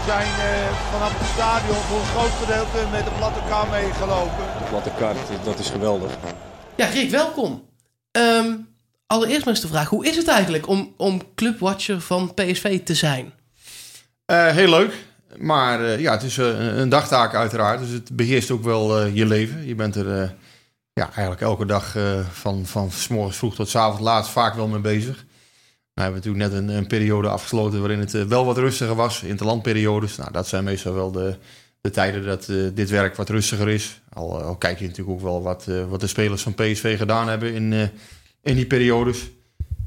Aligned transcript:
We 0.00 0.06
zijn 0.06 0.26
uh, 0.26 0.76
vanaf 0.92 1.18
het 1.18 1.28
stadion 1.28 1.76
voor 1.76 1.98
een 1.98 2.06
groot 2.06 2.30
gedeelte 2.30 2.90
met 2.90 3.04
de 3.04 3.10
platte 3.10 3.40
kar 3.48 3.68
meegelopen. 3.68 4.44
De 4.58 4.68
platte 4.68 4.90
kar, 4.98 5.14
dat 5.44 5.58
is 5.58 5.70
geweldig. 5.70 6.12
Ja, 6.76 6.86
Rick, 6.86 7.10
welkom. 7.10 7.68
Um, 8.12 8.68
allereerst 9.06 9.44
maar 9.44 9.54
eens 9.54 9.62
de 9.62 9.68
vraag, 9.68 9.88
hoe 9.88 10.06
is 10.06 10.16
het 10.16 10.28
eigenlijk 10.28 10.68
om, 10.68 10.94
om 10.96 11.34
clubwatcher 11.34 12.00
van 12.00 12.34
PSV 12.34 12.80
te 12.84 12.94
zijn? 12.94 13.32
Uh, 14.26 14.46
heel 14.46 14.68
leuk. 14.68 14.94
Maar 15.36 15.80
uh, 15.80 16.00
ja, 16.00 16.12
het 16.12 16.22
is 16.22 16.36
een, 16.36 16.78
een 16.80 16.88
dagtaak 16.88 17.34
uiteraard. 17.34 17.80
Dus 17.80 17.90
het 17.90 18.16
beheerst 18.16 18.50
ook 18.50 18.64
wel 18.64 19.04
je 19.04 19.26
leven. 19.26 19.66
Je 19.66 19.74
bent 19.74 19.96
er 19.96 20.34
ja, 20.92 21.04
eigenlijk 21.04 21.40
elke 21.40 21.66
dag 21.66 21.96
van, 22.32 22.66
van 22.66 22.90
s 22.90 23.08
morgens 23.08 23.36
vroeg 23.36 23.54
tot 23.54 23.68
s 23.68 23.76
avonds 23.76 24.02
laat 24.02 24.28
vaak 24.28 24.54
wel 24.54 24.68
mee 24.68 24.80
bezig. 24.80 25.24
We 26.00 26.06
hebben 26.06 26.24
natuurlijk 26.24 26.52
net 26.52 26.62
een, 26.62 26.76
een 26.76 26.86
periode 26.86 27.28
afgesloten 27.28 27.80
waarin 27.80 27.98
het 27.98 28.28
wel 28.28 28.44
wat 28.44 28.58
rustiger 28.58 28.94
was. 28.94 29.22
Interlandperiodes. 29.22 30.16
Nou, 30.16 30.32
dat 30.32 30.48
zijn 30.48 30.64
meestal 30.64 30.94
wel 30.94 31.10
de, 31.10 31.34
de 31.80 31.90
tijden 31.90 32.24
dat 32.24 32.48
uh, 32.48 32.68
dit 32.74 32.90
werk 32.90 33.16
wat 33.16 33.28
rustiger 33.28 33.68
is. 33.68 34.00
Al, 34.12 34.42
al, 34.42 34.56
kijk 34.56 34.78
je 34.78 34.86
natuurlijk 34.86 35.16
ook 35.16 35.22
wel 35.22 35.42
wat, 35.42 35.66
wat 35.88 36.00
de 36.00 36.06
spelers 36.06 36.42
van 36.42 36.54
PSV 36.54 36.98
gedaan 36.98 37.28
hebben 37.28 37.54
in, 37.54 37.90
in 38.42 38.56
die 38.56 38.66
periodes. 38.66 39.30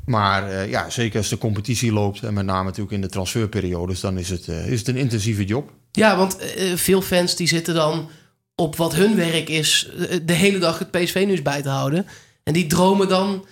Maar 0.05 0.69
ja, 0.69 0.89
zeker 0.89 1.17
als 1.17 1.29
de 1.29 1.37
competitie 1.37 1.93
loopt 1.93 2.23
en 2.23 2.33
met 2.33 2.45
name 2.45 2.63
natuurlijk 2.63 2.95
in 2.95 3.01
de 3.01 3.09
transferperiodes, 3.09 3.99
dan 3.99 4.17
is 4.17 4.29
het, 4.29 4.47
is 4.47 4.79
het 4.79 4.87
een 4.87 4.95
intensieve 4.95 5.45
job. 5.45 5.71
Ja, 5.91 6.17
want 6.17 6.37
veel 6.75 7.01
fans 7.01 7.35
die 7.35 7.47
zitten 7.47 7.73
dan 7.73 8.09
op 8.55 8.75
wat 8.75 8.95
hun 8.95 9.15
werk 9.15 9.49
is, 9.49 9.89
de 10.25 10.33
hele 10.33 10.59
dag 10.59 10.79
het 10.79 10.91
PSV-nieuws 10.91 11.41
bij 11.41 11.61
te 11.61 11.69
houden. 11.69 12.05
En 12.43 12.53
die 12.53 12.67
dromen 12.67 13.07
dan 13.07 13.45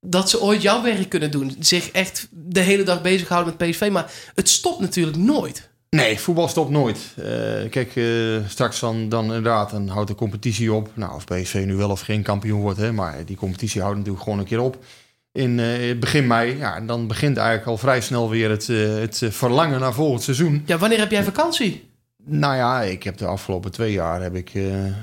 dat 0.00 0.30
ze 0.30 0.40
ooit 0.40 0.62
jouw 0.62 0.82
werk 0.82 1.08
kunnen 1.08 1.30
doen. 1.30 1.56
Zich 1.58 1.90
echt 1.90 2.28
de 2.30 2.60
hele 2.60 2.82
dag 2.82 3.02
bezighouden 3.02 3.54
met 3.58 3.70
PSV. 3.70 3.88
Maar 3.92 4.12
het 4.34 4.48
stopt 4.48 4.80
natuurlijk 4.80 5.16
nooit. 5.16 5.68
Nee, 5.90 6.20
voetbal 6.20 6.48
stopt 6.48 6.70
nooit. 6.70 6.98
Uh, 7.18 7.24
kijk, 7.70 7.94
uh, 7.94 8.38
straks 8.48 8.80
dan, 8.80 9.08
dan 9.08 9.24
inderdaad, 9.24 9.70
dan 9.70 9.88
houdt 9.88 10.08
de 10.08 10.14
competitie 10.14 10.72
op. 10.72 10.90
Nou, 10.94 11.14
of 11.14 11.24
PSV 11.24 11.62
nu 11.66 11.74
wel 11.74 11.90
of 11.90 12.00
geen 12.00 12.22
kampioen 12.22 12.60
wordt, 12.60 12.78
hè, 12.78 12.92
maar 12.92 13.24
die 13.24 13.36
competitie 13.36 13.80
houdt 13.80 13.96
natuurlijk 13.96 14.24
gewoon 14.24 14.38
een 14.38 14.44
keer 14.44 14.60
op. 14.60 14.84
In 15.32 15.58
uh, 15.58 15.98
begin 15.98 16.26
mei, 16.26 16.56
ja, 16.56 16.76
en 16.76 16.86
dan 16.86 17.06
begint 17.06 17.36
eigenlijk 17.36 17.68
al 17.68 17.78
vrij 17.78 18.00
snel 18.00 18.30
weer 18.30 18.50
het, 18.50 18.66
het 18.66 19.22
verlangen 19.34 19.80
naar 19.80 19.94
volgend 19.94 20.22
seizoen. 20.22 20.62
Ja, 20.66 20.78
wanneer 20.78 20.98
heb 20.98 21.10
jij 21.10 21.24
vakantie? 21.24 21.88
Nou 22.24 22.56
ja, 22.56 22.82
ik 22.82 23.02
heb 23.02 23.16
de 23.16 23.26
afgelopen 23.26 23.70
twee 23.70 23.92
jaar 23.92 24.22
heb 24.22 24.34
ik 24.34 24.50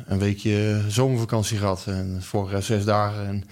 een 0.06 0.20
weekje 0.20 0.82
zomervakantie 0.88 1.58
gehad. 1.58 1.84
En 1.88 2.18
vorig 2.22 2.52
jaar 2.52 2.64
zes 2.64 2.86
dagen. 2.86 3.28
En 3.28 3.44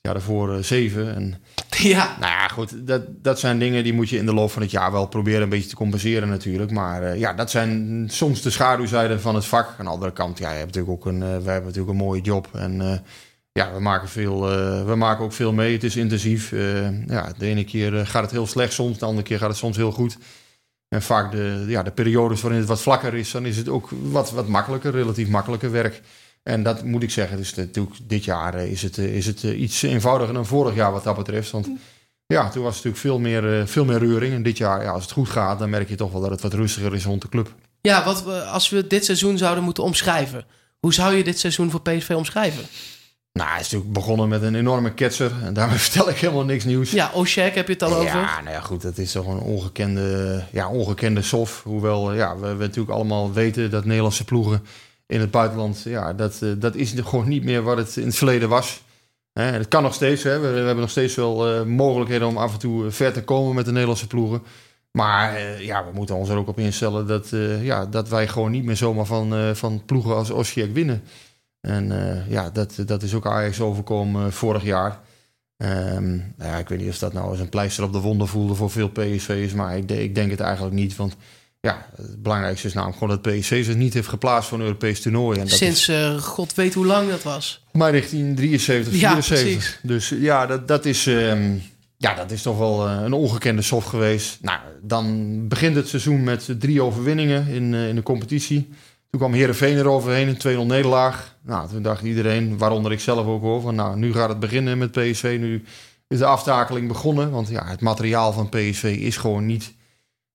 ja, 0.00 0.12
daarvoor 0.12 0.56
uh, 0.56 0.62
zeven. 0.62 1.14
En, 1.14 1.34
ja. 1.92 2.16
Nou 2.20 2.32
ja, 2.32 2.48
goed, 2.48 2.86
dat, 2.86 3.02
dat 3.08 3.38
zijn 3.38 3.58
dingen 3.58 3.84
die 3.84 3.92
moet 3.92 4.08
je 4.08 4.16
in 4.16 4.26
de 4.26 4.34
loop 4.34 4.50
van 4.50 4.62
het 4.62 4.70
jaar 4.70 4.92
wel 4.92 5.06
proberen 5.06 5.42
een 5.42 5.48
beetje 5.48 5.68
te 5.68 5.76
compenseren 5.76 6.28
natuurlijk. 6.28 6.70
Maar 6.70 7.02
uh, 7.02 7.18
ja, 7.18 7.32
dat 7.32 7.50
zijn 7.50 8.04
soms 8.10 8.42
de 8.42 8.50
schaduwzijden 8.50 9.20
van 9.20 9.34
het 9.34 9.44
vak. 9.44 9.74
Aan 9.78 9.84
de 9.84 9.90
andere 9.90 10.12
kant, 10.12 10.38
ja, 10.38 10.50
je 10.50 10.58
hebt 10.58 10.74
natuurlijk 10.74 10.92
ook 10.92 11.06
een, 11.06 11.14
uh, 11.14 11.20
wij 11.20 11.52
hebben 11.52 11.64
natuurlijk 11.64 11.90
een 11.90 12.04
mooie 12.04 12.20
job. 12.20 12.48
En 12.52 13.04
ja, 13.52 13.72
we 13.72 13.80
maken, 13.80 14.08
veel, 14.08 14.40
we 14.86 14.94
maken 14.94 15.24
ook 15.24 15.32
veel 15.32 15.52
mee. 15.52 15.72
Het 15.72 15.84
is 15.84 15.96
intensief. 15.96 16.50
ja, 17.06 17.32
de 17.38 17.46
ene 17.46 17.64
keer 17.64 18.06
gaat 18.06 18.22
het 18.22 18.30
heel 18.30 18.46
slecht 18.46 18.72
soms, 18.72 18.98
de 18.98 19.04
andere 19.04 19.26
keer 19.26 19.38
gaat 19.38 19.48
het 19.48 19.58
soms 19.58 19.76
heel 19.76 19.92
goed. 19.92 20.18
En 20.88 21.02
vaak 21.02 21.32
de, 21.32 21.64
ja, 21.66 21.82
de 21.82 21.90
periodes 21.90 22.40
waarin 22.40 22.60
het 22.60 22.68
wat 22.68 22.82
vlakker 22.82 23.14
is, 23.14 23.30
dan 23.30 23.46
is 23.46 23.56
het 23.56 23.68
ook 23.68 23.88
wat, 24.02 24.30
wat 24.30 24.48
makkelijker, 24.48 24.90
relatief 24.90 25.28
makkelijker 25.28 25.70
werk. 25.70 26.00
En 26.42 26.62
dat 26.62 26.84
moet 26.84 27.02
ik 27.02 27.10
zeggen, 27.10 27.36
dus 27.36 27.54
natuurlijk 27.54 27.96
dit 28.02 28.24
jaar 28.24 28.54
eh, 28.54 28.70
is 28.70 28.82
het, 28.82 28.98
eh, 28.98 29.16
is 29.16 29.26
het 29.26 29.44
eh, 29.44 29.60
iets 29.60 29.82
eenvoudiger 29.82 30.34
dan 30.34 30.46
vorig 30.46 30.74
jaar 30.74 30.92
wat 30.92 31.04
dat 31.04 31.16
betreft. 31.16 31.50
Want 31.50 31.68
ja, 32.26 32.50
toen 32.50 32.62
was 32.62 32.76
het 32.76 32.84
natuurlijk 32.84 32.96
veel 32.96 33.18
meer, 33.18 33.68
veel 33.68 33.84
meer 33.84 33.98
reuring. 33.98 34.34
En 34.34 34.42
dit 34.42 34.58
jaar, 34.58 34.82
ja, 34.82 34.90
als 34.90 35.02
het 35.02 35.12
goed 35.12 35.28
gaat, 35.28 35.58
dan 35.58 35.70
merk 35.70 35.88
je 35.88 35.94
toch 35.94 36.12
wel 36.12 36.20
dat 36.20 36.30
het 36.30 36.40
wat 36.40 36.54
rustiger 36.54 36.94
is 36.94 37.04
rond 37.04 37.22
de 37.22 37.28
club. 37.28 37.54
Ja, 37.80 38.04
wat 38.04 38.24
we, 38.24 38.42
als 38.42 38.68
we 38.68 38.86
dit 38.86 39.04
seizoen 39.04 39.38
zouden 39.38 39.64
moeten 39.64 39.82
omschrijven. 39.82 40.44
Hoe 40.80 40.94
zou 40.94 41.14
je 41.14 41.24
dit 41.24 41.38
seizoen 41.38 41.70
voor 41.70 41.82
PSV 41.82 42.10
omschrijven? 42.10 42.64
Nou, 43.32 43.50
het 43.50 43.60
is 43.60 43.70
natuurlijk 43.70 43.92
begonnen 43.92 44.28
met 44.28 44.42
een 44.42 44.54
enorme 44.54 44.94
ketser. 44.94 45.32
En 45.44 45.54
daarmee 45.54 45.78
vertel 45.88 46.08
ik 46.08 46.16
helemaal 46.16 46.44
niks 46.44 46.64
nieuws. 46.64 46.90
Ja, 46.90 47.10
Oshek 47.14 47.54
heb 47.54 47.66
je 47.66 47.72
het 47.72 47.82
al 47.82 47.94
over? 47.94 48.04
Ja, 48.04 48.40
nou 48.40 48.54
ja, 48.54 48.60
goed. 48.60 48.82
Dat 48.82 48.98
is 48.98 49.12
toch 49.12 49.26
een 49.26 49.40
ongekende, 49.40 50.42
ja, 50.52 50.68
ongekende 50.68 51.22
sof. 51.22 51.62
Hoewel 51.64 52.14
ja, 52.14 52.38
we, 52.38 52.54
we 52.54 52.64
natuurlijk 52.64 52.94
allemaal 52.94 53.32
weten 53.32 53.70
dat 53.70 53.84
Nederlandse 53.84 54.24
ploegen 54.24 54.62
in 55.10 55.20
het 55.20 55.30
buitenland, 55.30 55.82
ja, 55.82 56.12
dat, 56.12 56.40
uh, 56.42 56.52
dat 56.58 56.74
is 56.74 56.94
gewoon 57.04 57.28
niet 57.28 57.44
meer 57.44 57.62
wat 57.62 57.76
het 57.76 57.96
in 57.96 58.06
het 58.06 58.16
verleden 58.16 58.48
was. 58.48 58.82
Het 59.32 59.68
kan 59.68 59.82
nog 59.82 59.94
steeds, 59.94 60.22
hè. 60.22 60.38
We, 60.38 60.48
we 60.48 60.56
hebben 60.56 60.76
nog 60.76 60.90
steeds 60.90 61.14
wel 61.14 61.54
uh, 61.54 61.62
mogelijkheden 61.62 62.28
om 62.28 62.36
af 62.36 62.52
en 62.52 62.58
toe 62.58 62.90
ver 62.90 63.12
te 63.12 63.24
komen 63.24 63.54
met 63.54 63.64
de 63.64 63.70
Nederlandse 63.70 64.06
ploegen. 64.06 64.42
Maar 64.90 65.40
ja, 65.62 65.84
we 65.84 65.90
moeten 65.94 66.14
ons 66.14 66.28
er 66.28 66.36
ook 66.36 66.48
op 66.48 66.58
instellen 66.58 67.06
dat, 67.06 67.28
ja, 67.60 67.86
dat 67.86 68.08
wij 68.08 68.28
gewoon 68.28 68.50
niet 68.50 68.64
meer 68.64 68.76
zomaar 68.76 69.04
van, 69.04 69.56
van 69.56 69.82
ploegen 69.86 70.14
als 70.14 70.30
Osijek 70.30 70.74
winnen. 70.74 71.02
En 71.60 71.92
ja, 72.28 72.50
dat, 72.50 72.74
dat 72.86 73.02
is 73.02 73.14
ook 73.14 73.26
Ajax 73.26 73.60
overkomen 73.60 74.32
vorig 74.32 74.64
jaar. 74.64 75.00
Um, 75.56 76.34
nou 76.36 76.50
ja, 76.50 76.56
ik 76.56 76.68
weet 76.68 76.78
niet 76.78 76.88
of 76.88 76.98
dat 76.98 77.12
nou 77.12 77.30
eens 77.30 77.40
een 77.40 77.48
pleister 77.48 77.84
op 77.84 77.92
de 77.92 78.00
wonden 78.00 78.28
voelde 78.28 78.54
voor 78.54 78.70
veel 78.70 78.88
PSV's, 78.88 79.52
maar 79.52 79.76
ik, 79.76 79.90
ik 79.90 80.14
denk 80.14 80.30
het 80.30 80.40
eigenlijk 80.40 80.74
niet. 80.74 80.96
Want 80.96 81.16
ja, 81.60 81.86
het 81.96 82.22
belangrijkste 82.22 82.66
is 82.66 82.72
namelijk 82.72 82.98
gewoon 82.98 83.18
dat 83.22 83.34
PSC 83.34 83.48
zich 83.48 83.74
niet 83.74 83.94
heeft 83.94 84.08
geplaatst 84.08 84.48
voor 84.48 84.58
een 84.58 84.64
Europees 84.64 85.00
toernooi. 85.00 85.38
En 85.38 85.46
dat 85.46 85.58
Sinds 85.58 85.88
uh, 85.88 86.18
god 86.18 86.54
weet 86.54 86.74
hoe 86.74 86.86
lang 86.86 87.08
dat 87.08 87.22
was. 87.22 87.64
Maar 87.72 87.90
1973, 87.90 88.92
74. 88.92 89.78
Ja, 89.82 89.88
dus 89.88 90.08
ja, 90.08 90.46
dat, 90.46 90.68
dat, 90.68 90.84
is, 90.84 91.06
um, 91.06 91.62
ja, 91.96 92.14
dat 92.14 92.30
is 92.30 92.42
toch 92.42 92.58
wel 92.58 92.88
uh, 92.88 93.00
een 93.02 93.12
ongekende 93.12 93.62
soft 93.62 93.88
geweest. 93.88 94.38
Nou, 94.42 94.58
dan 94.82 95.48
begint 95.48 95.76
het 95.76 95.88
seizoen 95.88 96.24
met 96.24 96.54
drie 96.58 96.82
overwinningen 96.82 97.46
in, 97.46 97.72
uh, 97.72 97.88
in 97.88 97.94
de 97.94 98.02
competitie. 98.02 98.68
Toen 99.10 99.20
kwam 99.20 99.32
Herenveen 99.32 99.76
eroverheen, 99.76 100.28
een 100.28 100.64
2-0 100.64 100.66
nederlaag. 100.66 101.36
Nou, 101.42 101.68
toen 101.68 101.82
dacht 101.82 102.02
iedereen, 102.02 102.58
waaronder 102.58 102.92
ik 102.92 103.00
zelf 103.00 103.26
ook 103.26 103.44
over, 103.44 103.74
nou, 103.74 103.96
nu 103.96 104.12
gaat 104.12 104.28
het 104.28 104.40
beginnen 104.40 104.78
met 104.78 104.90
PSV. 104.90 105.36
Nu 105.40 105.64
is 106.08 106.18
de 106.18 106.24
aftakeling 106.24 106.88
begonnen, 106.88 107.30
want 107.30 107.48
ja, 107.48 107.66
het 107.66 107.80
materiaal 107.80 108.32
van 108.32 108.48
PSV 108.48 108.96
is 109.00 109.16
gewoon 109.16 109.46
niet 109.46 109.72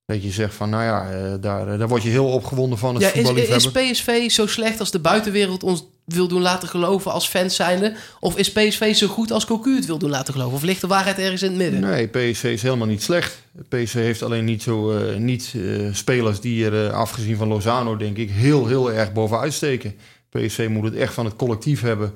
dat 0.05 0.23
je 0.23 0.31
zegt 0.31 0.53
van, 0.53 0.69
nou 0.69 0.83
ja, 0.83 1.09
eh, 1.11 1.33
daar, 1.41 1.67
eh, 1.67 1.79
daar 1.79 1.87
word 1.87 2.03
je 2.03 2.09
heel 2.09 2.27
opgewonden 2.27 2.77
van 2.77 2.95
het 2.95 3.03
ja, 3.03 3.13
is, 3.13 3.49
is 3.49 3.71
PSV 3.71 4.29
zo 4.29 4.47
slecht 4.47 4.79
als 4.79 4.91
de 4.91 4.99
buitenwereld 4.99 5.63
ons 5.63 5.85
wil 6.05 6.27
doen 6.27 6.41
laten 6.41 6.67
geloven 6.67 7.11
als 7.11 7.27
fans 7.27 7.55
zijnde? 7.55 7.95
Of 8.19 8.37
is 8.37 8.51
PSV 8.51 8.95
zo 8.95 9.07
goed 9.07 9.31
als 9.31 9.45
Cocu 9.45 9.75
het 9.75 9.85
wil 9.85 9.97
doen 9.97 10.09
laten 10.09 10.33
geloven? 10.33 10.55
Of 10.55 10.63
ligt 10.63 10.81
de 10.81 10.87
waarheid 10.87 11.17
ergens 11.17 11.41
in 11.41 11.47
het 11.49 11.57
midden? 11.57 11.79
Nee, 11.79 12.07
PSV 12.07 12.43
is 12.43 12.61
helemaal 12.61 12.87
niet 12.87 13.03
slecht. 13.03 13.41
PSV 13.69 13.93
heeft 13.93 14.23
alleen 14.23 14.45
niet, 14.45 14.63
zo, 14.63 14.97
uh, 14.97 15.15
niet 15.15 15.53
uh, 15.55 15.93
spelers 15.93 16.39
die 16.39 16.65
er, 16.65 16.85
uh, 16.85 16.93
afgezien 16.93 17.37
van 17.37 17.47
Lozano, 17.47 17.97
denk 17.97 18.17
ik, 18.17 18.29
heel, 18.29 18.67
heel 18.67 18.91
erg 18.91 19.13
bovenuit 19.13 19.53
steken. 19.53 19.95
PSV 20.29 20.67
moet 20.69 20.83
het 20.83 20.95
echt 20.95 21.13
van 21.13 21.25
het 21.25 21.35
collectief 21.35 21.81
hebben. 21.81 22.13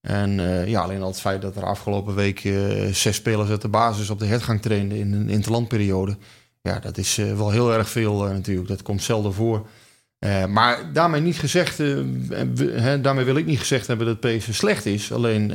En 0.00 0.32
ja, 0.66 0.80
alleen 0.80 1.02
al 1.02 1.08
het 1.08 1.20
feit 1.20 1.42
dat 1.42 1.56
er 1.56 1.64
afgelopen 1.64 2.14
week 2.14 2.52
zes 2.92 3.16
spelers 3.16 3.50
uit 3.50 3.62
de 3.62 3.68
basis 3.68 4.10
op 4.10 4.18
de 4.18 4.26
hertgang 4.26 4.62
trainden 4.62 4.98
in 4.98 5.12
een 5.12 5.28
interlandperiode 5.28 6.16
ja, 6.62 6.78
dat 6.78 6.98
is 6.98 7.18
uh, 7.18 7.36
wel 7.36 7.50
heel 7.50 7.72
erg 7.72 7.88
veel 7.88 8.26
uh, 8.26 8.32
natuurlijk. 8.32 8.68
Dat 8.68 8.82
komt 8.82 9.02
zelden 9.02 9.32
voor. 9.32 9.66
Uh, 10.24 10.46
maar 10.46 10.92
daarmee 10.92 11.20
niet 11.20 11.38
gezegd, 11.38 11.78
hè, 11.78 13.00
daarmee 13.00 13.24
wil 13.24 13.36
ik 13.36 13.46
niet 13.46 13.58
gezegd 13.58 13.86
hebben 13.86 14.06
dat 14.06 14.20
PSV 14.20 14.54
slecht 14.54 14.86
is. 14.86 15.12
Alleen, 15.12 15.48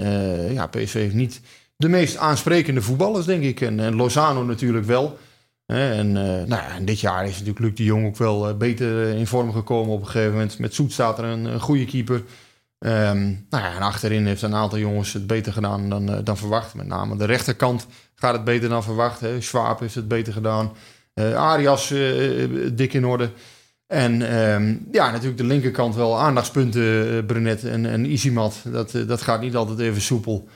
ja, 0.54 0.68
PSV 0.68 0.94
heeft 0.94 1.14
niet 1.14 1.42
de 1.76 1.90
meest 1.90 2.18
aansprekende 2.18 2.82
voetballers, 2.82 3.26
denk 3.26 3.44
ik. 3.44 3.62
En, 3.62 3.96
Lozano 3.96 4.44
natuurlijk 4.44 4.86
wel. 4.86 5.18
en, 5.66 6.12
nou 6.12 6.48
ja, 6.48 6.76
en 6.76 6.86
dit 6.86 7.00
jaar 7.00 7.26
is 7.26 7.32
natuurlijk 7.32 7.60
Luc 7.60 7.74
de 7.74 7.84
Jong 7.84 8.06
ook 8.06 8.18
wel 8.18 8.58
beter 8.58 9.08
in 9.08 9.28
vorm 9.28 9.52
gekomen 9.52 9.94
op 9.94 10.00
een 10.00 10.06
gegeven 10.06 10.32
moment. 10.32 10.60
Met 10.60 10.74
Soet 10.74 10.92
staat 10.92 11.18
er 11.18 11.26
een, 11.26 11.60
goede 11.60 11.86
keeper. 11.86 12.24
Um, 12.80 13.46
nou 13.50 13.64
ja, 13.64 13.76
en 13.76 13.82
achterin 13.82 14.26
heeft 14.26 14.42
een 14.42 14.56
aantal 14.56 14.80
jongens 14.80 15.14
het 15.14 15.28
beter 15.28 15.54
gedaan 15.54 15.90
dan, 15.90 16.24
dan 16.24 16.38
verwacht. 16.38 16.74
Met 16.74 16.88
name 16.88 17.18
de 17.18 17.26
rechterkant 17.26 17.88
gaat 18.16 18.34
het 18.34 18.44
beter 18.44 18.70
dan 18.70 18.84
verwacht. 18.84 19.20
Hè. 19.20 19.42
Schwab 19.42 19.80
heeft 19.80 19.96
het 19.96 20.08
beter 20.08 20.34
gedaan. 20.34 20.72
Uh, 21.20 21.36
Arias 21.36 21.92
uh, 21.92 22.48
dik 22.74 22.94
in 22.94 23.06
orde. 23.06 23.30
En 23.88 24.22
uh, 24.22 24.92
ja, 24.92 25.12
natuurlijk 25.12 25.38
de 25.38 25.44
linkerkant 25.46 25.96
wel 25.96 26.20
aandachtspunten, 26.20 27.26
Brunet 27.26 27.64
en, 27.64 27.86
en 27.86 28.12
Isimat. 28.12 28.56
Dat, 28.64 28.92
dat 29.08 29.22
gaat 29.22 29.42
niet 29.42 29.56
altijd 29.56 29.80
even 29.80 30.02
soepel. 30.02 30.48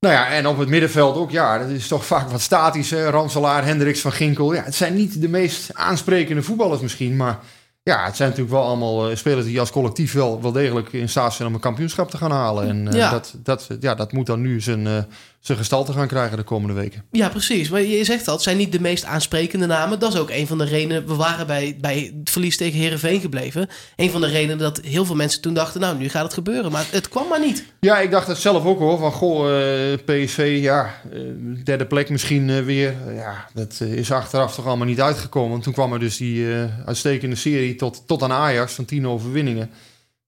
Nou 0.00 0.14
ja, 0.14 0.28
en 0.28 0.46
op 0.46 0.58
het 0.58 0.68
middenveld 0.68 1.16
ook, 1.16 1.30
ja, 1.30 1.58
dat 1.58 1.68
is 1.68 1.88
toch 1.88 2.06
vaak 2.06 2.30
wat 2.30 2.40
statisch. 2.40 2.90
Hè? 2.90 3.10
Ranselaar, 3.10 3.64
Hendricks 3.64 4.00
van 4.00 4.12
Ginkel. 4.12 4.54
Ja, 4.54 4.62
het 4.62 4.74
zijn 4.74 4.94
niet 4.94 5.20
de 5.20 5.28
meest 5.28 5.74
aansprekende 5.74 6.42
voetballers 6.42 6.80
misschien, 6.80 7.16
maar 7.16 7.38
ja, 7.82 8.04
het 8.04 8.16
zijn 8.16 8.28
natuurlijk 8.28 8.56
wel 8.56 8.66
allemaal 8.66 9.16
spelers 9.16 9.46
die 9.46 9.60
als 9.60 9.70
collectief 9.70 10.12
wel, 10.12 10.42
wel 10.42 10.52
degelijk 10.52 10.92
in 10.92 11.08
staat 11.08 11.34
zijn 11.34 11.48
om 11.48 11.54
een 11.54 11.60
kampioenschap 11.60 12.10
te 12.10 12.16
gaan 12.16 12.30
halen. 12.30 12.68
En 12.68 12.92
ja. 12.92 13.10
dat, 13.10 13.34
dat, 13.42 13.68
ja, 13.80 13.94
dat 13.94 14.12
moet 14.12 14.26
dan 14.26 14.40
nu 14.40 14.60
zijn, 14.60 15.06
zijn 15.42 15.58
gestalte 15.58 15.92
gaan 15.92 16.06
krijgen 16.06 16.36
de 16.36 16.42
komende 16.42 16.74
weken. 16.74 17.04
Ja, 17.10 17.28
precies. 17.28 17.68
Maar 17.68 17.82
je 17.82 18.04
zegt 18.04 18.24
dat, 18.24 18.34
het 18.34 18.42
zijn 18.42 18.56
niet 18.56 18.72
de 18.72 18.80
meest 18.80 19.04
aansprekende 19.04 19.66
namen. 19.66 19.98
Dat 19.98 20.14
is 20.14 20.20
ook 20.20 20.30
een 20.30 20.46
van 20.46 20.58
de 20.58 20.64
redenen. 20.64 21.06
We 21.06 21.14
waren 21.14 21.46
bij, 21.46 21.76
bij 21.80 22.12
het 22.18 22.30
verlies 22.30 22.56
tegen 22.56 22.78
Herenveen 22.78 23.20
gebleven. 23.20 23.68
Een 23.96 24.10
van 24.10 24.20
de 24.20 24.26
redenen 24.26 24.58
dat 24.58 24.80
heel 24.80 25.04
veel 25.04 25.14
mensen 25.14 25.40
toen 25.40 25.54
dachten: 25.54 25.80
Nou, 25.80 25.98
nu 25.98 26.08
gaat 26.08 26.22
het 26.22 26.32
gebeuren. 26.32 26.72
Maar 26.72 26.86
het 26.90 27.08
kwam 27.08 27.28
maar 27.28 27.40
niet. 27.40 27.64
Ja, 27.80 27.98
ik 27.98 28.10
dacht 28.10 28.26
het 28.26 28.38
zelf 28.38 28.64
ook 28.64 28.78
hoor. 28.78 28.98
Van 28.98 29.12
goh, 29.12 29.48
uh, 29.50 29.94
PSV, 30.04 30.58
ja, 30.60 30.94
uh, 31.12 31.20
derde 31.64 31.86
plek 31.86 32.08
misschien 32.08 32.48
uh, 32.48 32.64
weer. 32.64 32.94
ja, 33.14 33.46
dat 33.54 33.80
is 33.80 34.12
achteraf 34.12 34.54
toch 34.54 34.66
allemaal 34.66 34.86
niet 34.86 35.00
uitgekomen. 35.00 35.60
Toen 35.60 35.72
kwam 35.72 35.92
er 35.92 36.00
dus 36.00 36.16
die 36.16 36.46
uitstekende 36.86 37.36
serie 37.36 37.74
tot, 37.74 38.02
tot 38.06 38.22
aan 38.22 38.32
Ajax 38.32 38.72
van 38.72 38.84
tien 38.84 39.08
overwinningen. 39.08 39.70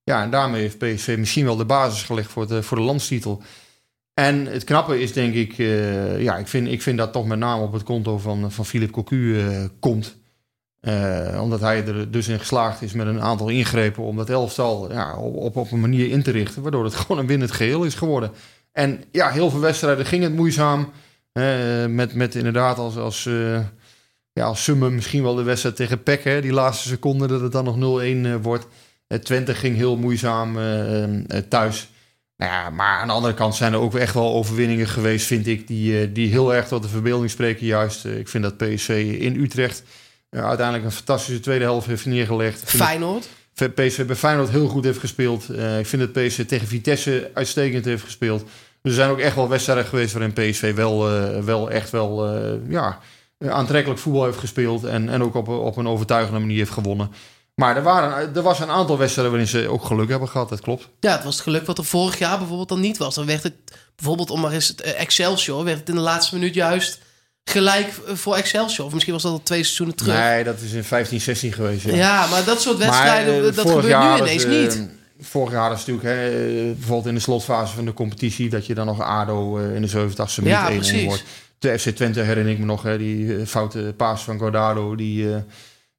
Ja, 0.05 0.23
en 0.23 0.31
daarmee 0.31 0.61
heeft 0.61 0.79
PSV 0.79 1.15
misschien 1.19 1.45
wel 1.45 1.57
de 1.57 1.65
basis 1.65 2.03
gelegd 2.03 2.31
voor 2.31 2.47
de, 2.49 2.63
voor 2.63 2.77
de 2.77 2.83
landstitel. 2.83 3.43
En 4.15 4.47
het 4.47 4.65
knappe 4.65 5.01
is 5.01 5.13
denk 5.13 5.35
ik, 5.35 5.59
uh, 5.59 6.21
ja, 6.21 6.37
ik 6.37 6.49
vind, 6.49 6.69
ik 6.69 6.83
vind 6.83 6.99
dat 6.99 7.13
toch 7.13 7.27
met 7.27 7.39
name 7.39 7.63
op 7.63 7.73
het 7.73 7.83
konto 7.83 8.19
van, 8.19 8.53
van 8.53 8.67
Philip 8.67 8.91
Cocu 8.91 9.17
uh, 9.17 9.65
komt. 9.81 10.17
Uh, 10.81 11.41
omdat 11.43 11.61
hij 11.61 11.87
er 11.87 12.11
dus 12.11 12.29
in 12.29 12.39
geslaagd 12.39 12.83
is 12.83 12.93
met 12.93 13.07
een 13.07 13.21
aantal 13.21 13.49
ingrepen 13.49 14.03
om 14.03 14.17
dat 14.17 14.31
elftal 14.31 14.93
ja, 14.93 15.17
op, 15.17 15.57
op 15.57 15.73
een 15.73 15.81
manier 15.81 16.11
in 16.11 16.23
te 16.23 16.31
richten. 16.31 16.63
Waardoor 16.63 16.85
het 16.85 16.95
gewoon 17.01 17.19
een 17.19 17.27
winnend 17.27 17.53
geheel 17.53 17.85
is 17.85 17.95
geworden. 17.95 18.31
En 18.73 19.05
ja, 19.11 19.31
heel 19.31 19.51
veel 19.51 19.61
wedstrijden 19.61 20.07
ging 20.07 20.23
het 20.23 20.35
moeizaam. 20.35 20.93
met, 21.89 22.15
met 22.15 22.35
inderdaad 22.35 22.79
als, 22.79 22.97
als, 22.97 23.29
ja, 24.33 24.45
als 24.45 24.65
summum 24.65 24.95
misschien 24.95 25.23
wel 25.23 25.35
de 25.35 25.43
wedstrijd 25.43 25.77
tegen 25.77 26.03
Peck. 26.03 26.25
Hè, 26.25 26.41
die 26.41 26.53
laatste 26.53 26.89
seconde 26.89 27.27
dat 27.27 27.41
het 27.41 27.53
dan 27.53 27.65
nog 27.65 28.03
0-1 28.39 28.41
wordt. 28.43 28.67
Twente 29.23 29.55
ging 29.55 29.77
heel 29.77 29.97
moeizaam 29.97 30.59
thuis. 31.49 31.89
Nou 32.45 32.57
ja, 32.57 32.71
maar 32.71 32.99
aan 32.99 33.07
de 33.07 33.13
andere 33.13 33.35
kant 33.35 33.55
zijn 33.55 33.73
er 33.73 33.79
ook 33.79 33.95
echt 33.95 34.15
wel 34.15 34.35
overwinningen 34.35 34.87
geweest, 34.89 35.27
vind 35.27 35.47
ik, 35.47 35.67
die, 35.67 36.01
eh, 36.01 36.09
die 36.13 36.31
heel 36.31 36.55
erg 36.55 36.69
tot 36.69 36.83
de 36.83 36.89
verbeelding 36.89 37.31
spreken. 37.31 37.67
Juist, 37.67 38.05
eh, 38.05 38.19
ik 38.19 38.29
vind 38.29 38.45
dat 38.45 38.57
PSV 38.57 39.17
in 39.19 39.41
Utrecht 39.41 39.83
uiteindelijk 40.31 40.85
een 40.85 40.93
fantastische 40.93 41.41
tweede 41.41 41.65
helft 41.65 41.87
heeft 41.87 42.07
neergelegd. 42.07 42.63
Feyenoord? 42.65 43.29
PSV 43.55 44.07
bij 44.07 44.17
Feyenoord 44.17 44.51
heel 44.51 44.69
goed 44.69 44.85
heeft 44.85 44.99
gespeeld. 44.99 45.47
Uh, 45.51 45.79
ik 45.79 45.87
vind 45.87 46.03
dat 46.03 46.13
PSV 46.13 46.47
tegen 46.47 46.67
Vitesse 46.67 47.31
uitstekend 47.35 47.85
heeft 47.85 48.03
gespeeld. 48.03 48.45
Er 48.83 48.93
zijn 48.93 49.11
ook 49.11 49.19
echt 49.19 49.35
wel 49.35 49.49
wedstrijden 49.49 49.85
geweest 49.85 50.13
waarin 50.13 50.33
PSV 50.33 50.75
wel, 50.75 51.11
uh, 51.11 51.39
wel 51.39 51.71
echt 51.71 51.91
wel 51.91 52.35
ja, 52.69 52.99
aantrekkelijk 53.39 54.01
voetbal 54.01 54.25
heeft 54.25 54.39
gespeeld. 54.39 54.85
En, 54.85 55.09
en 55.09 55.23
ook 55.23 55.35
op, 55.35 55.49
op 55.49 55.77
een 55.77 55.89
overtuigende 55.89 56.41
manier 56.41 56.59
heeft 56.59 56.71
gewonnen. 56.71 57.11
Maar 57.55 57.77
er, 57.77 57.83
waren, 57.83 58.35
er 58.35 58.43
was 58.43 58.61
een 58.61 58.71
aantal 58.71 58.99
wedstrijden 58.99 59.33
waarin 59.33 59.51
ze 59.51 59.69
ook 59.69 59.85
geluk 59.85 60.09
hebben 60.09 60.29
gehad, 60.29 60.49
dat 60.49 60.61
klopt. 60.61 60.89
Ja, 61.01 61.13
het 61.13 61.25
was 61.25 61.35
het 61.35 61.43
geluk 61.43 61.67
wat 61.67 61.79
er 61.79 61.85
vorig 61.85 62.19
jaar 62.19 62.39
bijvoorbeeld 62.39 62.69
dan 62.69 62.81
niet 62.81 62.97
was. 62.97 63.15
Dan 63.15 63.27
werd 63.27 63.43
het 63.43 63.55
bijvoorbeeld, 63.97 64.31
om 64.31 64.41
maar 64.41 64.53
eens 64.53 64.69
het 64.69 64.81
eh, 64.81 65.01
Excelsior, 65.01 65.65
werd 65.65 65.79
het 65.79 65.89
in 65.89 65.95
de 65.95 66.01
laatste 66.01 66.35
minuut 66.35 66.55
juist 66.55 67.01
gelijk 67.45 67.93
voor 68.07 68.37
Excelsior. 68.37 68.87
Of 68.87 68.93
misschien 68.93 69.13
was 69.13 69.23
dat 69.23 69.33
al 69.33 69.43
twee 69.43 69.63
seizoenen 69.63 69.97
terug. 69.97 70.15
Nee, 70.15 70.45
dat 70.45 70.61
is 70.61 70.73
in 70.73 70.85
15, 70.85 71.21
16 71.21 71.53
geweest. 71.53 71.85
Ja, 71.85 71.95
ja 71.95 72.27
maar 72.27 72.45
dat 72.45 72.61
soort 72.61 72.79
wedstrijden, 72.79 73.35
maar, 73.35 73.51
uh, 73.51 73.57
dat 73.57 73.71
gebeurt 73.71 74.03
nu 74.03 74.19
ineens 74.19 74.47
niet. 74.47 74.89
Vorig 75.21 75.53
jaar 75.53 75.73
is 75.73 75.79
natuurlijk, 75.79 76.07
hè, 76.07 76.31
bijvoorbeeld 76.73 77.07
in 77.07 77.15
de 77.15 77.21
slotfase 77.21 77.75
van 77.75 77.85
de 77.85 77.93
competitie, 77.93 78.51
dat 78.51 78.67
je 78.67 78.75
dan 78.75 78.87
nog 78.87 79.01
ADO 79.01 79.57
in 79.57 79.83
de 79.83 79.89
70ste 79.89 80.43
minuut 80.43 80.87
ja, 80.87 81.03
1-1 81.03 81.05
wordt. 81.05 81.25
De 81.59 81.79
FC 81.79 81.89
Twente 81.89 82.21
herinner 82.21 82.53
ik 82.53 82.59
me 82.59 82.65
nog, 82.65 82.83
hè, 82.83 82.99
die 82.99 83.47
foute 83.47 83.95
paas 83.97 84.23
van 84.23 84.39
Gordado, 84.39 84.95
die 84.95 85.27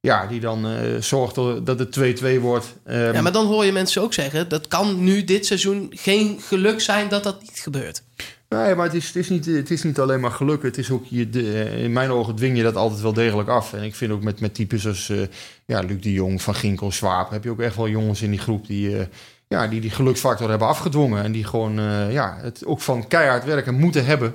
ja, 0.06 0.26
die 0.26 0.40
dan 0.40 0.72
uh, 0.72 1.00
zorgt 1.00 1.34
dat 1.64 1.78
het 1.78 2.20
2-2 2.22 2.40
wordt. 2.40 2.74
Um, 2.86 3.12
ja, 3.12 3.22
maar 3.22 3.32
dan 3.32 3.46
hoor 3.46 3.64
je 3.64 3.72
mensen 3.72 4.02
ook 4.02 4.12
zeggen... 4.12 4.48
dat 4.48 4.68
kan 4.68 5.04
nu 5.04 5.24
dit 5.24 5.46
seizoen 5.46 5.92
geen 5.94 6.38
geluk 6.40 6.80
zijn 6.80 7.08
dat 7.08 7.22
dat 7.22 7.40
niet 7.40 7.58
gebeurt. 7.58 8.02
Nee, 8.48 8.74
maar 8.74 8.86
het 8.86 8.94
is, 8.94 9.06
het 9.06 9.16
is, 9.16 9.28
niet, 9.28 9.46
het 9.46 9.70
is 9.70 9.82
niet 9.82 9.98
alleen 9.98 10.20
maar 10.20 10.30
geluk. 10.30 10.62
Het 10.62 10.78
is 10.78 10.90
ook 10.90 11.04
je, 11.08 11.30
de, 11.30 11.70
in 11.70 11.92
mijn 11.92 12.10
ogen 12.10 12.34
dwing 12.34 12.56
je 12.56 12.62
dat 12.62 12.76
altijd 12.76 13.00
wel 13.00 13.12
degelijk 13.12 13.48
af. 13.48 13.72
En 13.72 13.82
ik 13.82 13.94
vind 13.94 14.12
ook 14.12 14.22
met, 14.22 14.40
met 14.40 14.54
types 14.54 14.86
als 14.86 15.08
uh, 15.08 15.26
ja, 15.66 15.80
Luc 15.80 16.00
de 16.00 16.12
Jong, 16.12 16.42
Van 16.42 16.54
Ginkel, 16.54 16.90
Swaap... 16.90 17.30
heb 17.30 17.44
je 17.44 17.50
ook 17.50 17.60
echt 17.60 17.76
wel 17.76 17.88
jongens 17.88 18.22
in 18.22 18.30
die 18.30 18.40
groep 18.40 18.66
die... 18.66 18.90
Uh, 18.90 19.00
ja, 19.48 19.66
die 19.66 19.80
die 19.80 19.90
geluksfactor 19.90 20.48
hebben 20.48 20.68
afgedwongen. 20.68 21.22
En 21.22 21.32
die 21.32 21.44
gewoon 21.44 21.80
ja, 22.10 22.38
het 22.40 22.64
ook 22.64 22.80
van 22.80 23.08
keihard 23.08 23.44
werken 23.44 23.74
moeten 23.74 24.04
hebben. 24.04 24.34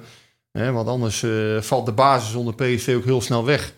Hè, 0.52 0.72
want 0.72 0.88
anders 0.88 1.26
valt 1.60 1.86
de 1.86 1.92
basis 1.92 2.34
onder 2.34 2.56
PSV 2.56 2.94
ook 2.98 3.06
heel 3.06 3.22
snel 3.22 3.46
weg. 3.46 3.74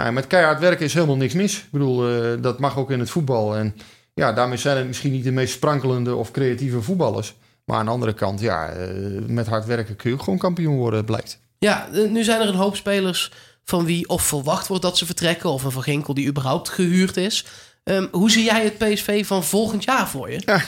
Ja, 0.00 0.10
met 0.10 0.26
keihard 0.26 0.60
werken 0.60 0.84
is 0.84 0.94
helemaal 0.94 1.16
niks 1.16 1.34
mis. 1.34 1.56
Ik 1.56 1.70
bedoel, 1.70 2.10
uh, 2.10 2.42
dat 2.42 2.58
mag 2.58 2.78
ook 2.78 2.90
in 2.90 2.98
het 2.98 3.10
voetbal. 3.10 3.56
En 3.56 3.76
ja, 4.14 4.32
daarmee 4.32 4.58
zijn 4.58 4.76
het 4.76 4.86
misschien 4.86 5.12
niet 5.12 5.24
de 5.24 5.32
meest 5.32 5.54
sprankelende 5.54 6.14
of 6.14 6.30
creatieve 6.30 6.82
voetballers. 6.82 7.34
Maar 7.64 7.78
aan 7.78 7.84
de 7.84 7.90
andere 7.90 8.12
kant, 8.12 8.40
ja, 8.40 8.76
uh, 8.76 9.20
met 9.26 9.46
hard 9.46 9.66
werken 9.66 9.96
kun 9.96 10.10
je 10.10 10.16
ook 10.16 10.22
gewoon 10.22 10.38
kampioen 10.38 10.76
worden, 10.76 11.04
blijkt. 11.04 11.40
Ja, 11.58 11.88
nu 12.08 12.24
zijn 12.24 12.40
er 12.40 12.48
een 12.48 12.54
hoop 12.54 12.76
spelers 12.76 13.32
van 13.64 13.84
wie 13.84 14.08
of 14.08 14.22
verwacht 14.22 14.66
wordt 14.66 14.82
dat 14.82 14.98
ze 14.98 15.06
vertrekken... 15.06 15.50
of 15.50 15.64
een 15.64 15.70
Van 15.70 15.82
Ginkel 15.82 16.14
die 16.14 16.26
überhaupt 16.26 16.68
gehuurd 16.68 17.16
is. 17.16 17.44
Um, 17.84 18.08
hoe 18.12 18.30
zie 18.30 18.44
jij 18.44 18.64
het 18.64 18.78
PSV 18.78 19.26
van 19.26 19.44
volgend 19.44 19.84
jaar 19.84 20.08
voor 20.08 20.30
je? 20.30 20.42
Ja, 20.44 20.62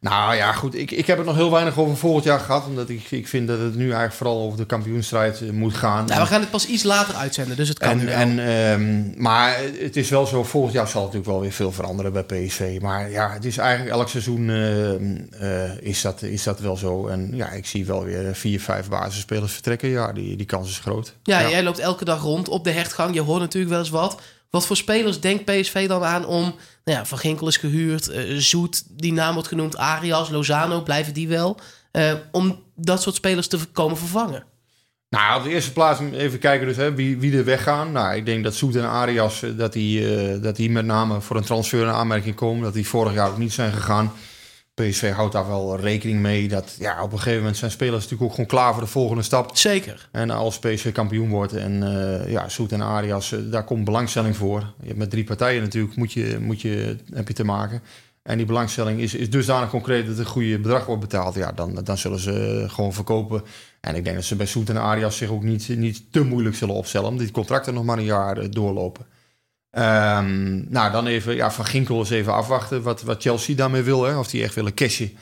nou 0.00 0.34
ja, 0.34 0.52
goed. 0.52 0.74
Ik, 0.74 0.90
ik 0.90 1.06
heb 1.06 1.16
het 1.16 1.26
nog 1.26 1.36
heel 1.36 1.50
weinig 1.50 1.78
over 1.78 1.96
volgend 1.96 2.24
jaar 2.24 2.40
gehad. 2.40 2.66
Omdat 2.66 2.88
ik, 2.88 3.10
ik 3.10 3.28
vind 3.28 3.48
dat 3.48 3.58
het 3.58 3.74
nu 3.74 3.84
eigenlijk 3.84 4.12
vooral 4.12 4.40
over 4.40 4.58
de 4.58 4.66
kampioenstrijd 4.66 5.40
eh, 5.40 5.50
moet 5.50 5.74
gaan. 5.74 6.06
Nou, 6.06 6.20
we 6.20 6.26
gaan 6.26 6.40
het 6.40 6.50
pas 6.50 6.66
iets 6.66 6.82
later 6.82 7.14
uitzenden, 7.14 7.56
dus 7.56 7.68
het 7.68 7.78
kan 7.78 8.00
en, 8.00 8.08
en, 8.08 8.38
um, 8.38 9.14
Maar 9.16 9.58
het 9.78 9.96
is 9.96 10.10
wel 10.10 10.26
zo, 10.26 10.44
volgend 10.44 10.72
jaar 10.72 10.88
zal 10.88 11.00
natuurlijk 11.00 11.30
wel 11.30 11.40
weer 11.40 11.52
veel 11.52 11.72
veranderen 11.72 12.12
bij 12.12 12.22
PSV. 12.22 12.78
Maar 12.80 13.10
ja, 13.10 13.32
het 13.32 13.44
is 13.44 13.58
eigenlijk 13.58 13.96
elk 13.96 14.08
seizoen 14.08 14.48
uh, 14.48 14.92
uh, 14.92 15.78
is, 15.80 16.02
dat, 16.02 16.22
is 16.22 16.42
dat 16.42 16.60
wel 16.60 16.76
zo. 16.76 17.06
En 17.06 17.30
ja, 17.32 17.50
ik 17.50 17.66
zie 17.66 17.86
wel 17.86 18.04
weer 18.04 18.34
vier, 18.34 18.60
vijf 18.60 18.88
basisspelers 18.88 19.52
vertrekken. 19.52 19.88
Ja, 19.88 20.12
die, 20.12 20.36
die 20.36 20.46
kans 20.46 20.70
is 20.70 20.78
groot. 20.78 21.14
Ja, 21.22 21.40
ja, 21.40 21.48
jij 21.48 21.62
loopt 21.62 21.78
elke 21.78 22.04
dag 22.04 22.22
rond 22.22 22.48
op 22.48 22.64
de 22.64 22.70
hertgang. 22.70 23.14
Je 23.14 23.20
hoort 23.20 23.40
natuurlijk 23.40 23.72
wel 23.72 23.80
eens 23.80 23.90
wat. 23.90 24.20
Wat 24.50 24.66
voor 24.66 24.76
spelers 24.76 25.20
denkt 25.20 25.44
PSV 25.44 25.88
dan 25.88 26.04
aan 26.04 26.26
om... 26.26 26.54
Ja, 26.90 27.06
Van 27.06 27.18
Ginkel 27.18 27.48
is 27.48 27.56
gehuurd, 27.56 28.08
uh, 28.08 28.36
Zoet, 28.38 28.84
die 28.90 29.12
naam 29.12 29.32
wordt 29.32 29.48
genoemd, 29.48 29.76
Arias, 29.76 30.30
Lozano, 30.30 30.82
blijven 30.82 31.14
die 31.14 31.28
wel? 31.28 31.58
Uh, 31.92 32.12
om 32.32 32.62
dat 32.74 33.02
soort 33.02 33.14
spelers 33.14 33.48
te 33.48 33.58
komen 33.72 33.96
vervangen. 33.96 34.44
Nou, 35.08 35.38
op 35.38 35.44
de 35.44 35.50
eerste 35.50 35.72
plaats 35.72 36.00
even 36.00 36.38
kijken 36.38 36.66
dus, 36.66 36.76
hè, 36.76 36.94
wie, 36.94 37.18
wie 37.18 37.36
er 37.36 37.44
weggaan. 37.44 37.92
Nou, 37.92 38.16
ik 38.16 38.26
denk 38.26 38.44
dat 38.44 38.54
Zoet 38.54 38.76
en 38.76 38.88
Arias, 38.88 39.42
eh, 39.42 39.50
dat 39.56 39.72
die, 39.72 40.40
dat 40.40 40.56
die 40.56 40.70
met 40.70 40.84
name 40.84 41.20
voor 41.20 41.36
een 41.36 41.44
transfer 41.44 41.80
in 41.80 41.88
aanmerking 41.88 42.34
komen. 42.34 42.62
Dat 42.62 42.74
die 42.74 42.86
vorig 42.88 43.14
jaar 43.14 43.28
ook 43.28 43.38
niet 43.38 43.52
zijn 43.52 43.72
gegaan. 43.72 44.12
PSV 44.82 45.12
houdt 45.12 45.32
daar 45.32 45.48
wel 45.48 45.80
rekening 45.80 46.20
mee. 46.20 46.48
Dat 46.48 46.76
ja, 46.78 47.02
op 47.02 47.12
een 47.12 47.18
gegeven 47.18 47.38
moment 47.38 47.56
zijn 47.56 47.70
spelers 47.70 48.02
natuurlijk 48.02 48.22
ook 48.22 48.30
gewoon 48.30 48.46
klaar 48.46 48.72
voor 48.72 48.82
de 48.82 48.88
volgende 48.88 49.22
stap. 49.22 49.56
Zeker. 49.56 50.08
En 50.12 50.30
als 50.30 50.58
PSV 50.58 50.92
kampioen 50.92 51.28
wordt 51.28 51.52
en 51.52 51.82
uh, 51.82 52.30
ja, 52.30 52.48
Soet 52.48 52.72
en 52.72 52.80
Arias, 52.80 53.32
uh, 53.32 53.50
daar 53.50 53.64
komt 53.64 53.84
belangstelling 53.84 54.36
voor. 54.36 54.60
Je 54.80 54.86
hebt 54.86 54.98
met 54.98 55.10
drie 55.10 55.24
partijen 55.24 55.62
natuurlijk 55.62 55.96
moet 55.96 56.12
je, 56.12 56.38
moet 56.40 56.60
je, 56.60 56.96
heb 57.12 57.28
je 57.28 57.34
te 57.34 57.44
maken. 57.44 57.82
En 58.22 58.36
die 58.36 58.46
belangstelling 58.46 59.00
is, 59.00 59.14
is 59.14 59.30
dusdanig 59.30 59.70
concreet 59.70 60.06
dat 60.06 60.18
een 60.18 60.24
goede 60.24 60.58
bedrag 60.58 60.86
wordt 60.86 61.00
betaald. 61.00 61.34
Ja, 61.34 61.52
dan, 61.52 61.80
dan 61.84 61.98
zullen 61.98 62.18
ze 62.18 62.64
gewoon 62.68 62.92
verkopen. 62.92 63.42
En 63.80 63.94
ik 63.94 64.04
denk 64.04 64.16
dat 64.16 64.24
ze 64.24 64.36
bij 64.36 64.46
Soet 64.46 64.68
en 64.68 64.76
Arias 64.76 65.16
zich 65.16 65.30
ook 65.30 65.42
niet, 65.42 65.68
niet 65.68 66.02
te 66.12 66.24
moeilijk 66.24 66.56
zullen 66.56 66.74
opstellen. 66.74 67.08
Omdat 67.08 67.24
die 67.24 67.34
contracten 67.34 67.74
nog 67.74 67.84
maar 67.84 67.98
een 67.98 68.04
jaar 68.04 68.50
doorlopen. 68.50 69.06
Um, 69.78 70.66
nou, 70.68 70.92
dan 70.92 71.06
even 71.06 71.34
ja, 71.34 71.50
van 71.50 71.64
Ginkel 71.64 71.98
eens 71.98 72.10
even 72.10 72.32
afwachten 72.32 72.82
wat, 72.82 73.02
wat 73.02 73.22
Chelsea 73.22 73.56
daarmee 73.56 73.82
wil. 73.82 74.04
Hè? 74.04 74.18
Of 74.18 74.28
die 74.28 74.42
echt 74.42 74.54
willen 74.54 74.74
cashen. 74.74 75.12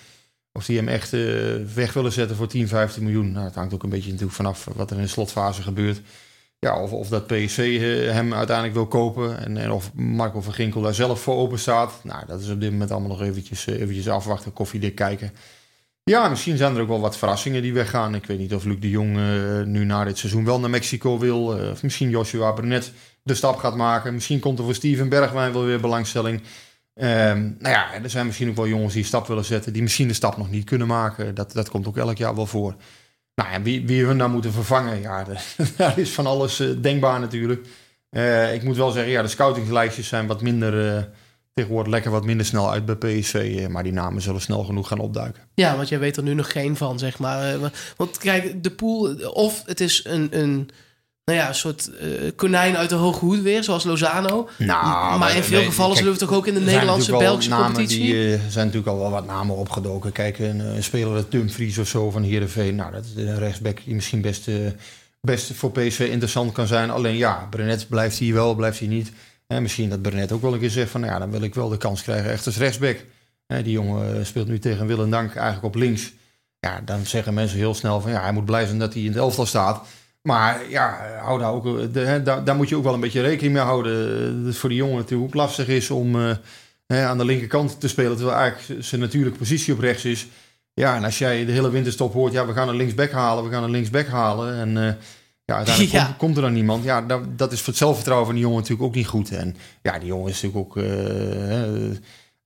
Of 0.52 0.64
die 0.64 0.76
hem 0.76 0.88
echt 0.88 1.12
uh, 1.12 1.54
weg 1.74 1.92
willen 1.92 2.12
zetten 2.12 2.36
voor 2.36 2.46
10, 2.46 2.68
15 2.68 3.02
miljoen. 3.02 3.32
Nou, 3.32 3.44
het 3.44 3.54
hangt 3.54 3.74
ook 3.74 3.82
een 3.82 3.88
beetje 3.88 4.10
natuurlijk 4.10 4.36
vanaf 4.36 4.68
wat 4.74 4.90
er 4.90 4.96
in 4.96 5.02
de 5.02 5.08
slotfase 5.08 5.62
gebeurt. 5.62 6.00
Ja, 6.58 6.82
of, 6.82 6.92
of 6.92 7.08
dat 7.08 7.26
PSV 7.26 7.58
uh, 7.58 8.12
hem 8.12 8.34
uiteindelijk 8.34 8.76
wil 8.76 8.86
kopen. 8.86 9.38
En, 9.38 9.56
en 9.56 9.70
of 9.70 9.94
Marco 9.94 10.40
van 10.40 10.52
Ginkel 10.52 10.80
daar 10.80 10.94
zelf 10.94 11.20
voor 11.20 11.36
open 11.36 11.58
staat. 11.58 12.00
Nou, 12.02 12.26
dat 12.26 12.40
is 12.40 12.50
op 12.50 12.60
dit 12.60 12.70
moment 12.70 12.90
allemaal 12.90 13.08
nog 13.08 13.22
eventjes, 13.22 13.66
uh, 13.66 13.80
eventjes 13.80 14.08
afwachten, 14.08 14.52
koffiedik 14.52 14.94
kijken. 14.94 15.32
Ja, 16.04 16.28
misschien 16.28 16.56
zijn 16.56 16.74
er 16.74 16.82
ook 16.82 16.88
wel 16.88 17.00
wat 17.00 17.16
verrassingen 17.16 17.62
die 17.62 17.72
weggaan. 17.72 18.14
Ik 18.14 18.26
weet 18.26 18.38
niet 18.38 18.54
of 18.54 18.64
Luc 18.64 18.80
de 18.80 18.90
Jong 18.90 19.16
nu 19.66 19.84
na 19.84 20.04
dit 20.04 20.18
seizoen 20.18 20.44
wel 20.44 20.60
naar 20.60 20.70
Mexico 20.70 21.18
wil. 21.18 21.44
of 21.70 21.82
misschien 21.82 22.10
Joshua 22.10 22.52
Brunet 22.52 22.92
de 23.24 23.34
stap 23.34 23.56
gaat 23.56 23.76
maken. 23.76 24.14
Misschien 24.14 24.40
komt 24.40 24.58
er 24.58 24.64
voor 24.64 24.74
Steven 24.74 25.08
Bergwijn 25.08 25.52
wel 25.52 25.64
weer 25.64 25.80
belangstelling. 25.80 26.40
Um, 26.94 27.56
nou 27.58 27.74
ja, 27.74 27.92
er 28.02 28.10
zijn 28.10 28.26
misschien 28.26 28.48
ook 28.48 28.56
wel 28.56 28.68
jongens 28.68 28.92
die 28.92 29.02
een 29.02 29.08
stap 29.08 29.26
willen 29.26 29.44
zetten, 29.44 29.72
die 29.72 29.82
misschien 29.82 30.08
de 30.08 30.14
stap 30.14 30.36
nog 30.36 30.50
niet 30.50 30.64
kunnen 30.64 30.86
maken. 30.86 31.34
Dat, 31.34 31.52
dat 31.52 31.70
komt 31.70 31.86
ook 31.86 31.96
elk 31.96 32.16
jaar 32.16 32.34
wel 32.34 32.46
voor. 32.46 32.74
Nou 33.34 33.50
ja, 33.50 33.62
wie, 33.62 33.86
wie 33.86 34.04
hun 34.04 34.16
nou 34.16 34.30
moeten 34.30 34.52
vervangen, 34.52 35.00
ja, 35.00 35.26
daar 35.76 35.98
is 35.98 36.10
van 36.10 36.26
alles 36.26 36.60
uh, 36.60 36.82
denkbaar 36.82 37.20
natuurlijk. 37.20 37.66
Uh, 38.10 38.54
ik 38.54 38.62
moet 38.62 38.76
wel 38.76 38.90
zeggen, 38.90 39.12
ja, 39.12 39.22
de 39.22 39.28
scoutingslijstjes 39.28 40.08
zijn 40.08 40.26
wat 40.26 40.42
minder, 40.42 40.96
uh, 40.96 41.02
tegenwoordig 41.54 41.92
lekker 41.92 42.10
wat 42.10 42.24
minder 42.24 42.46
snel 42.46 42.70
uit 42.70 42.84
bij 42.84 42.96
PSV. 42.96 43.66
maar 43.70 43.82
die 43.82 43.92
namen 43.92 44.22
zullen 44.22 44.40
snel 44.40 44.64
genoeg 44.64 44.88
gaan 44.88 44.98
opduiken. 44.98 45.42
Ja, 45.54 45.76
want 45.76 45.88
jij 45.88 45.98
weet 45.98 46.16
er 46.16 46.22
nu 46.22 46.34
nog 46.34 46.52
geen 46.52 46.76
van, 46.76 46.98
zeg 46.98 47.18
maar. 47.18 47.58
want 47.96 48.18
kijk, 48.18 48.62
de 48.62 48.70
pool, 48.70 49.14
of 49.32 49.62
het 49.66 49.80
is 49.80 50.04
een, 50.04 50.28
een 50.30 50.70
nou 51.24 51.38
ja, 51.38 51.48
een 51.48 51.54
soort 51.54 51.90
eh, 51.96 52.08
konijn 52.36 52.76
uit 52.76 52.88
de 52.88 52.94
hoge 52.94 53.24
hoed 53.24 53.40
weer, 53.40 53.64
zoals 53.64 53.84
Lozano. 53.84 54.48
Nou, 54.58 55.18
maar 55.18 55.36
in 55.36 55.42
veel 55.42 55.58
nee, 55.58 55.66
gevallen 55.66 55.92
kijk, 55.92 56.04
zullen 56.04 56.18
we 56.18 56.26
toch 56.26 56.36
ook 56.36 56.46
in 56.46 56.54
de 56.54 56.60
er 56.60 56.66
Nederlandse, 56.66 57.10
Belgische 57.10 57.50
competitie. 57.50 57.98
Die, 57.98 58.34
eh, 58.34 58.40
zijn 58.48 58.66
natuurlijk 58.66 58.92
al 58.92 58.98
wel 58.98 59.10
wat 59.10 59.26
namen 59.26 59.56
opgedoken. 59.56 60.12
Kijk, 60.12 60.38
een, 60.38 60.58
een 60.58 60.82
speler 60.82 61.16
als 61.16 61.28
Dumfries 61.28 61.78
of 61.78 61.88
zo 61.88 62.10
van 62.10 62.22
Heerenveen. 62.22 62.74
Nou, 62.74 62.92
dat 62.92 63.04
is 63.04 63.22
een 63.22 63.38
rechtsback 63.38 63.84
die 63.84 63.94
misschien 63.94 64.20
best, 64.20 64.48
eh, 64.48 64.54
best 65.20 65.52
voor 65.52 65.70
PSV 65.70 66.08
interessant 66.10 66.52
kan 66.52 66.66
zijn. 66.66 66.90
Alleen 66.90 67.16
ja, 67.16 67.46
Brenet 67.50 67.88
blijft 67.88 68.18
hier 68.18 68.34
wel, 68.34 68.54
blijft 68.54 68.78
hij 68.78 68.88
niet. 68.88 69.12
En 69.46 69.62
misschien 69.62 69.88
dat 69.88 70.02
Brenet 70.02 70.32
ook 70.32 70.42
wel 70.42 70.52
een 70.52 70.60
keer 70.60 70.70
zegt 70.70 70.90
van... 70.90 71.00
Nou 71.00 71.12
ja, 71.12 71.18
dan 71.18 71.30
wil 71.30 71.42
ik 71.42 71.54
wel 71.54 71.68
de 71.68 71.76
kans 71.76 72.02
krijgen 72.02 72.30
echt 72.30 72.46
als 72.46 72.56
rechtsback. 72.56 73.04
Hè, 73.46 73.62
die 73.62 73.72
jongen 73.72 74.18
eh, 74.18 74.24
speelt 74.24 74.48
nu 74.48 74.58
tegen 74.58 74.86
Willem 74.86 75.10
Dank 75.10 75.34
eigenlijk 75.34 75.66
op 75.66 75.74
links. 75.74 76.12
Ja, 76.60 76.80
dan 76.84 77.06
zeggen 77.06 77.34
mensen 77.34 77.58
heel 77.58 77.74
snel 77.74 78.00
van... 78.00 78.10
Ja, 78.10 78.22
hij 78.22 78.32
moet 78.32 78.44
blij 78.44 78.66
zijn 78.66 78.78
dat 78.78 78.92
hij 78.92 79.02
in 79.02 79.08
het 79.08 79.16
elftal 79.16 79.46
staat. 79.46 79.86
Maar 80.26 80.70
ja, 80.70 80.98
hou 81.22 81.38
daar, 81.38 81.52
ook, 81.52 81.66
eh, 81.66 81.84
de, 81.92 82.00
hè, 82.00 82.22
daar, 82.22 82.44
daar 82.44 82.56
moet 82.56 82.68
je 82.68 82.76
ook 82.76 82.84
wel 82.84 82.94
een 82.94 83.00
beetje 83.00 83.20
rekening 83.20 83.52
mee 83.54 83.62
houden. 83.62 84.18
Eh, 84.18 84.24
Dat 84.36 84.46
het 84.46 84.56
voor 84.56 84.68
die 84.68 84.78
jongen 84.78 84.96
natuurlijk 84.96 85.28
ook 85.28 85.34
lastig 85.34 85.68
is 85.68 85.90
om 85.90 86.20
eh, 86.20 86.36
hè, 86.86 87.04
aan 87.06 87.18
de 87.18 87.24
linkerkant 87.24 87.80
te 87.80 87.88
spelen. 87.88 88.16
Terwijl 88.16 88.38
eigenlijk 88.38 88.84
zijn 88.84 89.00
natuurlijke 89.00 89.38
positie 89.38 89.72
op 89.72 89.78
rechts 89.78 90.04
is. 90.04 90.26
Ja, 90.74 90.96
en 90.96 91.04
als 91.04 91.18
jij 91.18 91.44
de 91.44 91.52
hele 91.52 91.70
winterstop 91.70 92.12
hoort... 92.12 92.32
Ja, 92.32 92.46
we 92.46 92.52
gaan 92.52 92.68
een 92.68 92.76
linksback 92.76 93.10
halen, 93.10 93.44
we 93.44 93.50
gaan 93.50 93.62
een 93.62 93.70
linksback 93.70 94.06
halen. 94.06 94.54
En 94.54 94.76
eh, 94.76 94.94
ja, 95.44 95.56
uiteindelijk 95.56 95.94
Ja. 95.98 96.04
Komt, 96.04 96.16
komt 96.16 96.36
er 96.36 96.42
dan 96.42 96.52
niemand. 96.52 96.84
Ja, 96.84 97.02
dat, 97.02 97.38
dat 97.38 97.52
is 97.52 97.58
voor 97.58 97.68
het 97.68 97.76
zelfvertrouwen 97.76 98.26
van 98.26 98.34
die 98.34 98.44
jongen 98.44 98.60
natuurlijk 98.60 98.88
ook 98.88 98.94
niet 98.94 99.06
goed. 99.06 99.30
En 99.30 99.56
ja, 99.82 99.98
die 99.98 100.08
jongen 100.08 100.30
is 100.30 100.42
natuurlijk 100.42 100.76
ook... 100.76 100.84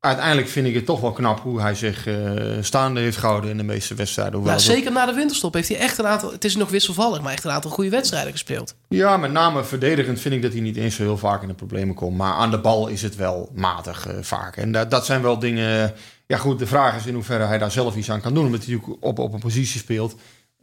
uiteindelijk 0.00 0.48
vind 0.48 0.66
ik 0.66 0.74
het 0.74 0.86
toch 0.86 1.00
wel 1.00 1.12
knap 1.12 1.40
hoe 1.40 1.60
hij 1.60 1.74
zich 1.74 2.06
eh, 2.06 2.32
staande 2.60 3.00
heeft 3.00 3.16
gehouden 3.16 3.50
in 3.50 3.56
de 3.56 3.62
meeste 3.62 3.94
wedstrijden. 3.94 4.44
Ja, 4.44 4.58
zeker 4.58 4.92
na 4.92 5.06
de 5.06 5.12
winterstop 5.12 5.54
heeft 5.54 5.68
hij 5.68 5.78
echt 5.78 5.98
een 5.98 6.06
aantal... 6.06 6.32
Het 6.32 6.44
is 6.44 6.56
nog 6.56 6.70
wisselvallig, 6.70 7.20
maar 7.20 7.32
echt 7.32 7.44
een 7.44 7.50
aantal 7.50 7.70
goede 7.70 7.90
wedstrijden 7.90 8.32
gespeeld. 8.32 8.74
Ja, 8.88 9.16
met 9.16 9.32
name 9.32 9.64
verdedigend 9.64 10.20
vind 10.20 10.34
ik 10.34 10.42
dat 10.42 10.52
hij 10.52 10.60
niet 10.60 10.76
eens 10.76 10.94
zo 10.94 11.02
heel 11.02 11.18
vaak 11.18 11.42
in 11.42 11.48
de 11.48 11.54
problemen 11.54 11.94
komt. 11.94 12.16
Maar 12.16 12.32
aan 12.32 12.50
de 12.50 12.58
bal 12.58 12.88
is 12.88 13.02
het 13.02 13.16
wel 13.16 13.50
matig 13.54 14.06
eh, 14.06 14.14
vaak. 14.20 14.56
En 14.56 14.72
dat, 14.72 14.90
dat 14.90 15.06
zijn 15.06 15.22
wel 15.22 15.38
dingen... 15.38 15.94
Ja 16.26 16.36
goed, 16.36 16.58
de 16.58 16.66
vraag 16.66 16.96
is 16.96 17.06
in 17.06 17.14
hoeverre 17.14 17.44
hij 17.44 17.58
daar 17.58 17.70
zelf 17.70 17.96
iets 17.96 18.10
aan 18.10 18.20
kan 18.20 18.34
doen. 18.34 18.46
Omdat 18.46 18.64
hij 18.64 18.74
natuurlijk 18.74 19.04
op, 19.04 19.18
op 19.18 19.32
een 19.32 19.40
positie 19.40 19.80
speelt 19.80 20.14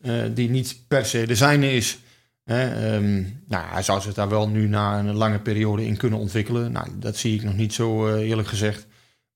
eh, 0.02 0.14
die 0.34 0.50
niet 0.50 0.78
per 0.88 1.06
se 1.06 1.26
de 1.26 1.36
zijne 1.36 1.74
is. 1.74 1.98
Hè, 2.44 2.94
ehm, 2.94 3.24
nou, 3.48 3.66
hij 3.68 3.84
zou 3.84 4.02
zich 4.02 4.14
daar 4.14 4.30
wel 4.30 4.50
nu 4.50 4.68
na 4.68 5.00
een 5.00 5.16
lange 5.16 5.40
periode 5.40 5.86
in 5.86 5.98
kunnen 5.98 6.20
ontwikkelen. 6.20 6.72
Nou, 6.72 6.88
dat 6.96 7.18
zie 7.18 7.36
ik 7.36 7.44
nog 7.44 7.56
niet 7.56 7.74
zo 7.74 8.16
eerlijk 8.16 8.48
gezegd. 8.48 8.86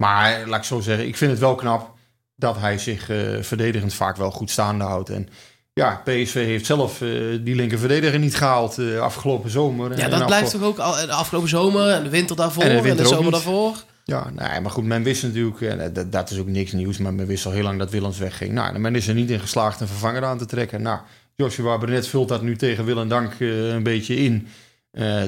Maar 0.01 0.47
laat 0.47 0.59
ik 0.59 0.65
zo 0.65 0.79
zeggen, 0.79 1.07
ik 1.07 1.17
vind 1.17 1.31
het 1.31 1.39
wel 1.39 1.55
knap 1.55 1.93
dat 2.35 2.57
hij 2.57 2.77
zich 2.77 3.09
eh, 3.09 3.17
verdedigend 3.41 3.93
vaak 3.93 4.15
wel 4.17 4.31
goed 4.31 4.49
staande 4.49 4.83
houdt. 4.83 5.09
En 5.09 5.29
ja, 5.73 6.01
PSV 6.03 6.33
heeft 6.33 6.65
zelf 6.65 7.01
eh, 7.01 7.09
die 7.41 7.55
linker 7.55 7.79
verdediger 7.79 8.19
niet 8.19 8.35
gehaald 8.35 8.77
eh, 8.77 8.99
afgelopen 8.99 9.49
zomer. 9.49 9.97
Ja, 9.97 10.07
dat 10.07 10.25
blijft 10.25 10.51
toch 10.51 10.63
ook 10.63 10.77
al, 10.77 10.93
de 11.05 11.11
afgelopen 11.11 11.49
zomer 11.49 11.89
en 11.89 12.03
de 12.03 12.09
winter 12.09 12.35
daarvoor 12.35 12.63
En 12.63 12.95
de 12.95 13.05
zomer 13.05 13.23
niet. 13.23 13.31
daarvoor. 13.31 13.83
Ja, 14.03 14.29
nee, 14.35 14.61
maar 14.61 14.71
goed, 14.71 14.83
men 14.83 15.03
wist 15.03 15.23
natuurlijk, 15.23 15.61
en 15.61 15.93
dat, 15.93 16.11
dat 16.11 16.29
is 16.29 16.39
ook 16.39 16.47
niks 16.47 16.71
nieuws, 16.71 16.97
maar 16.97 17.13
men 17.13 17.27
wist 17.27 17.45
al 17.45 17.51
heel 17.51 17.63
lang 17.63 17.79
dat 17.79 17.89
Willems 17.89 18.17
wegging. 18.17 18.51
Nou, 18.51 18.75
en 18.75 18.81
men 18.81 18.95
is 18.95 19.07
er 19.07 19.13
niet 19.13 19.29
in 19.29 19.39
geslaagd 19.39 19.79
een 19.79 19.87
vervanger 19.87 20.25
aan 20.25 20.37
te 20.37 20.45
trekken. 20.45 20.81
Nou, 20.81 20.99
Joshua 21.35 21.77
Brenet 21.77 22.07
vult 22.07 22.27
dat 22.27 22.41
nu 22.41 22.55
tegen 22.55 22.85
Willem 22.85 23.07
Dank 23.07 23.33
een 23.39 23.83
beetje 23.83 24.15
in. 24.15 24.47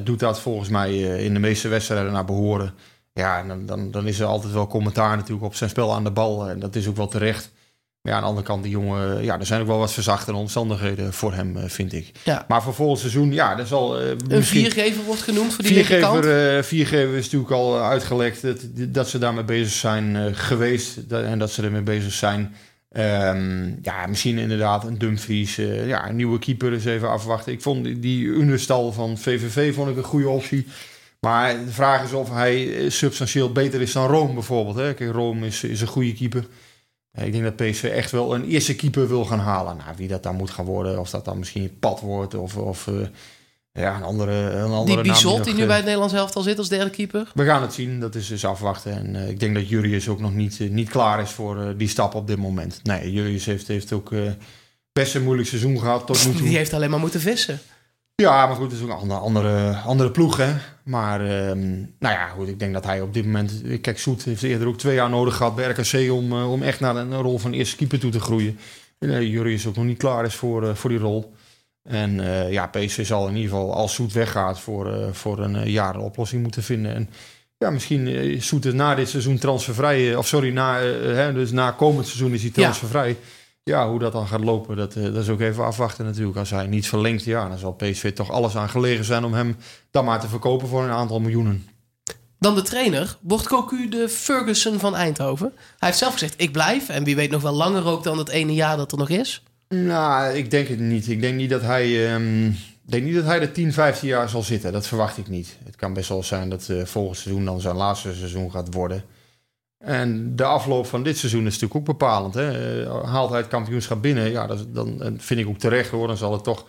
Doet 0.03 0.19
dat 0.19 0.39
volgens 0.39 0.69
mij 0.69 0.97
in 0.99 1.33
de 1.33 1.39
meeste 1.39 1.67
wedstrijden 1.67 2.11
naar 2.11 2.25
behoren. 2.25 2.73
Ja, 3.13 3.39
en 3.39 3.47
dan, 3.47 3.65
dan, 3.65 3.91
dan 3.91 4.07
is 4.07 4.19
er 4.19 4.25
altijd 4.25 4.53
wel 4.53 4.67
commentaar 4.67 5.15
natuurlijk 5.15 5.45
op 5.45 5.55
zijn 5.55 5.69
spel 5.69 5.93
aan 5.93 6.03
de 6.03 6.11
bal. 6.11 6.49
En 6.49 6.59
dat 6.59 6.75
is 6.75 6.87
ook 6.87 6.95
wel 6.97 7.07
terecht. 7.07 7.51
Maar 8.01 8.11
ja, 8.11 8.17
aan 8.17 8.23
de 8.23 8.29
andere 8.29 8.47
kant, 8.47 8.63
die 8.63 8.71
jongen, 8.71 9.23
ja, 9.23 9.39
er 9.39 9.45
zijn 9.45 9.61
ook 9.61 9.67
wel 9.67 9.77
wat 9.77 9.93
verzachtende 9.93 10.39
omstandigheden 10.39 11.13
voor 11.13 11.33
hem, 11.33 11.57
eh, 11.57 11.63
vind 11.67 11.93
ik. 11.93 12.11
Ja. 12.23 12.45
Maar 12.47 12.63
voor 12.63 12.73
volgend 12.73 12.99
seizoen, 12.99 13.33
ja, 13.33 13.55
dat 13.55 13.67
zal 13.67 13.99
eh, 14.01 14.09
Een 14.27 14.43
viergever 14.43 15.03
wordt 15.03 15.21
genoemd 15.21 15.53
voor 15.53 15.63
die. 15.63 15.73
Viergever, 15.85 16.55
eh, 16.57 16.63
viergever 16.63 17.15
is 17.15 17.23
natuurlijk 17.23 17.51
al 17.51 17.81
uitgelekt 17.81 18.41
dat, 18.41 18.57
dat 18.73 19.09
ze 19.09 19.17
daarmee 19.17 19.43
bezig 19.43 19.71
zijn 19.73 20.35
geweest 20.35 21.09
dat- 21.09 21.23
en 21.23 21.39
dat 21.39 21.51
ze 21.51 21.61
ermee 21.63 21.81
bezig 21.81 22.13
zijn. 22.13 22.55
Ehm, 22.89 23.67
ja, 23.81 24.07
misschien 24.07 24.37
inderdaad 24.37 24.83
een 24.85 24.97
Dumfries, 24.97 25.55
ja, 25.85 26.09
een 26.09 26.15
nieuwe 26.15 26.39
keeper 26.39 26.73
eens 26.73 26.85
even 26.85 27.09
afwachten. 27.09 27.51
Ik 27.51 27.61
vond 27.61 27.83
die- 27.83 27.99
die 27.99 28.25
Unestal 28.25 28.91
van 28.91 29.17
VVV 29.17 29.73
vond 29.75 29.89
ik 29.89 29.97
een 29.97 30.03
goede 30.03 30.29
optie. 30.29 30.67
Maar 31.21 31.65
de 31.65 31.71
vraag 31.71 32.03
is 32.03 32.13
of 32.13 32.29
hij 32.29 32.77
eh, 32.77 32.89
substantieel 32.89 33.51
beter 33.51 33.81
is 33.81 33.91
dan 33.91 34.07
Rome 34.07 34.33
bijvoorbeeld. 34.33 34.75
Hè? 34.75 34.93
Kijk, 34.93 35.11
Rome 35.11 35.47
is, 35.47 35.63
is 35.63 35.81
een 35.81 35.87
goede 35.87 36.13
keeper. 36.13 36.47
Ik 37.13 37.31
denk 37.31 37.43
dat 37.43 37.55
PSV 37.55 37.83
echt 37.83 38.11
wel 38.11 38.35
een 38.35 38.45
eerste 38.45 38.75
keeper 38.75 39.07
wil 39.07 39.25
gaan 39.25 39.39
halen. 39.39 39.77
Nou, 39.77 39.89
wie 39.97 40.07
dat 40.07 40.23
dan 40.23 40.35
moet 40.35 40.49
gaan 40.49 40.65
worden, 40.65 40.99
of 40.99 41.09
dat 41.09 41.25
dan 41.25 41.39
misschien 41.39 41.79
Pad 41.79 41.99
wordt 41.99 42.33
of, 42.33 42.57
of 42.57 42.87
eh, 42.87 42.93
ja, 43.71 43.95
een 43.95 44.03
andere, 44.03 44.31
een 44.31 44.71
andere 44.71 44.85
Die 44.85 45.11
naam 45.11 45.21
Bizot 45.21 45.43
die 45.43 45.53
nu 45.53 45.61
eh, 45.61 45.67
bij 45.67 45.75
het 45.75 45.85
Nederlands 45.85 46.13
elftal 46.13 46.41
zit 46.41 46.57
als 46.57 46.69
derde 46.69 46.89
keeper. 46.89 47.31
we 47.33 47.45
gaan 47.45 47.61
het 47.61 47.73
zien, 47.73 47.99
dat 47.99 48.15
is 48.15 48.27
dus 48.27 48.45
afwachten. 48.45 48.91
En 48.91 49.29
ik 49.29 49.39
denk 49.39 49.55
dat 49.55 49.69
Jurius 49.69 50.07
ook 50.07 50.19
nog 50.19 50.33
niet, 50.33 50.59
niet 50.59 50.89
klaar 50.89 51.21
is 51.21 51.29
voor 51.29 51.73
die 51.77 51.87
stap 51.87 52.15
op 52.15 52.27
dit 52.27 52.37
moment. 52.37 52.79
Nee, 52.83 53.11
Jurius 53.11 53.45
heeft, 53.45 53.67
heeft 53.67 53.93
ook 53.93 54.11
best 54.93 55.15
een 55.15 55.23
moeilijk 55.23 55.47
seizoen 55.47 55.79
gehad 55.79 56.07
tot 56.07 56.25
nu 56.25 56.31
toe. 56.31 56.41
Die 56.41 56.57
heeft 56.57 56.73
alleen 56.73 56.89
maar 56.89 56.99
moeten 56.99 57.21
vissen. 57.21 57.59
Ja, 58.15 58.47
maar 58.47 58.55
goed, 58.55 58.71
het 58.71 58.79
is 58.79 58.87
ook 58.87 58.89
een 58.89 59.11
andere, 59.11 59.19
andere, 59.19 59.73
andere 59.75 60.11
ploeg, 60.11 60.37
hè. 60.37 60.53
Maar, 60.83 61.21
ehm, 61.21 61.69
nou 61.79 62.15
ja, 62.15 62.27
goed, 62.27 62.47
ik 62.47 62.59
denk 62.59 62.73
dat 62.73 62.85
hij 62.85 63.01
op 63.01 63.13
dit 63.13 63.25
moment... 63.25 63.61
Kijk, 63.81 63.99
Soet 63.99 64.23
heeft 64.23 64.43
eerder 64.43 64.67
ook 64.67 64.77
twee 64.77 64.95
jaar 64.95 65.09
nodig 65.09 65.35
gehad 65.35 65.55
bij 65.55 65.69
RKC... 65.69 66.11
om, 66.11 66.31
eh, 66.31 66.51
om 66.51 66.63
echt 66.63 66.79
naar 66.79 66.95
een 66.95 67.21
rol 67.21 67.37
van 67.37 67.51
eerste 67.51 67.75
keeper 67.75 67.99
toe 67.99 68.11
te 68.11 68.19
groeien. 68.19 68.59
En, 68.99 69.09
eh, 69.09 69.21
Jurius 69.21 69.67
ook 69.67 69.75
nog 69.75 69.85
niet 69.85 69.97
klaar 69.97 70.25
is 70.25 70.35
voor, 70.35 70.67
eh, 70.67 70.75
voor 70.75 70.89
die 70.89 70.99
rol. 70.99 71.33
En 71.83 72.19
eh, 72.19 72.51
ja, 72.51 72.67
PSV 72.67 73.05
zal 73.05 73.27
in 73.27 73.35
ieder 73.35 73.49
geval, 73.49 73.73
als 73.73 73.93
Soet 73.93 74.13
weggaat... 74.13 74.59
voor, 74.59 75.09
voor 75.11 75.39
een 75.39 75.71
jaar 75.71 75.95
een 75.95 76.01
oplossing 76.01 76.41
moeten 76.41 76.63
vinden. 76.63 76.95
En 76.95 77.09
ja, 77.57 77.69
misschien 77.69 78.07
eh, 78.07 78.41
Soet 78.41 78.65
is 78.65 78.73
na 78.73 78.95
dit 78.95 79.09
seizoen 79.09 79.37
transfervrij... 79.37 80.15
of 80.15 80.27
sorry, 80.27 80.53
na, 80.53 80.79
hè, 80.79 81.33
dus 81.33 81.51
na 81.51 81.71
komend 81.71 82.07
seizoen 82.07 82.33
is 82.33 82.41
hij 82.41 82.51
transfervrij... 82.51 83.09
Ja, 83.09 83.15
hoe 83.63 83.99
dat 83.99 84.11
dan 84.11 84.27
gaat 84.27 84.43
lopen, 84.43 84.77
dat, 84.77 84.95
eh, 84.95 85.03
dat 85.03 85.15
is 85.15 85.29
ook 85.29 85.39
even 85.39 85.65
afwachten 85.65 86.05
natuurlijk. 86.05 86.37
Als 86.37 86.49
hij 86.49 86.67
niet 86.67 86.87
verlengt, 86.87 87.23
ja, 87.23 87.49
dan 87.49 87.57
zal 87.57 87.73
PSV 87.73 88.13
toch 88.13 88.31
alles 88.31 88.55
aan 88.55 88.69
gelegen 88.69 89.05
zijn 89.05 89.23
om 89.23 89.33
hem 89.33 89.55
dan 89.91 90.05
maar 90.05 90.19
te 90.19 90.27
verkopen 90.27 90.67
voor 90.67 90.83
een 90.83 90.89
aantal 90.89 91.19
miljoenen. 91.19 91.67
Dan 92.39 92.55
de 92.55 92.61
trainer. 92.61 93.17
Wordt 93.19 93.47
Cocu 93.47 93.89
de 93.89 94.09
Ferguson 94.09 94.79
van 94.79 94.95
Eindhoven? 94.95 95.51
Hij 95.55 95.87
heeft 95.87 95.97
zelf 95.97 96.13
gezegd, 96.13 96.33
ik 96.37 96.51
blijf. 96.51 96.89
En 96.89 97.03
wie 97.03 97.15
weet 97.15 97.31
nog 97.31 97.41
wel 97.41 97.53
langer 97.53 97.85
ook 97.85 98.03
dan 98.03 98.17
het 98.17 98.29
ene 98.29 98.53
jaar 98.53 98.77
dat 98.77 98.91
er 98.91 98.97
nog 98.97 99.09
is. 99.09 99.43
Nou, 99.69 100.33
ik 100.33 100.51
denk 100.51 100.67
het 100.67 100.79
niet. 100.79 101.07
Ik 101.07 101.21
denk 101.21 101.35
niet 101.35 101.49
dat 101.49 101.61
hij, 101.61 102.13
ehm, 102.13 102.51
denk 102.81 103.03
niet 103.03 103.15
dat 103.15 103.25
hij 103.25 103.41
er 103.41 103.51
10, 103.51 103.73
15 103.73 104.07
jaar 104.07 104.29
zal 104.29 104.41
zitten. 104.41 104.71
Dat 104.71 104.87
verwacht 104.87 105.17
ik 105.17 105.27
niet. 105.27 105.57
Het 105.63 105.75
kan 105.75 105.93
best 105.93 106.09
wel 106.09 106.23
zijn 106.23 106.49
dat 106.49 106.69
eh 106.69 106.85
volgend 106.85 107.17
seizoen 107.17 107.45
dan 107.45 107.61
zijn 107.61 107.75
laatste 107.75 108.13
seizoen 108.13 108.51
gaat 108.51 108.73
worden. 108.73 109.03
En 109.81 110.35
de 110.35 110.43
afloop 110.43 110.85
van 110.85 111.03
dit 111.03 111.17
seizoen 111.17 111.45
is 111.45 111.53
natuurlijk 111.53 111.75
ook 111.75 111.97
bepalend. 111.97 112.33
Hè? 112.33 112.81
Eh, 112.83 113.03
Haalt 113.03 113.29
hij 113.29 113.39
het 113.39 113.47
kampioenschap 113.47 114.01
binnen, 114.01 114.31
ja, 114.31 114.47
dat, 114.47 114.75
dan 114.75 115.01
en 115.01 115.19
vind 115.19 115.39
ik 115.39 115.47
ook 115.47 115.57
terecht 115.57 115.89
hoor. 115.89 116.07
Dan 116.07 116.17
zal 116.17 116.31
het 116.31 116.43
toch 116.43 116.65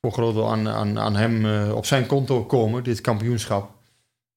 voor 0.00 0.12
groot 0.12 0.34
deel 0.34 0.50
aan, 0.50 0.68
aan, 0.68 0.98
aan 0.98 1.16
hem 1.16 1.46
eh, 1.46 1.74
op 1.74 1.86
zijn 1.86 2.06
konto 2.06 2.44
komen, 2.44 2.84
dit 2.84 3.00
kampioenschap. 3.00 3.70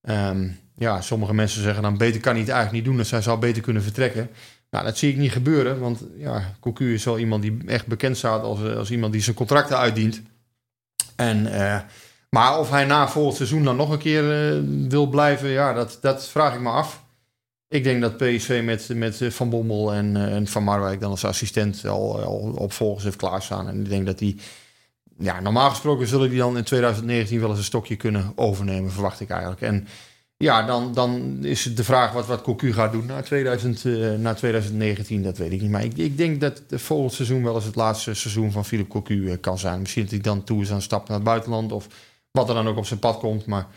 Ehm, 0.01 0.49
ja, 0.75 1.01
sommige 1.01 1.33
mensen 1.33 1.61
zeggen 1.61 1.83
dan 1.83 1.97
beter 1.97 2.21
kan 2.21 2.31
hij 2.31 2.41
het 2.41 2.51
eigenlijk 2.51 2.77
niet 2.77 2.91
doen. 2.93 3.01
Dus 3.01 3.11
hij 3.11 3.21
zou 3.21 3.39
beter 3.39 3.61
kunnen 3.61 3.83
vertrekken. 3.83 4.29
Nou, 4.69 4.85
dat 4.85 4.97
zie 4.97 5.11
ik 5.11 5.17
niet 5.17 5.31
gebeuren. 5.31 5.79
Want 5.79 6.03
ja, 6.17 6.55
is 6.77 7.03
wel 7.03 7.19
iemand 7.19 7.41
die 7.41 7.57
echt 7.65 7.87
bekend 7.87 8.17
staat 8.17 8.43
als, 8.43 8.63
eh, 8.63 8.75
als 8.75 8.91
iemand 8.91 9.13
die 9.13 9.21
zijn 9.21 9.35
contracten 9.35 9.77
uitdient. 9.77 10.21
En, 11.15 11.53
eh, 11.53 11.79
maar 12.29 12.59
of 12.59 12.69
hij 12.69 12.85
na 12.85 13.07
volgend 13.07 13.35
seizoen 13.35 13.63
dan 13.63 13.75
nog 13.75 13.89
een 13.89 13.97
keer 13.97 14.31
eh, 14.31 14.61
wil 14.89 15.07
blijven, 15.07 15.49
ja, 15.49 15.73
dat, 15.73 15.97
dat 16.01 16.27
vraag 16.27 16.53
ik 16.53 16.59
me 16.59 16.69
af. 16.69 17.03
Ik 17.69 17.83
denk 17.83 18.01
dat 18.01 18.17
PSV 18.17 18.61
met, 18.65 18.89
met 18.93 19.33
Van 19.33 19.49
Bommel 19.49 19.93
en, 19.93 20.15
eh, 20.15 20.35
en 20.35 20.47
Van 20.47 20.63
Marwijk 20.63 20.99
dan 20.99 21.11
als 21.11 21.25
assistent 21.25 21.85
al, 21.85 22.21
al 22.23 22.53
opvolgers 22.57 23.03
heeft 23.03 23.15
klaarstaan. 23.15 23.67
En 23.67 23.79
ik 23.79 23.89
denk 23.89 24.05
dat 24.05 24.17
die, 24.17 24.39
ja, 25.17 25.39
normaal 25.39 25.69
gesproken 25.69 26.07
zullen 26.07 26.29
die 26.29 26.39
dan 26.39 26.57
in 26.57 26.63
2019 26.63 27.39
wel 27.39 27.49
eens 27.49 27.57
een 27.57 27.63
stokje 27.63 27.95
kunnen 27.95 28.31
overnemen, 28.35 28.91
verwacht 28.91 29.19
ik 29.19 29.29
eigenlijk. 29.29 29.61
En 29.61 29.87
ja, 30.37 30.65
dan, 30.65 30.93
dan 30.93 31.37
is 31.45 31.65
het 31.65 31.77
de 31.77 31.83
vraag 31.83 32.11
wat, 32.11 32.25
wat 32.25 32.41
Cocu 32.41 32.73
gaat 32.73 32.91
doen 32.91 33.05
na, 33.05 33.21
2000, 33.21 33.85
eh, 33.85 34.13
na 34.13 34.33
2019, 34.33 35.23
dat 35.23 35.37
weet 35.37 35.51
ik 35.51 35.61
niet. 35.61 35.71
Maar 35.71 35.83
ik, 35.83 35.97
ik 35.97 36.17
denk 36.17 36.41
dat 36.41 36.63
het 36.69 36.81
volgend 36.81 37.13
seizoen 37.13 37.43
wel 37.43 37.55
eens 37.55 37.65
het 37.65 37.75
laatste 37.75 38.13
seizoen 38.13 38.51
van 38.51 38.65
Philip 38.65 38.87
Cocu 38.87 39.31
eh, 39.31 39.37
kan 39.41 39.57
zijn. 39.57 39.79
Misschien 39.79 40.03
dat 40.03 40.11
hij 40.11 40.21
dan 40.21 40.43
toe 40.43 40.61
is 40.61 40.69
aan 40.69 40.75
een 40.75 40.81
stap 40.81 41.07
naar 41.07 41.17
het 41.17 41.25
buitenland 41.25 41.71
of 41.71 41.87
wat 42.31 42.49
er 42.49 42.55
dan 42.55 42.67
ook 42.67 42.77
op 42.77 42.85
zijn 42.85 42.99
pad 42.99 43.17
komt. 43.17 43.45
Maar 43.45 43.67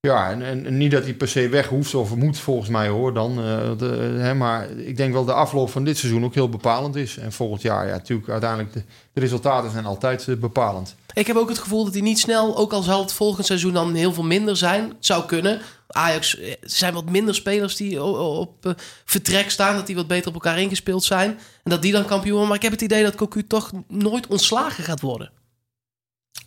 ja, 0.00 0.30
en, 0.30 0.42
en, 0.42 0.76
niet 0.76 0.90
dat 0.90 1.02
hij 1.02 1.14
per 1.14 1.28
se 1.28 1.48
weg 1.48 1.68
hoeft 1.68 1.94
of 1.94 2.14
moet 2.14 2.38
volgens 2.38 2.68
mij 2.68 2.88
hoor 2.88 3.14
dan. 3.14 3.38
eh, 3.38 3.78
de, 3.78 3.86
hè, 4.18 4.34
maar 4.34 4.70
ik 4.70 4.96
denk 4.96 5.12
wel 5.12 5.24
de 5.24 5.32
afloop 5.32 5.70
van 5.70 5.84
dit 5.84 5.98
seizoen 5.98 6.24
ook 6.24 6.34
heel 6.34 6.48
bepalend 6.48 6.96
is. 6.96 7.16
En 7.16 7.32
volgend 7.32 7.62
jaar, 7.62 7.86
ja, 7.86 7.92
natuurlijk 7.92 8.28
uiteindelijk 8.28 8.72
de, 8.72 8.82
de 9.12 9.20
resultaten 9.20 9.70
zijn 9.70 9.86
altijd 9.86 10.28
eh, 10.28 10.36
bepalend. 10.36 10.94
Ik 11.12 11.26
heb 11.26 11.36
ook 11.36 11.48
het 11.48 11.58
gevoel 11.58 11.84
dat 11.84 11.92
hij 11.92 12.02
niet 12.02 12.18
snel, 12.18 12.56
ook 12.56 12.72
al 12.72 12.82
zal 12.82 13.00
het 13.00 13.12
volgend 13.12 13.46
seizoen 13.46 13.72
dan 13.72 13.94
heel 13.94 14.12
veel 14.12 14.24
minder 14.24 14.56
zijn, 14.56 14.92
zou 15.00 15.24
kunnen. 15.24 15.60
Ajax 15.88 16.38
eh, 16.38 16.52
zijn 16.60 16.94
wat 16.94 17.10
minder 17.10 17.34
spelers 17.34 17.76
die 17.76 18.02
op 18.02 18.76
vertrek 19.04 19.50
staan, 19.50 19.76
dat 19.76 19.86
die 19.86 19.96
wat 19.96 20.06
beter 20.06 20.28
op 20.28 20.34
elkaar 20.34 20.60
ingespeeld 20.60 21.04
zijn. 21.04 21.30
En 21.62 21.70
dat 21.70 21.82
die 21.82 21.92
dan 21.92 22.06
kampioen 22.06 22.30
worden. 22.30 22.48
Maar 22.48 22.56
ik 22.56 22.62
heb 22.62 22.72
het 22.72 22.82
idee 22.82 23.02
dat 23.02 23.14
Cocu 23.14 23.46
toch 23.46 23.72
nooit 23.88 24.26
ontslagen 24.26 24.84
gaat 24.84 25.00
worden. 25.00 25.30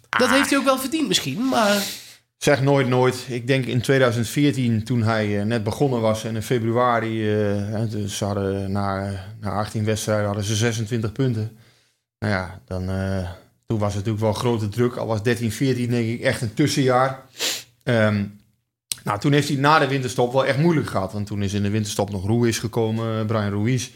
Dat 0.09 0.29
heeft 0.29 0.49
hij 0.49 0.59
ook 0.59 0.65
wel 0.65 0.79
verdiend 0.79 1.07
misschien, 1.07 1.47
maar... 1.47 2.07
Zeg 2.39 2.61
nooit 2.61 2.87
nooit. 2.87 3.25
Ik 3.29 3.47
denk 3.47 3.65
in 3.65 3.81
2014, 3.81 4.83
toen 4.83 5.03
hij 5.03 5.39
eh, 5.39 5.45
net 5.45 5.63
begonnen 5.63 6.01
was 6.01 6.23
en 6.23 6.35
in 6.35 6.41
februari, 6.41 7.41
uh, 7.41 8.09
hadden 8.19 8.71
na, 8.71 9.11
na 9.39 9.51
18 9.51 9.85
wedstrijden 9.85 10.25
hadden 10.25 10.43
ze 10.43 10.55
26 10.55 11.11
punten. 11.11 11.57
Nou 12.19 12.33
ja, 12.33 12.61
dan, 12.65 12.85
toen 13.65 13.79
was 13.79 13.93
het 13.93 14.05
natuurlijk 14.05 14.23
wel 14.23 14.33
grote 14.33 14.67
druk. 14.67 14.95
Al 14.95 15.07
was 15.07 15.23
13, 15.23 15.51
14 15.51 15.89
denk 15.89 16.07
ik 16.07 16.21
echt 16.21 16.41
een 16.41 16.53
tussenjaar. 16.53 17.23
Um, 17.83 18.39
nou, 19.03 19.19
toen 19.19 19.31
heeft 19.31 19.47
hij 19.47 19.57
na 19.57 19.79
de 19.79 19.87
winterstop 19.87 20.33
wel 20.33 20.45
echt 20.45 20.57
moeilijk 20.57 20.87
gehad. 20.87 21.13
Want 21.13 21.27
toen 21.27 21.43
is 21.43 21.53
in 21.53 21.63
de 21.63 21.69
winterstop 21.69 22.11
nog 22.11 22.27
Ruiz 22.27 22.59
gekomen, 22.59 23.25
Brian 23.25 23.51
Ruiz. 23.51 23.89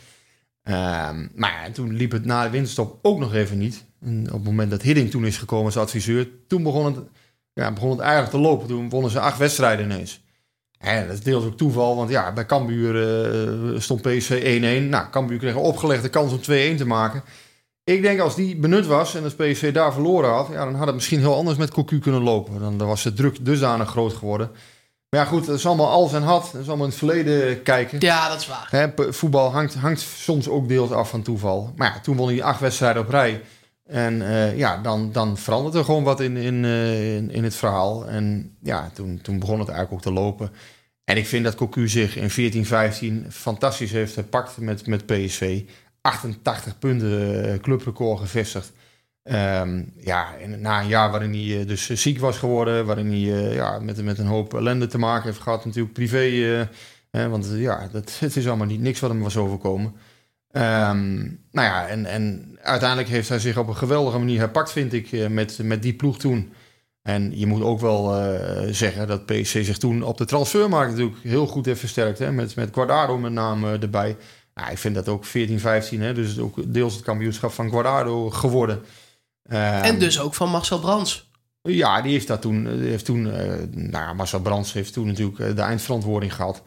Um, 0.64 1.32
maar 1.36 1.64
ja, 1.66 1.72
toen 1.74 1.94
liep 1.94 2.12
het 2.12 2.26
na 2.26 2.44
de 2.44 2.50
winterstop 2.50 3.00
ook 3.02 3.20
nog 3.20 3.34
even 3.34 3.58
niet. 3.58 3.86
En 4.02 4.26
op 4.26 4.34
het 4.34 4.44
moment 4.44 4.72
dat 4.72 4.82
Hidding 4.82 5.12
toen 5.12 5.26
is 5.26 5.38
gekomen 5.38 5.66
als 5.66 5.78
adviseur, 5.78 6.28
toen 6.48 6.64
begon 6.64 6.86
het 6.86 6.98
ja, 7.54 7.72
begon 7.72 7.90
het 7.90 8.00
eigenlijk 8.00 8.32
te 8.32 8.40
lopen. 8.40 8.68
Toen 8.68 8.90
wonnen 8.90 9.12
ze 9.12 9.20
acht 9.20 9.38
wedstrijden 9.38 9.86
ineens. 9.86 10.22
En 10.80 11.08
dat 11.08 11.18
is 11.18 11.24
deels 11.24 11.46
ook 11.46 11.58
toeval, 11.58 11.96
want 11.96 12.10
ja, 12.10 12.34
bij 12.34 12.46
Cambuur 12.46 12.96
uh, 13.74 13.80
stond 13.80 14.02
PSV 14.02 14.60
1-1. 14.86 14.90
Nou, 14.90 15.10
Cambuur 15.12 15.38
kreeg 15.38 15.54
een 15.54 15.60
opgelegde 15.60 16.10
kans 16.10 16.32
om 16.32 16.40
2-1 16.40 16.42
te 16.78 16.86
maken. 16.86 17.24
Ik 17.84 18.02
denk 18.02 18.20
als 18.20 18.36
die 18.36 18.56
benut 18.56 18.86
was 18.86 19.16
en 19.16 19.24
als 19.24 19.34
PSV 19.34 19.74
daar 19.74 19.94
verloren 19.94 20.30
had, 20.30 20.48
ja, 20.52 20.66
dan 20.66 20.76
had 20.76 20.86
het 20.86 20.96
misschien 20.96 21.20
heel 21.20 21.36
anders 21.36 21.58
met 21.58 21.72
Cocu 21.72 22.00
kunnen 22.00 22.22
lopen. 22.22 22.60
Dan, 22.60 22.78
dan 22.78 22.88
was 22.88 23.04
de 23.04 23.14
druk 23.14 23.46
dusdanig 23.46 23.90
groot 23.90 24.14
geworden. 24.14 24.52
Maar 25.10 25.22
ja, 25.22 25.26
goed, 25.28 25.46
dat 25.46 25.58
is 25.58 25.66
allemaal 25.66 25.90
als 25.90 26.14
en 26.14 26.24
had. 26.24 26.50
Dat 26.52 26.62
is 26.62 26.68
allemaal 26.68 26.86
in 26.86 26.92
het 26.92 27.00
verleden 27.00 27.64
kijken. 27.64 28.00
Ja, 28.00 28.30
dat 28.30 28.40
is 28.40 28.48
waar. 28.48 28.92
Voetbal 28.96 29.52
hangt, 29.52 29.74
hangt 29.74 30.02
soms 30.02 30.50
ook 30.50 30.68
deels 30.68 30.92
af 30.92 31.10
van 31.10 31.22
toeval. 31.22 31.74
Maar 31.76 31.94
ja, 31.94 32.00
toen 32.00 32.16
won 32.16 32.28
hij 32.28 32.44
acht 32.44 32.60
wedstrijden 32.60 33.02
op 33.02 33.10
rij. 33.10 33.42
En 33.84 34.14
uh, 34.14 34.58
ja, 34.58 34.78
dan, 34.78 35.12
dan 35.12 35.38
verandert 35.38 35.76
er 35.76 35.84
gewoon 35.84 36.04
wat 36.04 36.20
in, 36.20 36.38
in, 36.38 36.64
uh, 36.64 37.16
in, 37.16 37.32
in, 37.32 37.44
het 37.44 37.56
verhaal. 37.56 38.08
En 38.08 38.56
ja, 38.62 38.90
toen, 38.94 39.20
toen 39.22 39.40
begon 39.40 39.60
het 39.60 39.70
eigenlijk 39.70 39.98
ook 39.98 40.14
te 40.14 40.22
lopen. 40.22 40.52
En 41.04 41.18
ik 41.18 41.28
vind 41.28 41.44
dat 41.44 41.56
Cocu 41.56 41.88
zich 41.88 42.16
in 42.16 42.30
14, 42.30 42.66
15 42.66 43.26
fantastisch 43.30 43.92
heeft 43.92 44.14
gepakt 44.14 44.58
met, 44.58 44.88
met 44.88 45.06
PSV. 45.06 45.62
88 46.02 46.80
punten 46.80 47.46
uh, 47.46 47.60
clubrecord 47.60 48.20
gevestigd. 48.20 48.72
Um, 49.24 49.94
ja, 49.98 50.38
en 50.38 50.62
na 50.62 50.82
een 50.82 50.88
jaar 50.88 51.12
waarin 51.12 51.34
hij 51.34 51.66
dus 51.66 51.90
ziek 51.90 52.20
was 52.20 52.38
geworden, 52.38 52.86
waarin 52.86 53.08
hij 53.08 53.54
ja, 53.54 53.80
met, 53.80 54.04
met 54.04 54.18
een 54.18 54.26
hoop 54.26 54.54
ellende 54.54 54.88
te 54.88 54.98
maken 54.98 55.26
heeft 55.26 55.42
gehad, 55.42 55.66
natuurlijk 55.66 55.94
privé. 55.94 56.70
want 57.12 57.50
ja, 57.52 57.88
dat, 57.92 58.16
het 58.20 58.36
is 58.36 58.48
allemaal 58.48 58.68
niet 58.68 58.82
niks 58.82 59.00
wat 59.00 59.10
hem 59.10 59.22
was 59.22 59.38
overkomen. 59.38 59.94
Um, 60.52 61.40
nou 61.52 61.68
ja, 61.68 61.88
en, 61.88 62.06
en 62.06 62.53
uiteindelijk 62.64 63.10
heeft 63.10 63.30
hij 63.30 63.40
zich 63.40 63.58
op 63.58 63.68
een 63.68 63.76
geweldige 63.76 64.18
manier 64.18 64.40
herpakt, 64.40 64.72
vind 64.72 64.94
ik, 64.94 65.30
met, 65.30 65.60
met 65.64 65.82
die 65.82 65.94
ploeg 65.94 66.18
toen. 66.18 66.54
En 67.04 67.40
je 67.40 67.46
moet 67.46 67.62
ook 67.62 67.80
wel 67.80 68.20
uh, 68.20 68.62
zeggen 68.72 69.08
dat 69.08 69.26
PSC 69.26 69.64
zich 69.64 69.78
toen 69.78 70.04
op 70.04 70.18
de 70.18 70.26
transfermarkt 70.26 70.92
natuurlijk 70.92 71.24
heel 71.24 71.48
goed 71.48 71.66
heeft 71.66 71.80
versterkt. 71.80 72.20
Hè? 72.20 72.32
Met, 72.32 72.56
met 72.56 72.74
Guardado 72.74 73.18
met 73.18 73.32
name 73.32 73.78
erbij. 73.78 74.18
Nou, 74.54 74.72
ik 74.72 74.78
vind 74.78 74.96
dat 74.96 75.08
ook 75.08 75.26
14, 75.26 75.60
15, 75.60 76.02
hè? 76.02 76.14
dus 76.14 76.40
ook 76.40 76.74
deels 76.74 76.94
het 76.94 77.04
kampioenschap 77.04 77.52
van 77.52 77.70
Guardado 77.70 78.30
geworden. 78.30 78.76
Um, 79.50 79.58
en 79.58 80.00
dus 80.00 80.20
ook 80.20 80.34
van 80.34 80.50
Marcel 80.50 80.80
Brands. 80.80 81.32
Ja, 81.62 82.02
die 82.02 82.12
heeft 82.12 82.28
dat 82.28 82.42
toen. 82.42 82.68
Heeft 82.82 83.06
toen 83.06 83.26
uh, 83.26 83.54
nou 83.72 84.16
Marcel 84.16 84.42
Brands 84.42 84.74
heeft 84.74 84.94
toen 84.94 85.08
natuurlijk 85.08 85.56
de 85.56 85.62
eindverantwoording 85.62 86.36
gehad. 86.36 86.62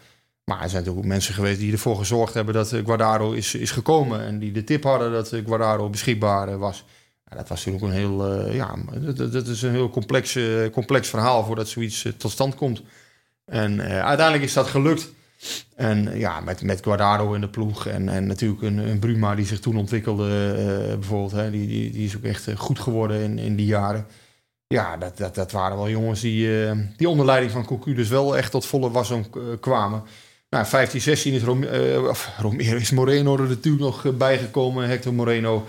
Maar 0.50 0.62
er 0.62 0.68
zijn 0.68 0.82
natuurlijk 0.82 1.06
ook 1.06 1.12
mensen 1.12 1.34
geweest 1.34 1.58
die 1.58 1.72
ervoor 1.72 1.96
gezorgd 1.96 2.34
hebben 2.34 2.54
dat 2.54 2.68
Guardado 2.68 3.32
is, 3.32 3.54
is 3.54 3.70
gekomen. 3.70 4.20
En 4.20 4.38
die 4.38 4.52
de 4.52 4.64
tip 4.64 4.82
hadden 4.82 5.12
dat 5.12 5.28
Guardado 5.28 5.90
beschikbaar 5.90 6.58
was. 6.58 6.84
Ja, 7.30 7.36
dat 7.36 7.48
was 7.48 7.64
natuurlijk 7.64 7.92
een 7.92 7.98
heel, 7.98 8.50
ja, 8.52 8.74
dat, 9.00 9.32
dat, 9.32 9.46
is 9.46 9.62
een 9.62 9.70
heel 9.70 9.90
complex, 9.90 10.38
complex 10.72 11.08
verhaal 11.08 11.44
voordat 11.44 11.68
zoiets 11.68 12.08
tot 12.16 12.30
stand 12.30 12.54
komt. 12.54 12.82
En 13.44 13.80
uiteindelijk 13.82 14.42
is 14.44 14.52
dat 14.52 14.66
gelukt. 14.66 15.12
En 15.74 16.18
ja, 16.18 16.40
met, 16.40 16.62
met 16.62 16.82
Guardado 16.82 17.32
in 17.32 17.40
de 17.40 17.48
ploeg 17.48 17.86
en, 17.86 18.08
en 18.08 18.26
natuurlijk 18.26 18.62
een, 18.62 18.78
een 18.78 18.98
Bruma 18.98 19.34
die 19.34 19.46
zich 19.46 19.60
toen 19.60 19.76
ontwikkelde, 19.76 20.54
bijvoorbeeld. 20.98 21.32
Hè, 21.32 21.50
die, 21.50 21.90
die, 21.90 22.04
is 22.04 22.16
ook 22.16 22.24
echt 22.24 22.48
goed 22.56 22.78
geworden 22.78 23.20
in, 23.20 23.38
in 23.38 23.56
die 23.56 23.66
jaren. 23.66 24.06
Ja, 24.66 24.96
dat, 24.96 25.16
dat, 25.16 25.34
dat 25.34 25.52
waren 25.52 25.76
wel 25.76 25.88
jongens 25.88 26.20
die, 26.20 26.70
die 26.96 27.08
onder 27.08 27.26
leiding 27.26 27.52
van 27.52 27.66
Cocu 27.66 27.94
dus 27.94 28.08
wel 28.08 28.36
echt 28.36 28.50
tot 28.50 28.66
volle 28.66 28.90
wasdom 28.90 29.24
kwamen. 29.60 30.02
Nou, 30.56 30.68
15, 30.68 31.00
16 31.00 31.32
is 31.32 31.42
Rom, 31.42 31.62
uh, 31.62 32.12
Romero, 32.38 32.76
is 32.76 32.90
Moreno 32.90 33.36
er 33.36 33.48
natuurlijk 33.48 33.84
nog 33.84 34.16
bijgekomen. 34.16 34.88
Hector 34.88 35.14
Moreno. 35.14 35.66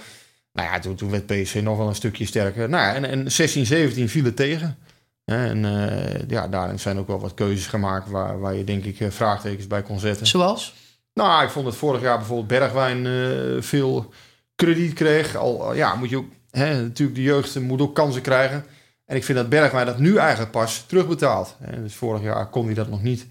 Nou 0.53 0.69
ja, 0.69 0.79
toen, 0.79 0.95
toen 0.95 1.09
werd 1.09 1.25
PSV 1.25 1.59
nog 1.63 1.77
wel 1.77 1.87
een 1.87 1.95
stukje 1.95 2.25
sterker. 2.25 2.69
Nou 2.69 2.95
en, 2.95 3.05
en 3.05 3.31
16, 3.31 3.65
17 3.65 4.09
viel 4.09 4.23
het 4.23 4.35
tegen. 4.35 4.77
En 5.25 5.63
uh, 5.63 6.27
ja, 6.27 6.47
daarin 6.47 6.79
zijn 6.79 6.97
ook 6.97 7.07
wel 7.07 7.19
wat 7.19 7.33
keuzes 7.33 7.67
gemaakt 7.67 8.09
waar, 8.09 8.39
waar 8.39 8.55
je 8.55 8.63
denk 8.63 8.83
ik 8.83 9.11
vraagtekens 9.11 9.67
bij 9.67 9.81
kon 9.81 9.99
zetten. 9.99 10.27
Zoals? 10.27 10.73
Nou, 11.13 11.43
ik 11.43 11.49
vond 11.49 11.65
het 11.65 11.75
vorig 11.75 12.01
jaar 12.01 12.17
bijvoorbeeld 12.17 12.47
Bergwijn 12.47 13.05
uh, 13.05 13.61
veel 13.61 14.13
krediet 14.55 14.93
kreeg. 14.93 15.35
Al 15.35 15.73
ja, 15.73 15.95
moet 15.95 16.09
je 16.09 16.17
ook, 16.17 16.29
hè, 16.51 16.81
natuurlijk 16.81 17.17
de 17.17 17.23
jeugd 17.23 17.59
moet 17.59 17.81
ook 17.81 17.95
kansen 17.95 18.21
krijgen. 18.21 18.65
En 19.05 19.15
ik 19.15 19.23
vind 19.23 19.37
dat 19.37 19.49
Bergwijn 19.49 19.85
dat 19.85 19.99
nu 19.99 20.17
eigenlijk 20.17 20.51
pas 20.51 20.83
terugbetaalt. 20.87 21.55
Hè. 21.63 21.81
Dus 21.83 21.95
vorig 21.95 22.21
jaar 22.21 22.49
kon 22.49 22.65
hij 22.65 22.73
dat 22.73 22.89
nog 22.89 23.03
niet. 23.03 23.27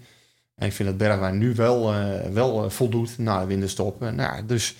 En 0.57 0.67
ik 0.67 0.73
vind 0.73 0.89
dat 0.89 0.97
Bergwijn 0.97 1.37
nu 1.37 1.53
wel, 1.55 1.93
uh, 1.93 2.19
wel 2.33 2.63
uh, 2.63 2.69
voldoet 2.69 3.17
na 3.17 3.39
de 3.39 3.45
winterstop. 3.45 4.03
Uh, 4.03 4.09
nou, 4.09 4.45
dus 4.45 4.75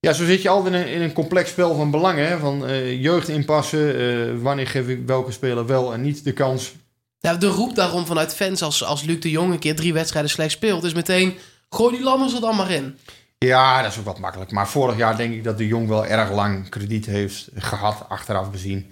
ja, 0.00 0.12
zo 0.12 0.24
zit 0.24 0.42
je 0.42 0.48
altijd 0.48 0.74
in 0.74 0.80
een, 0.80 0.88
in 0.88 1.00
een 1.00 1.12
complex 1.12 1.50
spel 1.50 1.74
van 1.74 1.90
belangen. 1.90 2.28
Hè? 2.28 2.38
Van 2.38 2.86
jeugd 2.98 3.28
inpassen, 3.28 4.42
wanneer 4.42 4.66
geef 4.66 4.88
ik 4.88 5.06
welke 5.06 5.32
speler 5.32 5.66
wel 5.66 5.92
en 5.92 6.00
niet 6.00 6.24
de 6.24 6.32
kans. 6.32 6.72
Ja, 7.18 7.34
de 7.34 7.46
roep 7.46 7.74
daarom 7.74 8.06
vanuit 8.06 8.34
fans 8.34 8.62
als, 8.62 8.84
als 8.84 9.02
Luc 9.02 9.20
de 9.20 9.30
Jong 9.30 9.52
een 9.52 9.58
keer 9.58 9.76
drie 9.76 9.92
wedstrijden 9.92 10.30
slecht 10.30 10.50
speelt... 10.50 10.84
is 10.84 10.94
meteen, 10.94 11.34
gooi 11.70 11.96
die 11.96 12.04
Lammers 12.04 12.34
er 12.34 12.40
dan 12.40 12.56
maar 12.56 12.70
in. 12.70 12.98
Ja, 13.38 13.82
dat 13.82 13.92
is 13.92 13.98
ook 13.98 14.04
wat 14.04 14.18
makkelijk. 14.18 14.50
Maar 14.50 14.68
vorig 14.68 14.96
jaar 14.96 15.16
denk 15.16 15.34
ik 15.34 15.44
dat 15.44 15.58
de 15.58 15.66
Jong 15.66 15.88
wel 15.88 16.06
erg 16.06 16.32
lang 16.32 16.68
krediet 16.68 17.06
heeft 17.06 17.48
gehad, 17.54 18.04
achteraf 18.08 18.50
bezien. 18.50 18.90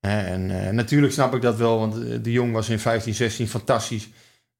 En 0.00 0.74
natuurlijk 0.74 1.12
snap 1.12 1.34
ik 1.34 1.42
dat 1.42 1.56
wel, 1.56 1.78
want 1.78 1.94
de 2.24 2.32
Jong 2.32 2.52
was 2.52 2.68
in 2.68 2.78
15, 2.78 3.14
16 3.14 3.48
fantastisch... 3.48 4.08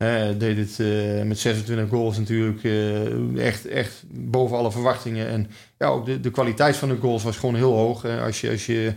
Uh, 0.03 0.29
deed 0.39 0.57
het 0.57 0.79
uh, 0.79 1.23
met 1.23 1.39
26 1.39 1.89
goals 1.89 2.19
natuurlijk 2.19 2.63
uh, 2.63 3.47
echt, 3.47 3.67
echt 3.67 4.03
boven 4.09 4.57
alle 4.57 4.71
verwachtingen. 4.71 5.29
En 5.29 5.51
ja, 5.79 5.87
ook 5.87 6.07
de, 6.07 6.21
de 6.21 6.31
kwaliteit 6.31 6.77
van 6.77 6.89
de 6.89 6.97
goals 7.01 7.23
was 7.23 7.37
gewoon 7.37 7.55
heel 7.55 7.73
hoog. 7.73 8.05
als, 8.05 8.41
je, 8.41 8.51
als, 8.51 8.67
je, 8.67 8.93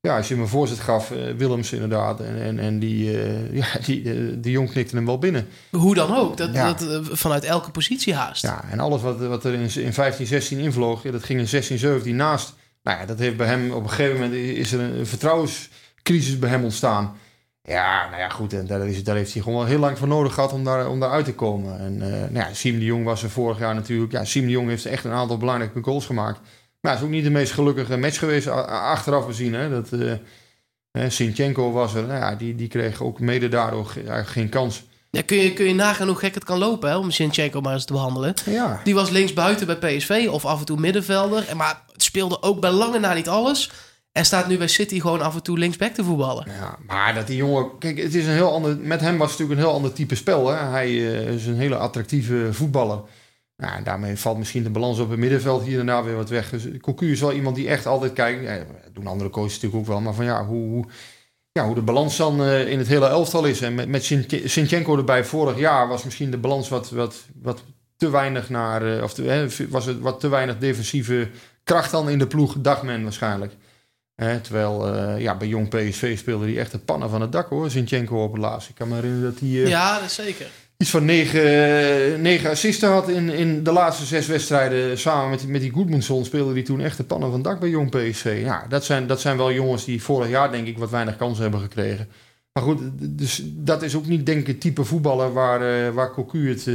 ja, 0.00 0.16
als 0.16 0.28
je 0.28 0.36
me 0.36 0.46
voorzet 0.46 0.78
gaf, 0.78 1.12
Willems 1.36 1.72
inderdaad. 1.72 2.20
En, 2.20 2.42
en, 2.42 2.58
en 2.58 2.78
die, 2.78 3.10
ja, 3.60 3.66
die, 3.84 4.40
die 4.40 4.52
jong 4.52 4.70
knikte 4.70 4.96
hem 4.96 5.06
wel 5.06 5.18
binnen. 5.18 5.48
Hoe 5.70 5.94
dan 5.94 6.16
ook, 6.16 6.36
dat, 6.36 6.52
ja. 6.52 6.72
dat 6.72 7.08
vanuit 7.12 7.44
elke 7.44 7.70
positie 7.70 8.14
haast. 8.14 8.42
Ja, 8.42 8.64
en 8.70 8.80
alles 8.80 9.02
wat, 9.02 9.18
wat 9.18 9.44
er 9.44 9.52
in, 9.52 9.70
in 9.74 9.92
15, 9.92 10.26
16 10.26 10.58
invloog, 10.58 11.02
dat 11.02 11.24
ging 11.24 11.38
in 11.40 11.48
16, 11.48 11.78
17 11.78 12.16
naast. 12.16 12.54
Nou 12.82 12.98
ja, 12.98 13.06
dat 13.06 13.18
heeft 13.18 13.36
bij 13.36 13.46
hem 13.46 13.70
op 13.70 13.82
een 13.82 13.88
gegeven 13.90 14.20
moment 14.20 14.32
is 14.34 14.72
er 14.72 14.80
een 14.80 15.06
vertrouwenscrisis 15.06 16.38
bij 16.38 16.50
hem 16.50 16.64
ontstaan. 16.64 17.16
Ja, 17.62 18.08
nou 18.08 18.20
ja, 18.20 18.28
goed. 18.28 18.52
En 18.52 18.66
daar, 18.66 18.88
is, 18.88 19.04
daar 19.04 19.16
heeft 19.16 19.32
hij 19.32 19.42
gewoon 19.42 19.66
heel 19.66 19.78
lang 19.78 19.98
voor 19.98 20.08
nodig 20.08 20.34
gehad 20.34 20.52
om 20.52 20.64
daar, 20.64 20.88
om 20.88 21.00
daar 21.00 21.10
uit 21.10 21.24
te 21.24 21.34
komen. 21.34 21.78
En 21.78 21.94
uh, 21.94 22.08
nou 22.08 22.34
ja, 22.34 22.54
Siem 22.54 22.78
de 22.78 22.84
Jong 22.84 23.04
was 23.04 23.22
er 23.22 23.30
vorig 23.30 23.58
jaar 23.58 23.74
natuurlijk. 23.74 24.12
Ja, 24.12 24.24
Siem 24.24 24.44
de 24.44 24.50
Jong 24.50 24.68
heeft 24.68 24.86
echt 24.86 25.04
een 25.04 25.12
aantal 25.12 25.36
belangrijke 25.36 25.82
goals 25.82 26.06
gemaakt. 26.06 26.40
Maar 26.80 26.92
het 26.92 27.00
is 27.00 27.06
ook 27.06 27.12
niet 27.12 27.24
de 27.24 27.30
meest 27.30 27.52
gelukkige 27.52 27.96
match 27.96 28.18
geweest 28.18 28.46
achteraf 28.48 29.24
gezien. 29.24 29.54
Hè, 29.54 29.70
dat 29.70 29.88
uh, 29.92 30.12
Sinchenko 31.08 31.72
was 31.72 31.94
er. 31.94 32.02
Nou 32.02 32.18
ja, 32.18 32.34
die, 32.34 32.54
die 32.54 32.68
kreeg 32.68 33.02
ook 33.02 33.20
mede 33.20 33.48
daardoor 33.48 33.92
geen 34.06 34.48
kans. 34.48 34.82
Ja, 35.10 35.22
kun, 35.22 35.36
je, 35.36 35.52
kun 35.52 35.64
je 35.64 35.74
nagaan 35.74 36.06
hoe 36.06 36.16
gek 36.16 36.34
het 36.34 36.44
kan 36.44 36.58
lopen 36.58 36.90
hè, 36.90 36.96
om 36.96 37.10
Sinchenko 37.10 37.60
maar 37.60 37.72
eens 37.72 37.84
te 37.84 37.92
behandelen. 37.92 38.34
Ja. 38.44 38.80
Die 38.84 38.94
was 38.94 39.10
links 39.10 39.32
buiten 39.32 39.66
bij 39.66 39.96
PSV 39.96 40.28
of 40.30 40.44
af 40.44 40.58
en 40.58 40.64
toe 40.64 40.80
middenvelder. 40.80 41.48
En 41.48 41.56
maar 41.56 41.82
het 41.92 42.02
speelde 42.02 42.42
ook 42.42 42.60
bij 42.60 42.70
lange 42.70 42.98
na 42.98 43.14
niet 43.14 43.28
alles. 43.28 43.70
En 44.12 44.24
staat 44.24 44.48
nu 44.48 44.58
bij 44.58 44.68
City 44.68 45.00
gewoon 45.00 45.20
af 45.20 45.34
en 45.34 45.42
toe 45.42 45.58
linksback 45.58 45.92
te 45.92 46.04
voetballen. 46.04 46.46
Ja, 46.48 46.78
maar 46.86 47.14
dat 47.14 47.26
die 47.26 47.36
jongen... 47.36 47.78
Kijk, 47.78 47.98
het 47.98 48.14
is 48.14 48.26
een 48.26 48.32
heel 48.32 48.52
ander... 48.52 48.76
Met 48.76 49.00
hem 49.00 49.18
was 49.18 49.30
het 49.30 49.38
natuurlijk 49.38 49.60
een 49.60 49.66
heel 49.66 49.76
ander 49.76 49.92
type 49.92 50.14
spel. 50.14 50.48
Hè? 50.48 50.56
Hij 50.56 50.90
uh, 50.90 51.28
is 51.28 51.46
een 51.46 51.56
hele 51.56 51.76
attractieve 51.76 52.48
voetballer. 52.52 53.00
Nou, 53.56 53.82
daarmee 53.82 54.16
valt 54.16 54.38
misschien 54.38 54.62
de 54.62 54.70
balans 54.70 54.98
op 54.98 55.10
het 55.10 55.18
middenveld 55.18 55.62
hier 55.62 55.80
en 55.80 55.86
daar 55.86 56.04
weer 56.04 56.16
wat 56.16 56.28
weg. 56.28 56.50
Dus 56.50 56.66
is 56.98 57.20
wel 57.20 57.32
iemand 57.32 57.56
die 57.56 57.68
echt 57.68 57.86
altijd 57.86 58.12
kijkt. 58.12 58.42
Ja, 58.42 58.64
doen 58.92 59.06
andere 59.06 59.30
coaches 59.30 59.52
natuurlijk 59.52 59.80
ook 59.80 59.86
wel. 59.86 60.00
Maar 60.00 60.14
van 60.14 60.24
ja, 60.24 60.44
hoe, 60.44 60.68
hoe 60.68 60.84
ja, 61.52 61.66
hoe 61.66 61.74
de 61.74 61.82
balans 61.82 62.16
dan 62.16 62.40
uh, 62.40 62.68
in 62.68 62.78
het 62.78 62.88
hele 62.88 63.06
elftal 63.06 63.44
is. 63.44 63.60
En 63.60 63.74
met, 63.74 63.88
met 63.88 64.04
Sinchenko 64.44 64.96
erbij 64.96 65.24
vorig 65.24 65.58
jaar 65.58 65.88
was 65.88 66.04
misschien 66.04 66.30
de 66.30 66.38
balans 66.38 66.68
wat, 66.68 66.90
wat, 66.90 67.24
wat 67.42 67.64
te 67.96 68.10
weinig 68.10 68.48
naar... 68.48 68.96
Uh, 68.96 69.02
of 69.02 69.14
te, 69.14 69.66
was 69.68 69.86
het 69.86 70.00
wat 70.00 70.20
te 70.20 70.28
weinig 70.28 70.58
defensieve 70.58 71.28
kracht 71.64 71.90
dan 71.90 72.08
in 72.08 72.18
de 72.18 72.26
ploeg, 72.26 72.54
dacht 72.58 72.82
men 72.82 73.02
waarschijnlijk 73.02 73.52
terwijl 74.42 74.94
uh, 74.94 75.20
ja, 75.20 75.36
bij 75.36 75.48
jong 75.48 75.68
PSV 75.68 76.18
speelde 76.18 76.44
hij 76.44 76.58
echt 76.58 76.72
de 76.72 76.78
pannen 76.78 77.10
van 77.10 77.20
het 77.20 77.32
dak 77.32 77.48
hoor. 77.48 77.70
Zinchenko 77.70 78.22
op 78.22 78.32
het 78.32 78.40
laatst. 78.40 78.68
Ik 78.68 78.74
kan 78.74 78.88
me 78.88 78.94
herinneren 78.94 79.30
dat 79.30 79.40
hij... 79.40 79.48
Uh, 79.48 79.68
ja, 79.68 80.00
dat 80.00 80.10
zeker. 80.10 80.46
iets 80.76 80.90
van 80.90 81.04
negen, 81.04 82.22
negen 82.22 82.50
assisten 82.50 82.90
had 82.90 83.08
in, 83.08 83.28
in 83.30 83.64
de 83.64 83.72
laatste 83.72 84.04
zes 84.04 84.26
wedstrijden. 84.26 84.98
Samen 84.98 85.30
met, 85.30 85.46
met 85.46 85.60
die 85.60 85.70
Goedmundsson 85.70 86.24
speelde 86.24 86.52
hij 86.52 86.62
toen 86.62 86.80
echt 86.80 86.96
de 86.96 87.04
pannen 87.04 87.30
van 87.30 87.42
dak 87.42 87.60
bij 87.60 87.68
Jong 87.68 87.90
PSV. 87.90 88.40
Ja, 88.44 88.66
dat 88.68 88.84
zijn, 88.84 89.06
dat 89.06 89.20
zijn 89.20 89.36
wel 89.36 89.52
jongens 89.52 89.84
die 89.84 90.02
vorig 90.02 90.28
jaar 90.28 90.50
denk 90.50 90.66
ik 90.66 90.78
wat 90.78 90.90
weinig 90.90 91.16
kansen 91.16 91.42
hebben 91.42 91.60
gekregen. 91.60 92.08
Maar 92.52 92.62
goed, 92.62 92.80
dus 93.00 93.42
dat 93.44 93.82
is 93.82 93.94
ook 93.94 94.06
niet 94.06 94.26
denk 94.26 94.40
ik 94.40 94.46
het 94.46 94.60
type 94.60 94.84
voetballer 94.84 95.32
waar, 95.32 95.86
uh, 95.86 95.94
waar 95.94 96.12
Cocu 96.12 96.48
het 96.48 96.68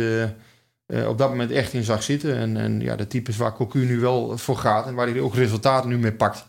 op 1.08 1.18
dat 1.18 1.30
moment 1.30 1.52
echt 1.52 1.74
in 1.74 1.84
zag 1.84 2.04
zitten. 2.04 2.36
En, 2.36 2.58
en 2.58 2.82
ja, 2.82 2.96
de 2.96 3.08
types 3.08 3.38
waar 3.38 3.54
Cocu 3.54 3.86
nu 3.86 4.00
wel 4.00 4.38
voor 4.38 4.58
gaat 4.58 4.88
en 4.88 4.96
waar 4.96 5.08
hij 5.08 5.20
ook 5.20 5.36
resultaten 5.36 5.90
nu 5.90 5.98
mee 5.98 6.12
pakt. 6.12 6.46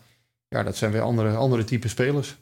Ja, 0.49 0.63
dat 0.63 0.77
zijn 0.77 0.91
weer 0.91 1.01
andere, 1.01 1.35
andere 1.35 1.63
type 1.63 1.87
spelers. 1.87 2.35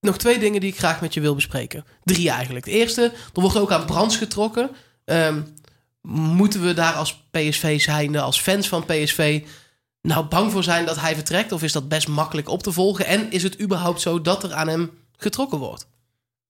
Nog 0.00 0.18
twee 0.18 0.38
dingen 0.38 0.60
die 0.60 0.70
ik 0.70 0.78
graag 0.78 1.00
met 1.00 1.14
je 1.14 1.20
wil 1.20 1.34
bespreken. 1.34 1.84
Drie 2.04 2.30
eigenlijk. 2.30 2.64
De 2.64 2.70
eerste, 2.70 3.02
er 3.34 3.40
wordt 3.40 3.56
ook 3.56 3.72
aan 3.72 3.86
Brands 3.86 4.16
getrokken. 4.16 4.70
Um, 5.04 5.54
moeten 6.02 6.62
we 6.62 6.74
daar 6.74 6.94
als 6.94 7.24
PSV 7.30 7.80
zijnde, 7.80 8.20
als 8.20 8.40
fans 8.40 8.68
van 8.68 8.84
PSV, 8.84 9.42
nou 10.02 10.24
bang 10.24 10.52
voor 10.52 10.62
zijn 10.62 10.86
dat 10.86 11.00
hij 11.00 11.14
vertrekt? 11.14 11.52
Of 11.52 11.62
is 11.62 11.72
dat 11.72 11.88
best 11.88 12.08
makkelijk 12.08 12.48
op 12.48 12.62
te 12.62 12.72
volgen? 12.72 13.06
En 13.06 13.30
is 13.30 13.42
het 13.42 13.60
überhaupt 13.60 14.00
zo 14.00 14.20
dat 14.20 14.42
er 14.42 14.52
aan 14.52 14.68
hem 14.68 14.90
getrokken 15.16 15.58
wordt? 15.58 15.86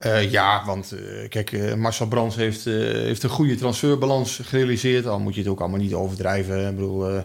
Uh, 0.06 0.30
ja, 0.30 0.64
want 0.64 0.92
uh, 0.92 1.28
kijk, 1.28 1.52
uh, 1.52 1.74
Marcel 1.74 2.08
Brands 2.08 2.36
heeft, 2.36 2.64
heeft 2.64 3.22
een 3.22 3.30
goede 3.30 3.54
transferbalans 3.54 4.40
gerealiseerd. 4.42 5.06
Al 5.06 5.18
moet 5.18 5.34
je 5.34 5.40
het 5.40 5.50
ook 5.50 5.60
allemaal 5.60 5.78
niet 5.78 5.94
overdrijven. 5.94 6.68
Ik 6.68 6.74
bedoel, 6.74 7.24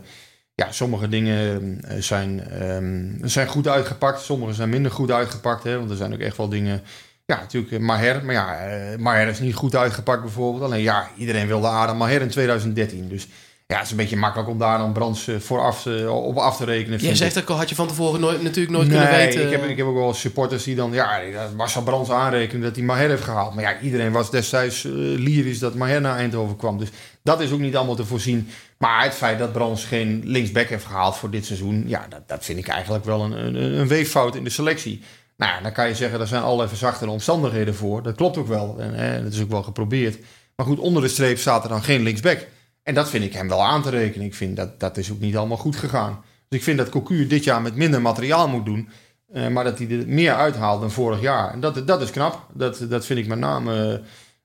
ja, 0.55 0.71
sommige 0.71 1.09
dingen 1.09 1.81
zijn, 1.99 2.63
um, 2.69 3.19
zijn 3.23 3.47
goed 3.47 3.67
uitgepakt, 3.67 4.21
sommige 4.21 4.53
zijn 4.53 4.69
minder 4.69 4.91
goed 4.91 5.11
uitgepakt. 5.11 5.63
Hè, 5.63 5.77
want 5.77 5.89
er 5.89 5.95
zijn 5.95 6.13
ook 6.13 6.19
echt 6.19 6.37
wel 6.37 6.49
dingen. 6.49 6.81
Ja, 7.25 7.39
natuurlijk 7.39 7.79
Maher. 7.79 8.25
Maar 8.25 8.33
ja, 8.33 8.97
Maher 8.97 9.27
is 9.27 9.39
niet 9.39 9.55
goed 9.55 9.75
uitgepakt 9.75 10.21
bijvoorbeeld. 10.21 10.63
Alleen 10.63 10.81
ja, 10.81 11.09
iedereen 11.17 11.47
wilde 11.47 11.67
Adam 11.67 11.97
Maher 11.97 12.21
in 12.21 12.29
2013. 12.29 13.09
Dus 13.09 13.27
ja, 13.73 13.79
het 13.79 13.85
is 13.85 13.91
een 13.91 13.97
beetje 14.03 14.17
makkelijk 14.17 14.49
om 14.49 14.57
daar 14.57 14.77
dan 14.77 14.91
Brands 14.91 15.29
vooraf 15.39 15.87
op 16.07 16.37
af 16.37 16.57
te 16.57 16.65
rekenen. 16.65 16.99
Jij 16.99 17.15
zegt 17.15 17.33
dat 17.33 17.57
had 17.57 17.69
je 17.69 17.75
van 17.75 17.87
tevoren 17.87 18.19
nooit, 18.19 18.41
natuurlijk 18.41 18.75
nooit 18.75 18.87
kunnen 18.87 19.09
weten. 19.09 19.45
Ik 19.45 19.51
heb, 19.51 19.63
ik 19.63 19.77
heb 19.77 19.85
ook 19.85 19.95
wel 19.95 20.13
supporters 20.13 20.63
die 20.63 20.75
dan, 20.75 20.93
ja, 20.93 21.21
Marcel 21.55 21.83
Brands 21.83 22.09
aanrekenen 22.09 22.63
dat 22.63 22.75
hij 22.75 22.85
Maher 22.85 23.09
heeft 23.09 23.23
gehaald. 23.23 23.53
Maar 23.53 23.63
ja, 23.63 23.79
iedereen 23.79 24.11
was 24.11 24.31
destijds 24.31 24.83
uh, 24.83 24.93
lyrisch 25.19 25.59
dat 25.59 25.75
Maher 25.75 26.01
naar 26.01 26.17
Eindhoven 26.17 26.55
kwam. 26.55 26.77
Dus 26.77 26.89
dat 27.23 27.41
is 27.41 27.51
ook 27.51 27.59
niet 27.59 27.75
allemaal 27.75 27.95
te 27.95 28.05
voorzien. 28.05 28.49
Maar 28.77 29.03
het 29.03 29.13
feit 29.13 29.39
dat 29.39 29.51
Brands 29.51 29.85
geen 29.85 30.21
linksback 30.25 30.67
heeft 30.67 30.85
gehaald 30.85 31.17
voor 31.17 31.29
dit 31.29 31.45
seizoen, 31.45 31.83
ja, 31.87 32.05
dat, 32.09 32.27
dat 32.27 32.45
vind 32.45 32.59
ik 32.59 32.67
eigenlijk 32.67 33.05
wel 33.05 33.21
een, 33.21 33.45
een, 33.45 33.55
een 33.55 33.87
weeffout 33.87 34.35
in 34.35 34.43
de 34.43 34.49
selectie. 34.49 35.01
Nou 35.37 35.51
ja, 35.51 35.61
dan 35.61 35.71
kan 35.71 35.87
je 35.87 35.95
zeggen, 35.95 36.19
er 36.19 36.27
zijn 36.27 36.43
allerlei 36.43 36.69
verzachtende 36.69 37.13
omstandigheden 37.13 37.75
voor. 37.75 38.03
Dat 38.03 38.15
klopt 38.15 38.37
ook 38.37 38.47
wel. 38.47 38.75
En 38.79 38.93
hè, 38.93 39.23
dat 39.23 39.33
is 39.33 39.41
ook 39.41 39.49
wel 39.49 39.63
geprobeerd. 39.63 40.17
Maar 40.55 40.65
goed, 40.65 40.79
onder 40.79 41.01
de 41.01 41.07
streep 41.07 41.37
staat 41.37 41.63
er 41.63 41.69
dan 41.69 41.83
geen 41.83 42.03
linksback. 42.03 42.47
En 42.83 42.93
dat 42.93 43.09
vind 43.09 43.23
ik 43.23 43.33
hem 43.33 43.47
wel 43.47 43.63
aan 43.63 43.81
te 43.81 43.89
rekenen. 43.89 44.27
Ik 44.27 44.35
vind 44.35 44.55
dat 44.55 44.79
dat 44.79 44.97
is 44.97 45.11
ook 45.11 45.19
niet 45.19 45.37
allemaal 45.37 45.57
goed 45.57 45.75
gegaan. 45.75 46.23
Dus 46.47 46.59
ik 46.59 46.63
vind 46.65 46.77
dat 46.77 46.89
Cocu 46.89 47.27
dit 47.27 47.43
jaar 47.43 47.61
met 47.61 47.75
minder 47.75 48.01
materiaal 48.01 48.47
moet 48.47 48.65
doen. 48.65 48.89
Uh, 49.33 49.47
maar 49.47 49.63
dat 49.63 49.77
hij 49.77 49.89
er 49.89 50.07
meer 50.07 50.33
uithaalt 50.33 50.81
dan 50.81 50.91
vorig 50.91 51.21
jaar. 51.21 51.53
En 51.53 51.59
dat, 51.59 51.87
dat 51.87 52.01
is 52.01 52.11
knap. 52.11 52.45
Dat, 52.53 52.85
dat 52.89 53.05
vind 53.05 53.19
ik 53.19 53.27
met 53.27 53.39
name 53.39 54.01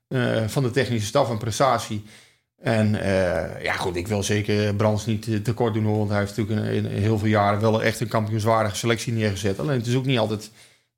uh, 0.07 0.47
van 0.47 0.63
de 0.63 0.71
technische 0.71 1.07
staf 1.07 1.29
een 1.29 1.37
prestatie. 1.37 2.03
En 2.61 2.93
uh, 2.93 3.63
ja, 3.63 3.73
goed, 3.73 3.95
ik 3.95 4.07
wil 4.07 4.23
zeker 4.23 4.75
Brands 4.75 5.05
niet 5.05 5.43
tekort 5.45 5.73
doen. 5.73 5.97
Want 5.97 6.09
hij 6.09 6.19
heeft 6.19 6.37
natuurlijk 6.37 6.67
in, 6.67 6.85
in, 6.85 7.01
heel 7.01 7.17
veel 7.17 7.27
jaren 7.27 7.61
wel 7.61 7.83
echt 7.83 7.99
een 7.99 8.07
kampioenswaardige 8.07 8.75
selectie 8.75 9.13
neergezet. 9.13 9.59
Alleen 9.59 9.77
het 9.77 9.87
is 9.87 9.95
ook 9.95 10.05
niet 10.05 10.19
altijd, 10.19 10.51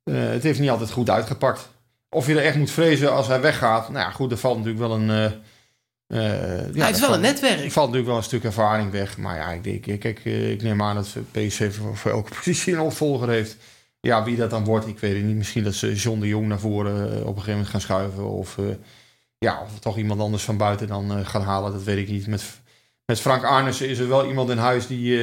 het 0.04 0.42
heeft 0.42 0.60
niet 0.60 0.70
altijd 0.70 0.90
goed 0.90 1.10
uitgepakt. 1.10 1.68
Of 2.08 2.26
je 2.26 2.34
er 2.34 2.44
echt 2.44 2.56
moet 2.56 2.70
vrezen 2.70 3.12
als 3.12 3.26
hij 3.26 3.40
weggaat. 3.40 3.88
Nou 3.88 4.04
ja, 4.04 4.10
goed, 4.10 4.30
er 4.30 4.38
valt 4.38 4.56
natuurlijk 4.56 4.86
wel 4.86 4.94
een 4.96 5.32
uh, 6.12 6.74
ja, 6.74 6.86
het 6.86 6.94
is 6.94 7.00
wel 7.00 7.14
een 7.14 7.20
netwerk. 7.20 7.60
Er 7.60 7.70
valt 7.70 7.86
natuurlijk 7.86 8.06
wel 8.06 8.16
een 8.16 8.22
stuk 8.22 8.44
ervaring 8.44 8.90
weg. 8.90 9.16
Maar 9.16 9.36
ja, 9.36 9.50
ik, 9.50 9.64
denk, 9.64 10.00
kijk, 10.00 10.24
ik 10.24 10.62
neem 10.62 10.82
aan 10.82 10.94
dat 10.94 11.16
PSV 11.30 11.74
voor, 11.74 11.96
voor, 11.96 12.10
elke 12.10 12.34
positie 12.38 12.72
een 12.72 12.80
opvolger 12.80 13.28
heeft. 13.28 13.56
Ja, 14.00 14.24
wie 14.24 14.36
dat 14.36 14.50
dan 14.50 14.64
wordt, 14.64 14.86
ik 14.86 14.98
weet 14.98 15.14
het 15.16 15.24
niet. 15.24 15.36
Misschien 15.36 15.64
dat 15.64 15.74
ze 15.74 15.94
John 15.94 16.20
de 16.20 16.28
Jong 16.28 16.46
naar 16.46 16.58
voren 16.58 17.04
op 17.04 17.12
een 17.12 17.26
gegeven 17.26 17.50
moment 17.50 17.68
gaan 17.68 17.80
schuiven. 17.80 18.28
Of, 18.28 18.56
uh, 18.56 18.66
ja, 19.38 19.62
of 19.62 19.78
toch 19.78 19.96
iemand 19.96 20.20
anders 20.20 20.42
van 20.42 20.56
buiten 20.56 20.86
dan 20.86 21.18
uh, 21.18 21.26
gaan 21.26 21.42
halen. 21.42 21.72
Dat 21.72 21.82
weet 21.82 21.98
ik 21.98 22.08
niet. 22.08 22.26
Met, 22.26 22.42
met 23.06 23.20
Frank 23.20 23.44
Arnissen 23.44 23.88
is 23.88 23.98
er 23.98 24.08
wel 24.08 24.26
iemand 24.26 24.50
in 24.50 24.58
huis 24.58 24.86
die, 24.86 25.18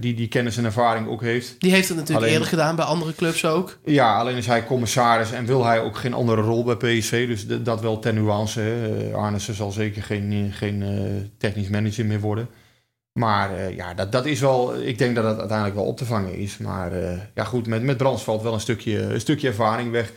die 0.00 0.14
die 0.14 0.28
kennis 0.28 0.56
en 0.56 0.64
ervaring 0.64 1.08
ook 1.08 1.20
heeft. 1.20 1.60
Die 1.60 1.70
heeft 1.70 1.88
het 1.88 1.96
natuurlijk 1.96 2.26
alleen, 2.26 2.32
eerder 2.32 2.48
gedaan 2.48 2.76
bij 2.76 2.84
andere 2.84 3.14
clubs 3.14 3.44
ook. 3.44 3.78
Ja, 3.84 4.18
alleen 4.18 4.36
is 4.36 4.46
hij 4.46 4.64
commissaris 4.64 5.32
en 5.32 5.46
wil 5.46 5.64
hij 5.64 5.80
ook 5.80 5.96
geen 5.96 6.14
andere 6.14 6.40
rol 6.40 6.64
bij 6.64 6.76
PSV. 6.76 7.26
Dus 7.26 7.46
dat 7.62 7.80
wel 7.80 7.98
ten 7.98 8.14
nuance. 8.14 8.60
Uh, 8.60 9.14
Arnissen 9.14 9.54
zal 9.54 9.70
zeker 9.70 10.02
geen, 10.02 10.52
geen 10.52 10.80
uh, 10.82 11.22
technisch 11.38 11.68
manager 11.68 12.06
meer 12.06 12.20
worden. 12.20 12.48
Maar 13.12 13.50
uh, 13.50 13.76
ja, 13.76 13.94
dat, 13.94 14.12
dat 14.12 14.26
is 14.26 14.40
wel. 14.40 14.76
Ik 14.76 14.98
denk 14.98 15.14
dat 15.14 15.24
het 15.24 15.38
uiteindelijk 15.38 15.76
wel 15.76 15.86
op 15.86 15.96
te 15.96 16.04
vangen 16.04 16.34
is. 16.34 16.58
Maar 16.58 16.92
ja, 17.34 17.44
goed, 17.44 17.66
met, 17.66 17.82
met 17.82 17.96
Brands 17.96 18.22
valt 18.22 18.42
wel 18.42 18.54
een 18.54 18.60
stukje, 18.60 18.98
een 19.00 19.20
stukje 19.20 19.48
ervaring 19.48 19.90
weg. 19.90 20.12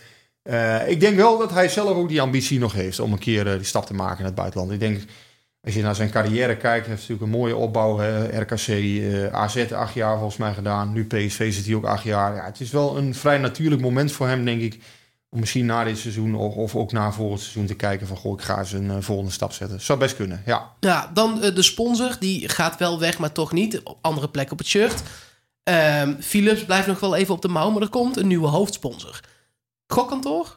ik 0.87 0.99
denk 0.99 1.15
wel 1.15 1.37
dat 1.37 1.51
hij 1.51 1.69
zelf 1.69 1.97
ook 1.97 2.09
die 2.09 2.21
ambitie 2.21 2.59
nog 2.59 2.73
heeft 2.73 2.99
om 2.99 3.11
een 3.11 3.19
keer 3.19 3.43
die 3.43 3.63
stap 3.63 3.85
te 3.85 3.93
maken 3.93 4.19
in 4.19 4.25
het 4.25 4.35
buitenland. 4.35 4.71
Ik 4.71 4.79
denk 4.79 5.01
als 5.67 5.75
je 5.75 5.81
naar 5.81 5.95
zijn 5.95 6.09
carrière 6.09 6.57
kijkt, 6.57 6.87
heeft 6.87 7.07
hij 7.07 7.15
natuurlijk 7.15 7.21
een 7.21 7.39
mooie 7.39 7.55
opbouw. 7.55 7.97
Hè? 7.97 8.39
RKC, 8.39 8.67
uh, 8.67 9.33
AZ 9.33 9.71
acht 9.71 9.93
jaar 9.93 10.17
volgens 10.17 10.37
mij 10.37 10.53
gedaan. 10.53 10.93
Nu 10.93 11.05
PSV 11.05 11.53
zit 11.53 11.65
hij 11.65 11.75
ook 11.75 11.85
acht 11.85 12.03
jaar. 12.03 12.35
Ja, 12.35 12.45
het 12.45 12.59
is 12.59 12.71
wel 12.71 12.97
een 12.97 13.15
vrij 13.15 13.37
natuurlijk 13.37 13.81
moment 13.81 14.11
voor 14.11 14.27
hem, 14.27 14.45
denk 14.45 14.61
ik. 14.61 14.79
Om 15.29 15.39
misschien 15.39 15.65
na 15.65 15.83
dit 15.83 15.97
seizoen 15.97 16.35
of, 16.35 16.55
of 16.55 16.75
ook 16.75 16.91
na 16.91 17.11
volgend 17.11 17.39
seizoen 17.39 17.65
te 17.65 17.73
kijken 17.73 18.07
van... 18.07 18.17
goh, 18.17 18.33
ik 18.33 18.45
ga 18.45 18.59
eens 18.59 18.71
een 18.71 18.85
uh, 18.85 18.95
volgende 18.99 19.31
stap 19.31 19.53
zetten. 19.53 19.81
Zou 19.81 19.99
best 19.99 20.15
kunnen, 20.15 20.41
ja. 20.45 20.71
Ja, 20.79 21.11
dan 21.13 21.39
uh, 21.43 21.55
de 21.55 21.61
sponsor. 21.61 22.15
Die 22.19 22.49
gaat 22.49 22.77
wel 22.77 22.99
weg, 22.99 23.19
maar 23.19 23.31
toch 23.31 23.51
niet. 23.51 23.81
Op 23.83 23.97
andere 24.01 24.29
plek 24.29 24.51
op 24.51 24.57
het 24.57 24.67
shirt. 24.67 25.03
Um, 25.63 26.17
Philips 26.21 26.65
blijft 26.65 26.87
nog 26.87 26.99
wel 26.99 27.15
even 27.15 27.33
op 27.33 27.41
de 27.41 27.47
mouw, 27.47 27.69
maar 27.69 27.81
er 27.81 27.89
komt 27.89 28.17
een 28.17 28.27
nieuwe 28.27 28.47
hoofdsponsor. 28.47 29.19
Gokkantoor? 29.87 30.56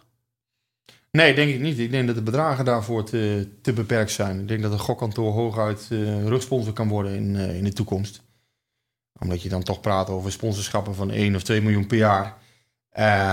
Nee, 1.11 1.35
denk 1.35 1.55
ik 1.55 1.61
niet. 1.61 1.79
Ik 1.79 1.91
denk 1.91 2.07
dat 2.07 2.17
de 2.17 2.23
bedragen 2.23 2.65
daarvoor 2.65 3.05
te, 3.05 3.49
te 3.63 3.73
beperkt 3.73 4.11
zijn. 4.11 4.41
Ik 4.41 4.49
denk 4.49 4.63
dat 4.63 4.73
een 4.73 4.79
gokkantoor 4.79 5.33
hooguit 5.33 5.89
uh, 5.91 6.27
rugsponsor 6.27 6.73
kan 6.73 6.89
worden 6.89 7.15
in, 7.15 7.35
uh, 7.35 7.57
in 7.57 7.65
de 7.65 7.73
toekomst. 7.73 8.23
Omdat 9.19 9.43
je 9.43 9.49
dan 9.49 9.63
toch 9.63 9.81
praat 9.81 10.11
over 10.11 10.33
sponsorschappen 10.33 10.95
van 10.95 11.11
1 11.11 11.35
of 11.35 11.43
2 11.43 11.61
miljoen 11.61 11.87
per 11.87 11.97
jaar. 11.97 12.39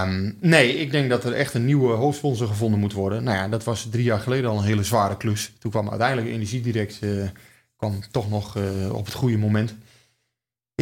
Um, 0.05 0.37
nee, 0.39 0.73
ik 0.73 0.91
denk 0.91 1.09
dat 1.09 1.23
er 1.23 1.33
echt 1.33 1.53
een 1.53 1.65
nieuwe 1.65 1.93
hoofdsponsor 1.93 2.47
gevonden 2.47 2.79
moet 2.79 2.93
worden. 2.93 3.23
Nou 3.23 3.37
ja, 3.37 3.47
dat 3.47 3.63
was 3.63 3.87
drie 3.89 4.03
jaar 4.03 4.19
geleden 4.19 4.49
al 4.49 4.57
een 4.57 4.63
hele 4.63 4.83
zware 4.83 5.17
klus. 5.17 5.53
Toen 5.59 5.71
kwam 5.71 5.89
uiteindelijk 5.89 6.27
Energiedirect 6.27 6.99
uh, 7.01 7.29
kwam 7.75 7.99
toch 8.11 8.29
nog 8.29 8.57
op 8.91 9.05
het 9.05 9.13
goede 9.13 9.37
moment. 9.37 9.75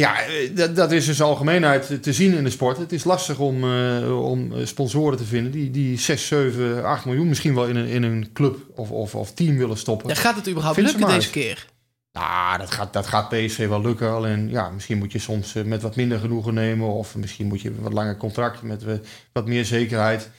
Ja, 0.00 0.22
eh, 0.22 0.56
dat, 0.56 0.76
dat 0.76 0.92
is 0.92 1.06
dus 1.06 1.22
algemeenheid 1.22 2.02
te 2.02 2.12
zien 2.12 2.34
in 2.34 2.44
de 2.44 2.50
sport. 2.50 2.76
Het 2.76 2.92
is 2.92 3.04
lastig 3.04 3.38
om, 3.38 3.64
uh, 3.64 4.24
om 4.24 4.66
sponsoren 4.66 5.18
te 5.18 5.24
vinden 5.24 5.52
die, 5.52 5.70
die 5.70 5.98
6, 5.98 6.26
7, 6.26 6.84
8 6.84 7.04
miljoen 7.04 7.28
misschien 7.28 7.54
wel 7.54 7.66
in 7.66 7.76
een, 7.76 7.86
in 7.86 8.02
een 8.02 8.30
club 8.32 8.56
of, 8.74 8.90
of, 8.90 9.14
of 9.14 9.32
team 9.32 9.56
willen 9.56 9.76
stoppen. 9.76 10.08
Ja, 10.08 10.14
gaat 10.14 10.36
het 10.36 10.48
überhaupt 10.48 10.76
Vind 10.76 10.90
lukken 10.90 11.14
deze 11.14 11.30
keer? 11.30 11.66
Nou, 12.12 12.58
dat 12.58 12.70
gaat, 12.70 12.92
dat 12.92 13.06
gaat 13.06 13.28
PSV 13.28 13.68
wel 13.68 13.80
lukken. 13.80 14.10
Alleen 14.10 14.50
ja, 14.50 14.70
misschien 14.70 14.98
moet 14.98 15.12
je 15.12 15.18
soms 15.18 15.52
met 15.52 15.82
wat 15.82 15.96
minder 15.96 16.18
genoegen 16.18 16.54
nemen. 16.54 16.88
Of 16.88 17.16
misschien 17.16 17.46
moet 17.46 17.60
je 17.60 17.68
een 17.68 17.80
wat 17.80 17.92
langer 17.92 18.16
contract 18.16 18.62
met 18.62 18.84
wat 19.32 19.46
meer 19.46 19.64
zekerheid. 19.64 20.30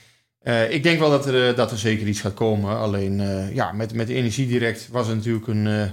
Uh, 0.42 0.72
ik 0.72 0.82
denk 0.82 0.98
wel 0.98 1.10
dat 1.10 1.26
er, 1.26 1.54
dat 1.54 1.70
er 1.70 1.78
zeker 1.78 2.06
iets 2.06 2.20
gaat 2.20 2.34
komen. 2.34 2.78
Alleen 2.78 3.20
ja, 3.54 3.72
met, 3.72 3.94
met 3.94 4.08
Energiedirect 4.08 4.88
was 4.90 5.06
het 5.06 5.16
natuurlijk 5.16 5.46
een 5.46 5.90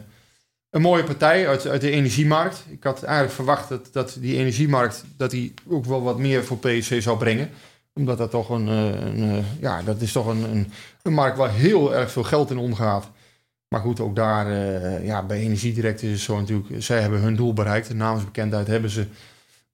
een 0.76 0.82
mooie 0.82 1.04
partij 1.04 1.48
uit, 1.48 1.68
uit 1.68 1.82
de 1.82 1.92
energiemarkt. 1.92 2.66
Ik 2.70 2.84
had 2.84 3.04
eigenlijk 3.04 3.36
verwacht 3.36 3.70
dat, 3.70 3.88
dat 3.92 4.18
die 4.20 4.38
energiemarkt 4.38 5.04
dat 5.18 5.32
die 5.32 5.54
ook 5.68 5.86
wel 5.86 6.02
wat 6.02 6.18
meer 6.18 6.44
voor 6.44 6.58
PSV 6.58 7.02
zou 7.02 7.18
brengen. 7.18 7.50
Omdat 7.94 8.18
dat 8.18 8.32
toch 8.32 8.50
een, 8.50 8.68
eh, 8.68 9.06
een 9.06 9.30
eh, 9.30 9.62
ja, 9.62 9.82
dat 9.82 10.02
is 10.02 10.12
toch 10.12 10.28
een, 10.28 10.44
een, 10.44 10.72
een, 11.02 11.14
markt 11.14 11.38
waar 11.38 11.54
heel 11.54 11.96
erg 11.96 12.12
veel 12.12 12.24
geld 12.24 12.52
in 12.52 12.58
omgaat. 12.58 13.10
Maar 13.68 13.82
goed, 13.82 14.00
ook 14.00 14.16
daar, 14.16 14.52
uh, 14.52 15.06
ja, 15.06 15.24
bij 15.24 15.40
Energiedirect 15.40 16.02
is 16.04 16.12
het 16.12 16.20
zo 16.20 16.40
natuurlijk, 16.40 16.84
zij 16.84 17.02
hebben 17.02 17.20
hun 17.20 17.36
doel 17.36 17.54
bereikt. 17.54 17.88
De 17.88 17.96
namensbekendheid 17.96 18.68
hebben 18.68 18.90
ze. 18.90 19.06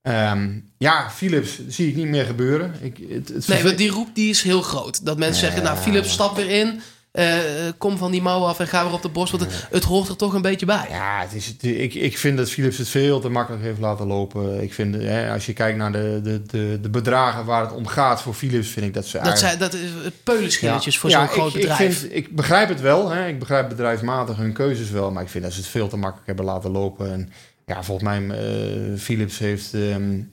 Um, 0.02 0.70
ja, 0.78 1.10
Philips 1.10 1.68
zie 1.68 1.88
ik 1.90 1.96
niet 1.96 2.08
meer 2.08 2.26
gebeuren. 2.26 2.74
Ik, 2.82 2.98
het, 3.10 3.28
het 3.28 3.48
nee, 3.48 3.76
die 3.76 3.90
roep 3.90 4.16
die 4.16 4.30
is 4.30 4.42
heel 4.42 4.62
groot. 4.62 5.06
Dat 5.06 5.18
mensen 5.18 5.46
zeggen, 5.46 5.64
nou, 5.64 5.78
Philips 5.78 6.12
stap 6.12 6.36
weer 6.36 6.50
in. 6.50 6.82
Uh, 7.13 7.38
kom 7.78 7.97
van 7.97 8.12
die 8.12 8.21
mouw 8.21 8.43
af 8.43 8.60
en 8.60 8.67
ga 8.67 8.84
weer 8.84 8.93
op 8.93 9.02
de 9.02 9.10
borst. 9.10 9.32
Want 9.32 9.43
het, 9.43 9.67
het, 9.71 9.84
hoort 9.84 10.08
er 10.08 10.15
toch 10.15 10.34
een 10.34 10.41
beetje 10.41 10.65
bij. 10.65 10.88
Ja, 10.89 11.21
het 11.21 11.34
is, 11.34 11.56
ik, 11.58 11.93
ik 11.93 12.17
vind 12.17 12.38
dat 12.38 12.50
Philips 12.50 12.78
het 12.78 12.88
veel 12.88 13.19
te 13.19 13.30
makkelijk 13.30 13.63
heeft 13.63 13.80
laten 13.80 14.08
lopen. 14.08 14.62
Ik 14.63 14.74
vind, 14.74 14.95
hè, 14.95 15.32
als 15.32 15.45
je 15.45 15.54
kijkt 15.54 15.78
naar 15.78 15.91
de, 15.91 16.19
de, 16.24 16.41
de, 16.41 16.80
de, 16.82 16.89
bedragen 16.89 17.45
waar 17.45 17.62
het 17.62 17.74
om 17.74 17.88
gaat 17.88 18.21
voor 18.21 18.34
Philips, 18.34 18.67
vind 18.67 18.86
ik 18.86 18.93
dat 18.93 19.06
ze. 19.06 19.19
Dat, 19.24 19.39
zijn, 19.39 19.60
dat 19.60 19.74
is 19.74 19.89
peulenschilletjes 20.24 20.97
voor 20.97 21.12
zo'n 21.12 21.28
groot 21.28 21.54
bedrijf. 21.54 21.80
Ik, 21.80 21.93
vind, 21.93 22.15
ik 22.15 22.36
begrijp 22.36 22.69
het 22.69 22.82
wel. 22.82 23.10
Hè. 23.10 23.28
Ik 23.28 23.39
begrijp 23.39 23.69
bedrijfsmatig 23.69 24.38
hun 24.38 24.54
keuzes 24.54 24.89
wel. 24.89 25.12
Maar 25.12 25.24
ik 25.24 25.30
vind 25.30 25.43
dat 25.43 25.54
ze 25.54 25.60
het 25.60 25.69
veel 25.69 25.88
te 25.88 25.97
makkelijk 25.97 26.28
hebben 26.28 26.45
laten 26.45 26.71
lopen. 26.71 27.12
En 27.12 27.30
ja, 27.65 27.84
volgens 27.84 28.08
mij, 28.08 28.21
uh, 28.21 28.97
Philips 28.97 29.39
heeft, 29.39 29.74
um, 29.74 30.32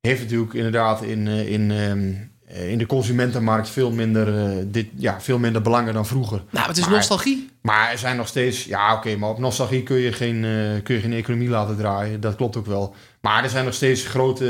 heeft 0.00 0.20
natuurlijk 0.20 0.54
inderdaad 0.54 1.02
in. 1.02 1.26
in 1.26 1.70
um, 1.70 2.30
in 2.52 2.78
de 2.78 2.86
consumentenmarkt 2.86 3.68
veel 3.68 3.90
minder, 3.90 4.54
dit, 4.72 4.86
ja, 4.96 5.20
veel 5.20 5.38
minder 5.38 5.62
belangen 5.62 5.94
dan 5.94 6.06
vroeger. 6.06 6.42
Nou, 6.50 6.66
het 6.68 6.76
is 6.76 6.84
Maar- 6.84 6.92
nostalgie. 6.94 7.48
Maar 7.62 7.90
er 7.92 7.98
zijn 7.98 8.16
nog 8.16 8.28
steeds, 8.28 8.64
ja 8.64 8.94
oké, 8.94 9.16
maar 9.16 9.28
op 9.30 9.38
nostalgie 9.38 9.82
kun 9.82 9.96
je, 9.96 10.12
geen, 10.12 10.44
eh, 10.44 10.82
kun 10.82 10.94
je 10.94 11.00
geen 11.00 11.12
economie 11.12 11.48
laten 11.48 11.76
draaien. 11.76 12.20
Dat 12.20 12.36
klopt 12.36 12.56
ook 12.56 12.66
wel. 12.66 12.94
Maar 13.20 13.44
er 13.44 13.50
zijn 13.50 13.64
nog 13.64 13.74
steeds 13.74 14.06
grote, 14.06 14.46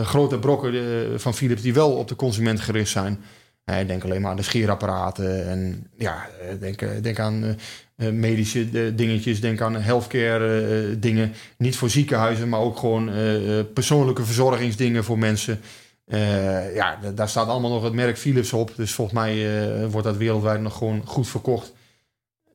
eh, 0.00 0.06
grote 0.06 0.38
brokken 0.38 0.74
eh, 0.74 0.80
van 1.18 1.34
Philips 1.34 1.62
die 1.62 1.74
wel 1.74 1.90
op 1.92 2.08
de 2.08 2.16
consument 2.16 2.60
gericht 2.60 2.90
zijn. 2.90 3.20
Eh, 3.64 3.86
denk 3.86 4.04
alleen 4.04 4.20
maar 4.20 4.30
aan 4.30 4.36
de 4.36 4.42
scheerapparaten 4.42 5.48
en 5.48 5.86
ja, 5.98 6.26
eh, 6.40 6.60
denk, 6.60 6.82
eh, 6.82 6.88
denk 7.02 7.18
aan 7.18 7.44
eh, 7.44 8.06
eh, 8.08 8.12
medische 8.14 8.60
eh, 8.72 8.80
dingetjes, 8.94 9.40
denk 9.40 9.60
aan 9.60 9.74
healthcare 9.76 10.60
eh, 10.62 10.96
dingen. 10.98 11.32
Niet 11.58 11.76
voor 11.76 11.90
ziekenhuizen, 11.90 12.48
maar 12.48 12.60
ook 12.60 12.78
gewoon 12.78 13.08
eh, 13.10 13.58
eh, 13.58 13.64
persoonlijke 13.74 14.24
verzorgingsdingen 14.24 15.04
voor 15.04 15.18
mensen. 15.18 15.60
Eh, 16.04 16.74
ja, 16.74 16.98
daar 17.14 17.28
staat 17.28 17.48
allemaal 17.48 17.70
nog 17.70 17.82
het 17.82 17.92
merk 17.92 18.18
Philips 18.18 18.52
op. 18.52 18.72
Dus 18.76 18.92
volgens 18.92 19.18
mij 19.18 19.32
eh, 19.34 19.86
wordt 19.90 20.06
dat 20.06 20.16
wereldwijd 20.16 20.60
nog 20.60 20.78
gewoon 20.78 21.02
goed 21.06 21.28
verkocht. 21.28 21.72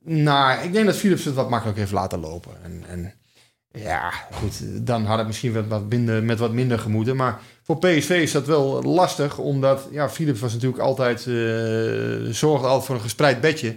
Nou, 0.03 0.63
ik 0.63 0.73
denk 0.73 0.85
dat 0.85 0.95
Philips 0.95 1.25
het 1.25 1.35
wat 1.35 1.49
makkelijk 1.49 1.77
heeft 1.77 1.91
laten 1.91 2.19
lopen. 2.19 2.63
En, 2.63 2.83
en 2.87 3.13
ja, 3.71 4.11
goed, 4.31 4.85
dan 4.85 5.05
had 5.05 5.17
het 5.17 5.27
misschien 5.27 5.53
wat, 5.53 5.67
wat 5.67 5.89
minder, 5.89 6.23
met 6.23 6.39
wat 6.39 6.51
minder 6.51 6.79
gemoeten. 6.79 7.15
Maar 7.15 7.41
voor 7.63 7.77
PSV 7.77 8.09
is 8.09 8.31
dat 8.31 8.45
wel 8.45 8.83
lastig, 8.83 9.37
omdat 9.37 9.87
ja, 9.91 10.09
Philips 10.09 10.39
was 10.39 10.53
natuurlijk 10.53 10.81
altijd, 10.81 11.17
eh, 11.19 12.33
zorgde 12.33 12.67
altijd 12.67 12.85
voor 12.85 12.95
een 12.95 13.01
gespreid 13.01 13.41
bedje. 13.41 13.75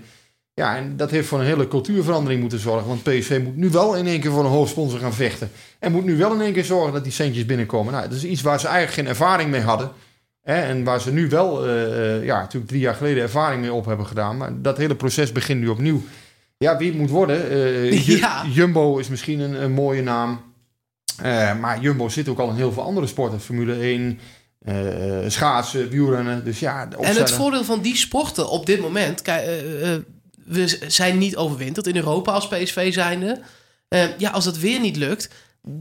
Ja, 0.55 0.77
en 0.77 0.97
dat 0.97 1.11
heeft 1.11 1.29
voor 1.29 1.41
een 1.41 1.47
hele 1.47 1.69
cultuurverandering 1.69 2.41
moeten 2.41 2.59
zorgen. 2.59 2.89
Want 2.89 3.03
PSV 3.03 3.41
moet 3.45 3.57
nu 3.57 3.71
wel 3.71 3.97
in 3.97 4.07
één 4.07 4.21
keer 4.21 4.31
voor 4.31 4.45
een 4.45 4.51
hoofdsponsor 4.51 4.99
gaan 4.99 5.15
vechten. 5.15 5.51
En 5.83 5.93
moet 5.93 6.05
nu 6.05 6.17
wel 6.17 6.33
in 6.35 6.41
één 6.41 6.53
keer 6.53 6.65
zorgen 6.65 6.93
dat 6.93 7.03
die 7.05 7.13
centjes 7.13 7.47
binnenkomen. 7.47 7.93
Nou, 7.93 8.09
dat 8.09 8.17
is 8.17 8.25
iets 8.25 8.43
waar 8.43 8.61
ze 8.61 8.67
eigenlijk 8.67 8.97
geen 8.97 9.07
ervaring 9.09 9.51
mee 9.51 9.61
hadden. 9.61 9.91
Hè, 10.43 10.55
en 10.55 10.85
waar 10.85 11.01
ze 11.01 11.13
nu 11.13 11.29
wel, 11.29 11.67
eh, 11.67 12.17
eh, 12.17 12.25
ja, 12.25 12.41
natuurlijk 12.41 12.71
drie 12.71 12.81
jaar 12.81 12.95
geleden 12.95 13.23
ervaring 13.23 13.61
mee 13.61 13.73
op 13.73 13.85
hebben 13.87 14.07
gedaan. 14.07 14.37
Maar 14.37 14.63
dat 14.63 14.77
hele 14.77 14.95
proces 14.97 15.33
begint 15.33 15.61
nu 15.61 15.69
opnieuw. 15.69 16.03
Ja, 16.59 16.77
wie 16.77 16.89
het 16.91 16.99
moet 16.99 17.11
worden. 17.11 17.51
eh, 17.51 18.07
Ja. 18.19 18.45
Jumbo 18.53 18.99
is 18.99 19.09
misschien 19.09 19.41
een, 19.41 19.63
een 19.63 19.73
mooie 19.73 20.03
naam. 20.03 20.41
Maar 21.61 21.81
Jumbo 21.81 22.09
zit 22.09 22.29
ook 22.29 22.39
al 22.39 22.49
in 22.49 22.57
heel 22.57 22.73
veel 22.73 22.83
andere 22.83 23.07
sporten. 23.07 23.41
Formule 23.41 23.75
1, 23.81 24.19
eh, 24.59 24.75
schaatsen, 25.27 25.89
wielrennen. 25.89 26.45
Dus 26.45 26.59
ja, 26.59 26.89
En 27.01 27.17
het 27.17 27.31
voordeel 27.33 27.65
van 27.65 27.81
die 27.81 27.97
sporten 27.97 28.51
op 28.51 28.67
dit 28.67 28.81
moment... 28.81 29.23
We 30.45 30.79
zijn 30.87 31.19
niet 31.19 31.37
overwinterd 31.37 31.87
in 31.87 31.97
Europa 31.97 32.33
als 32.33 32.49
PSV 32.49 32.93
zijnde. 32.93 33.41
Ja, 34.19 34.31
als 34.31 34.45
dat 34.45 34.59
weer 34.59 34.81
niet 34.81 34.97
lukt... 34.97 35.29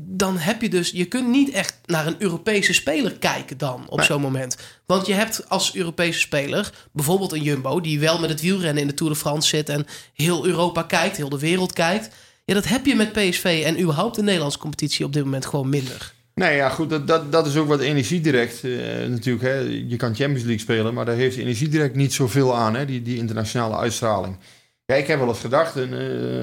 dan 0.08 0.38
heb 0.38 0.62
je 0.62 0.70
dus... 0.70 0.92
Je 0.92 1.06
kunt 1.06 1.28
niet 1.28 1.50
echt 1.50 1.80
naar 1.86 2.08
een 2.08 2.16
Europese 2.20 2.74
speler 2.74 3.12
kijken 3.20 3.58
dan 3.58 3.84
op 3.90 3.98
Nee. 3.98 4.06
zo'n 4.06 4.22
moment. 4.22 4.58
Want 4.86 5.08
je 5.08 5.14
hebt 5.14 5.50
als 5.50 5.76
Europese 5.76 6.20
speler 6.20 6.72
bijvoorbeeld 6.92 7.32
een 7.32 7.44
Jumbo... 7.44 7.82
die 7.82 8.00
wel 8.00 8.20
met 8.20 8.30
het 8.30 8.42
wielrennen 8.42 8.82
in 8.82 8.88
de 8.88 8.94
Tour 8.94 9.14
de 9.14 9.20
France 9.20 9.48
zit... 9.48 9.70
en 9.70 9.86
heel 10.14 10.46
Europa 10.46 10.84
kijkt, 10.84 11.18
heel 11.18 11.30
de 11.30 11.40
wereld 11.40 11.74
kijkt. 11.74 12.10
Ja, 12.46 12.54
dat 12.54 12.68
heb 12.68 12.86
je 12.86 12.96
met 12.96 13.12
PSV 13.12 13.62
en 13.66 13.82
überhaupt 13.82 14.16
de 14.16 14.24
Nederlandse 14.24 14.60
competitie 14.60 15.06
op 15.06 15.14
dit 15.14 15.24
moment 15.24 15.46
gewoon 15.46 15.70
minder. 15.70 16.14
Nee, 16.36 16.56
ja, 16.56 16.70
goed, 16.70 16.90
dat, 16.90 17.08
dat, 17.08 17.32
dat 17.32 17.48
is 17.48 17.56
ook 17.56 17.68
wat 17.68 17.80
energiedirect 17.80 18.64
uh, 18.64 18.82
natuurlijk. 19.08 19.44
Hè. 19.46 19.58
Je 19.88 19.96
kan 19.96 20.16
Champions 20.16 20.42
League 20.44 20.60
spelen, 20.60 20.94
maar 20.94 21.06
daar 21.06 21.16
heeft 21.16 21.38
energiedirect 21.38 21.96
niet 21.96 22.14
zoveel 22.14 22.56
aan, 22.56 22.76
hè, 22.76 22.86
die, 22.86 23.02
die 23.02 23.18
internationale 23.18 23.78
uitstraling. 23.78 24.38
Ja, 24.92 24.98
ik 24.98 25.08
heb 25.08 25.20
wel 25.20 25.28
eens 25.28 25.40
gedacht, 25.40 25.76
een, 25.76 25.92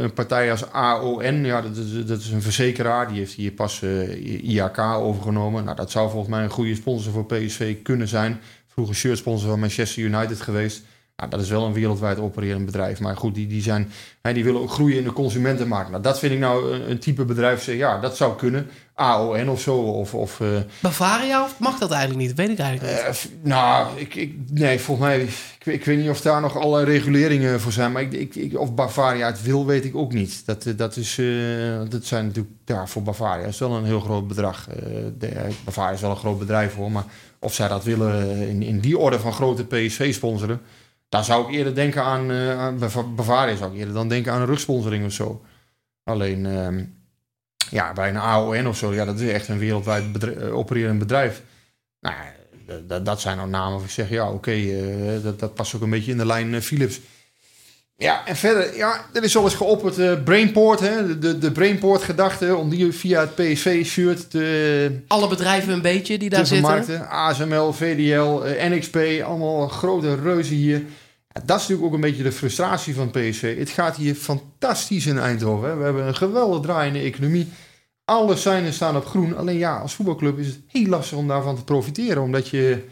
een 0.02 0.12
partij 0.12 0.50
als 0.50 0.72
AON, 0.72 1.44
ja, 1.44 1.60
dat, 1.60 1.76
is, 1.76 2.06
dat 2.06 2.20
is 2.20 2.30
een 2.30 2.42
verzekeraar, 2.42 3.08
die 3.08 3.18
heeft 3.18 3.32
hier 3.32 3.52
pas 3.52 3.80
uh, 3.82 4.50
IAK 4.50 4.78
overgenomen. 4.78 5.64
Nou, 5.64 5.76
dat 5.76 5.90
zou 5.90 6.10
volgens 6.10 6.30
mij 6.30 6.42
een 6.42 6.50
goede 6.50 6.74
sponsor 6.74 7.12
voor 7.12 7.26
PSV 7.26 7.82
kunnen 7.82 8.08
zijn. 8.08 8.40
Vroeger 8.66 8.94
shirtsponsor 8.94 9.48
van 9.48 9.60
Manchester 9.60 10.02
United 10.02 10.40
geweest. 10.40 10.82
Nou, 11.18 11.30
dat 11.30 11.40
is 11.40 11.48
wel 11.48 11.64
een 11.64 11.72
wereldwijd 11.72 12.18
opererend 12.18 12.64
bedrijf. 12.64 13.00
Maar 13.00 13.16
goed, 13.16 13.34
die, 13.34 13.46
die, 13.46 13.62
zijn, 13.62 13.92
hè, 14.22 14.32
die 14.32 14.44
willen 14.44 14.60
ook 14.60 14.70
groeien 14.70 14.98
in 14.98 15.04
de 15.04 15.12
consumentenmarkt. 15.12 15.90
Nou, 15.90 16.02
dat 16.02 16.18
vind 16.18 16.32
ik 16.32 16.38
nou 16.38 16.72
een, 16.72 16.90
een 16.90 16.98
type 16.98 17.24
bedrijf. 17.24 17.66
Ja, 17.66 18.00
dat 18.00 18.16
zou 18.16 18.36
kunnen. 18.36 18.70
AON 18.94 19.48
of 19.48 19.60
zo. 19.60 19.76
Of, 19.76 20.14
of, 20.14 20.40
uh, 20.40 20.48
Bavaria 20.80 21.44
of 21.44 21.58
mag 21.58 21.78
dat 21.78 21.90
eigenlijk 21.90 22.20
niet? 22.20 22.34
Weet 22.34 22.48
ik 22.48 22.58
eigenlijk 22.58 22.96
niet. 22.96 23.24
Uh, 23.24 23.30
nou, 23.42 23.98
ik, 24.00 24.14
ik, 24.14 24.34
nee, 24.50 24.80
volgens 24.80 25.06
mij... 25.06 25.20
Ik, 25.20 25.66
ik, 25.74 25.84
weet 25.84 25.98
niet 25.98 26.10
of 26.10 26.20
daar 26.20 26.40
nog 26.40 26.56
allerlei 26.56 26.98
reguleringen 26.98 27.60
voor 27.60 27.72
zijn. 27.72 27.92
Maar 27.92 28.02
ik, 28.02 28.34
ik, 28.34 28.58
of 28.58 28.74
Bavaria 28.74 29.26
het 29.26 29.42
wil, 29.42 29.66
weet 29.66 29.84
ik 29.84 29.96
ook 29.96 30.12
niet. 30.12 30.46
Dat, 30.46 30.72
dat, 30.76 30.96
is, 30.96 31.18
uh, 31.18 31.80
dat 31.88 32.04
zijn 32.04 32.26
natuurlijk... 32.26 32.54
Ja, 32.64 32.86
voor 32.86 33.02
Bavaria 33.02 33.46
is 33.46 33.58
wel 33.58 33.76
een 33.76 33.84
heel 33.84 34.00
groot 34.00 34.28
bedrag. 34.28 34.66
De, 35.18 35.48
Bavaria 35.64 35.94
is 35.94 36.00
wel 36.00 36.10
een 36.10 36.16
groot 36.16 36.38
bedrijf 36.38 36.74
hoor. 36.74 36.90
Maar 36.90 37.04
of 37.38 37.54
zij 37.54 37.68
dat 37.68 37.84
willen 37.84 38.48
in, 38.48 38.62
in 38.62 38.80
die 38.80 38.98
orde 38.98 39.18
van 39.18 39.32
grote 39.32 39.64
PSV 39.64 40.14
sponsoren... 40.14 40.60
Daar 41.08 41.24
zou 41.24 41.48
ik 41.48 41.54
eerder 41.54 41.74
denken 41.74 42.02
aan, 42.02 42.30
uh, 42.30 43.04
Bavaria 43.14 43.56
zou 43.56 43.72
ik 43.72 43.78
eerder 43.78 43.94
dan 43.94 44.08
denken 44.08 44.32
aan 44.32 44.40
een 44.40 44.46
rugsponsoring 44.46 45.04
of 45.04 45.12
zo. 45.12 45.44
Alleen, 46.04 46.44
uh, 46.44 46.84
ja, 47.70 47.92
bij 47.92 48.08
een 48.08 48.16
AON 48.16 48.66
of 48.66 48.76
zo, 48.76 48.94
ja, 48.94 49.04
dat 49.04 49.20
is 49.20 49.30
echt 49.30 49.48
een 49.48 49.58
wereldwijd 49.58 50.24
uh, 50.24 50.56
opererend 50.56 50.98
bedrijf. 50.98 51.42
Nou, 52.00 52.14
dat, 53.02 53.20
zijn 53.20 53.36
nou 53.36 53.48
namen 53.48 53.76
waar 53.76 53.84
ik 53.84 53.90
zeg, 53.90 54.08
ja, 54.08 54.30
oké, 54.30 54.54
uh, 54.54 55.22
dat, 55.22 55.40
dat 55.40 55.54
past 55.54 55.74
ook 55.74 55.82
een 55.82 55.90
beetje 55.90 56.10
in 56.10 56.18
de 56.18 56.26
lijn 56.26 56.62
Philips. 56.62 57.00
Ja, 58.00 58.26
en 58.26 58.36
verder, 58.36 58.76
ja, 58.76 59.04
er 59.12 59.22
is 59.22 59.36
al 59.36 59.44
eens 59.44 59.54
geopperd 59.54 59.98
uh, 59.98 60.22
Brainport, 60.22 60.80
hè, 60.80 61.18
de, 61.18 61.38
de 61.38 61.52
Brainport-gedachte, 61.52 62.56
om 62.56 62.68
die 62.68 62.92
via 62.92 63.20
het 63.20 63.34
PSV-shirt 63.34 64.30
te... 64.30 65.00
Alle 65.06 65.28
bedrijven 65.28 65.72
een 65.72 65.82
beetje 65.82 66.18
die 66.18 66.30
daar 66.30 66.46
zitten. 66.46 67.08
ASML, 67.08 67.72
VDL, 67.72 68.42
NXP, 68.68 68.96
allemaal 69.24 69.68
grote 69.68 70.14
reuzen 70.14 70.56
hier. 70.56 70.78
Ja, 71.28 71.40
dat 71.44 71.56
is 71.56 71.62
natuurlijk 71.62 71.86
ook 71.86 71.92
een 71.92 72.00
beetje 72.00 72.22
de 72.22 72.32
frustratie 72.32 72.94
van 72.94 73.10
PSV. 73.10 73.58
Het 73.58 73.70
gaat 73.70 73.96
hier 73.96 74.14
fantastisch 74.14 75.06
in 75.06 75.18
Eindhoven. 75.18 75.68
Hè. 75.68 75.76
We 75.76 75.84
hebben 75.84 76.06
een 76.06 76.16
geweldig 76.16 76.62
draaiende 76.62 77.00
economie. 77.00 77.48
Alle 78.04 78.36
seinen 78.36 78.72
staan 78.72 78.96
op 78.96 79.06
groen. 79.06 79.36
Alleen 79.36 79.58
ja, 79.58 79.76
als 79.76 79.94
voetbalclub 79.94 80.38
is 80.38 80.46
het 80.46 80.60
heel 80.66 80.86
lastig 80.86 81.18
om 81.18 81.28
daarvan 81.28 81.56
te 81.56 81.64
profiteren. 81.64 82.22
Omdat 82.22 82.48
je... 82.48 82.84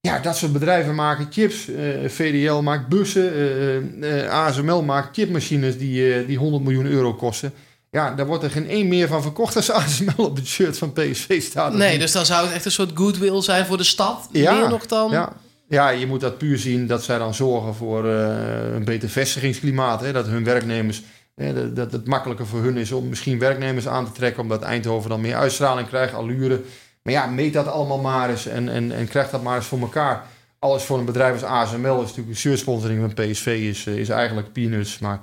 Ja, 0.00 0.18
dat 0.18 0.36
soort 0.36 0.52
bedrijven 0.52 0.94
maken 0.94 1.26
chips. 1.30 1.68
Uh, 1.68 2.08
VDL 2.08 2.60
maakt 2.60 2.88
bussen. 2.88 3.32
Uh, 3.36 4.22
uh, 4.22 4.30
ASML 4.30 4.82
maakt 4.82 5.16
chipmachines 5.16 5.78
die, 5.78 6.26
die 6.26 6.38
100 6.38 6.62
miljoen 6.62 6.86
euro 6.86 7.14
kosten. 7.14 7.52
Ja, 7.90 8.14
daar 8.14 8.26
wordt 8.26 8.44
er 8.44 8.50
geen 8.50 8.68
één 8.68 8.88
meer 8.88 9.08
van 9.08 9.22
verkocht 9.22 9.56
als 9.56 9.70
ASML 9.70 10.24
op 10.24 10.36
het 10.36 10.46
shirt 10.46 10.78
van 10.78 10.92
PSV 10.92 11.42
staat. 11.42 11.74
Nee, 11.74 11.98
dus 11.98 12.12
dan 12.12 12.26
zou 12.26 12.46
het 12.46 12.54
echt 12.54 12.64
een 12.64 12.70
soort 12.70 12.90
goodwill 12.94 13.42
zijn 13.42 13.66
voor 13.66 13.76
de 13.76 13.84
stad. 13.84 14.28
Ja, 14.32 14.54
meer 14.54 14.68
nog 14.68 14.86
dan... 14.86 15.10
Ja. 15.10 15.32
Ja, 15.68 15.88
je 15.88 16.06
moet 16.06 16.20
dat 16.20 16.38
puur 16.38 16.58
zien 16.58 16.86
dat 16.86 17.04
zij 17.04 17.18
dan 17.18 17.34
zorgen 17.34 17.74
voor 17.74 18.04
een 18.04 18.84
beter 18.84 19.08
vestigingsklimaat. 19.08 20.00
Hè? 20.00 20.12
Dat 20.12 20.26
hun 20.26 20.44
werknemers, 20.44 21.02
hè, 21.34 21.72
dat 21.72 21.92
het 21.92 22.06
makkelijker 22.06 22.46
voor 22.46 22.62
hun 22.62 22.76
is 22.76 22.92
om 22.92 23.08
misschien 23.08 23.38
werknemers 23.38 23.88
aan 23.88 24.04
te 24.04 24.12
trekken. 24.12 24.42
Omdat 24.42 24.62
Eindhoven 24.62 25.10
dan 25.10 25.20
meer 25.20 25.36
uitstraling 25.36 25.88
krijgt, 25.88 26.14
allure. 26.14 26.60
Maar 27.02 27.12
ja, 27.12 27.26
meet 27.26 27.52
dat 27.52 27.66
allemaal 27.66 27.98
maar 27.98 28.30
eens 28.30 28.46
en, 28.46 28.68
en, 28.68 28.92
en 28.92 29.08
krijg 29.08 29.30
dat 29.30 29.42
maar 29.42 29.56
eens 29.56 29.66
voor 29.66 29.80
elkaar. 29.80 30.26
Alles 30.58 30.82
voor 30.82 30.98
een 30.98 31.04
bedrijf 31.04 31.32
als 31.32 31.42
ASML 31.42 31.96
is 31.96 32.00
natuurlijk 32.00 32.28
een 32.28 32.36
shirtsponsoring 32.36 33.00
van 33.00 33.14
PSV 33.14 33.46
is, 33.46 33.86
is 33.86 34.08
eigenlijk 34.08 34.52
peanuts. 34.52 34.98
Maar 34.98 35.20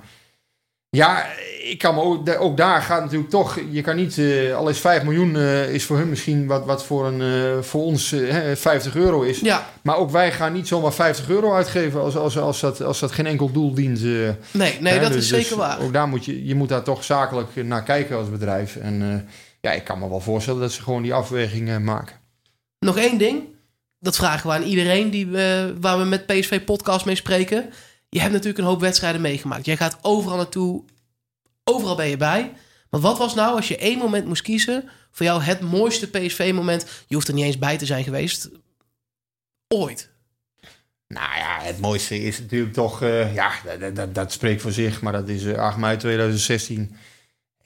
ja, 0.90 1.26
ik 1.62 1.78
kan 1.78 1.94
me 1.94 2.00
ook, 2.00 2.40
ook 2.40 2.56
daar 2.56 2.82
gaat 2.82 3.02
natuurlijk 3.02 3.30
toch. 3.30 3.58
Je 3.70 3.80
kan 3.80 3.96
niet. 3.96 4.16
Uh, 4.16 4.56
al 4.56 4.68
is 4.68 4.78
5 4.78 5.02
miljoen 5.02 5.34
uh, 5.34 5.74
is 5.74 5.84
voor 5.84 5.96
hun 5.96 6.08
misschien 6.08 6.46
wat, 6.46 6.64
wat 6.64 6.84
voor, 6.84 7.06
een, 7.06 7.20
uh, 7.20 7.62
voor 7.62 7.82
ons 7.82 8.14
50 8.54 8.96
euro 8.96 9.22
is. 9.22 9.40
Ja. 9.40 9.66
Maar 9.82 9.96
ook 9.96 10.10
wij 10.10 10.32
gaan 10.32 10.52
niet 10.52 10.68
zomaar 10.68 10.92
50 10.92 11.28
euro 11.28 11.54
uitgeven 11.54 12.00
als, 12.00 12.16
als, 12.16 12.38
als, 12.38 12.60
dat, 12.60 12.82
als 12.82 12.98
dat 12.98 13.12
geen 13.12 13.26
enkel 13.26 13.52
doel 13.52 13.74
dient. 13.74 14.02
nee, 14.02 14.36
nee 14.80 14.92
hè, 14.92 15.00
dat 15.00 15.12
dus, 15.12 15.22
is 15.22 15.28
zeker 15.28 15.48
dus 15.48 15.58
waar. 15.58 15.80
Ook 15.80 15.92
daar 15.92 16.08
moet 16.08 16.24
je, 16.24 16.46
je 16.46 16.54
moet 16.54 16.68
daar 16.68 16.82
toch 16.82 17.04
zakelijk 17.04 17.48
naar 17.54 17.82
kijken 17.82 18.16
als 18.16 18.30
bedrijf. 18.30 18.76
En 18.76 19.28
ja, 19.60 19.72
ik 19.72 19.84
kan 19.84 19.98
me 19.98 20.08
wel 20.08 20.20
voorstellen 20.20 20.60
dat 20.60 20.72
ze 20.72 20.82
gewoon 20.82 21.02
die 21.02 21.14
afweging 21.14 21.78
maken. 21.78 22.16
Nog 22.78 22.96
één 22.96 23.18
ding. 23.18 23.42
Dat 24.00 24.16
vragen 24.16 24.48
we 24.48 24.56
aan 24.56 24.62
iedereen 24.62 25.10
die 25.10 25.26
waar 25.80 25.98
we 25.98 26.04
met 26.04 26.26
PSV 26.26 26.64
Podcast 26.64 27.04
mee 27.04 27.14
spreken. 27.14 27.70
Je 28.08 28.20
hebt 28.20 28.32
natuurlijk 28.32 28.58
een 28.58 28.64
hoop 28.64 28.80
wedstrijden 28.80 29.20
meegemaakt. 29.20 29.64
Jij 29.64 29.76
gaat 29.76 29.98
overal 30.02 30.36
naartoe. 30.36 30.84
Overal 31.64 31.96
ben 31.96 32.08
je 32.08 32.16
bij. 32.16 32.52
Maar 32.90 33.00
wat 33.00 33.18
was 33.18 33.34
nou 33.34 33.56
als 33.56 33.68
je 33.68 33.76
één 33.76 33.98
moment 33.98 34.26
moest 34.26 34.42
kiezen... 34.42 34.88
voor 35.10 35.26
jou 35.26 35.42
het 35.42 35.60
mooiste 35.60 36.10
PSV-moment... 36.10 36.86
je 37.06 37.14
hoeft 37.14 37.28
er 37.28 37.34
niet 37.34 37.44
eens 37.44 37.58
bij 37.58 37.78
te 37.78 37.86
zijn 37.86 38.04
geweest... 38.04 38.50
ooit? 39.68 40.10
Nou 41.08 41.36
ja, 41.36 41.58
het 41.60 41.80
mooiste 41.80 42.22
is 42.22 42.38
natuurlijk 42.38 42.72
toch... 42.72 43.02
Uh, 43.02 43.34
ja, 43.34 43.52
dat, 43.78 43.96
dat, 43.96 44.14
dat, 44.14 44.32
spreekt 44.32 44.62
voor 44.62 44.72
zich. 44.72 45.02
Maar 45.02 45.12
dat 45.12 45.28
is 45.28 45.42
uh, 45.42 45.58
8 45.58 45.76
mei 45.76 45.96
2016. 45.96 46.96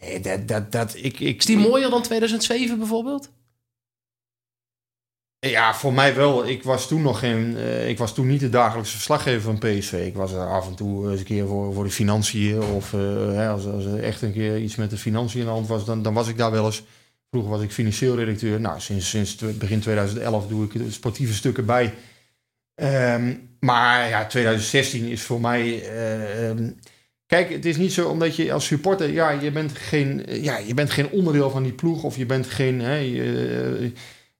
Eh, 0.02 0.22
dat, 0.22 0.48
dat, 0.48 0.72
dat, 0.72 0.94
ik, 0.96 1.20
ik, 1.20 1.38
is 1.38 1.44
die 1.44 1.58
mooier 1.58 1.90
dan 1.90 2.02
2007 2.02 2.78
bijvoorbeeld? 2.78 3.30
Ja, 5.38 5.74
voor 5.74 5.92
mij 5.92 6.14
wel. 6.14 6.46
Ik 6.48 6.62
was 6.62 6.88
toen 6.88 7.02
nog 7.02 7.18
geen. 7.18 7.50
Uh, 7.56 7.88
ik 7.88 7.98
was 7.98 8.14
toen 8.14 8.26
niet 8.26 8.40
de 8.40 8.48
dagelijkse 8.48 8.92
verslaggever 8.92 9.40
van 9.40 9.58
PSV. 9.58 9.92
Ik 9.92 10.14
was 10.14 10.32
er 10.32 10.46
af 10.46 10.66
en 10.66 10.74
toe 10.74 11.10
eens 11.10 11.20
een 11.20 11.26
keer 11.26 11.46
voor, 11.46 11.74
voor 11.74 11.84
de 11.84 11.90
financiën. 11.90 12.62
Of 12.62 12.92
uh, 12.92 13.00
hè, 13.32 13.48
als, 13.48 13.66
als 13.66 13.84
er 13.84 14.02
echt 14.02 14.22
een 14.22 14.32
keer 14.32 14.58
iets 14.58 14.76
met 14.76 14.90
de 14.90 14.96
financiën 14.96 15.40
in 15.40 15.46
de 15.46 15.52
hand 15.52 15.68
was, 15.68 15.84
dan, 15.84 16.02
dan 16.02 16.14
was 16.14 16.28
ik 16.28 16.36
daar 16.36 16.50
wel 16.50 16.64
eens. 16.64 16.82
Vroeger 17.30 17.50
was 17.50 17.62
ik 17.62 17.72
financieel 17.72 18.16
redacteur. 18.16 18.60
Nou, 18.60 18.80
sinds, 18.80 19.10
sinds 19.10 19.34
begin 19.34 19.80
2011 19.80 20.46
doe 20.46 20.64
ik 20.64 20.92
sportieve 20.92 21.34
stukken 21.34 21.66
bij. 21.66 21.94
Ehm, 22.74 23.34
maar 23.60 24.08
ja, 24.08 24.26
2016 24.26 25.04
is 25.04 25.22
voor 25.22 25.40
mij. 25.40 25.82
eh, 25.82 26.48
ehm, 26.48 26.70
kijk, 27.32 27.50
het 27.50 27.64
is 27.64 27.76
niet 27.76 27.92
zo 27.92 28.08
omdat 28.08 28.36
je 28.36 28.52
als 28.52 28.66
supporter. 28.66 29.10
Ja, 29.10 29.30
je 29.30 29.50
bent 29.50 29.72
geen, 29.72 30.24
ja, 30.28 30.58
je 30.58 30.74
bent 30.74 30.90
geen 30.90 31.10
onderdeel 31.10 31.50
van 31.50 31.62
die 31.62 31.72
ploeg. 31.72 32.02
Of 32.02 32.16
je 32.16 32.26
bent 32.26 32.46
geen. 32.46 32.80
Hè, 32.80 32.96
eh, 32.98 33.84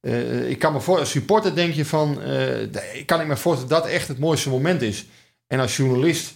eh, 0.01 0.51
ik 0.51 0.59
kan 0.59 0.73
me 0.73 0.81
voor 0.81 0.99
als 0.99 1.11
supporter 1.11 1.55
denk 1.55 1.75
je 1.75 1.85
van. 1.85 2.23
eh, 2.23 3.05
kan 3.07 3.21
ik 3.21 3.27
me 3.27 3.37
voorstellen 3.37 3.75
dat 3.75 3.87
echt 3.87 4.09
het 4.09 4.19
mooiste 4.19 4.49
moment 4.49 4.83
is. 4.83 5.07
En 5.47 5.61
als 5.61 5.77
journalist. 5.77 6.35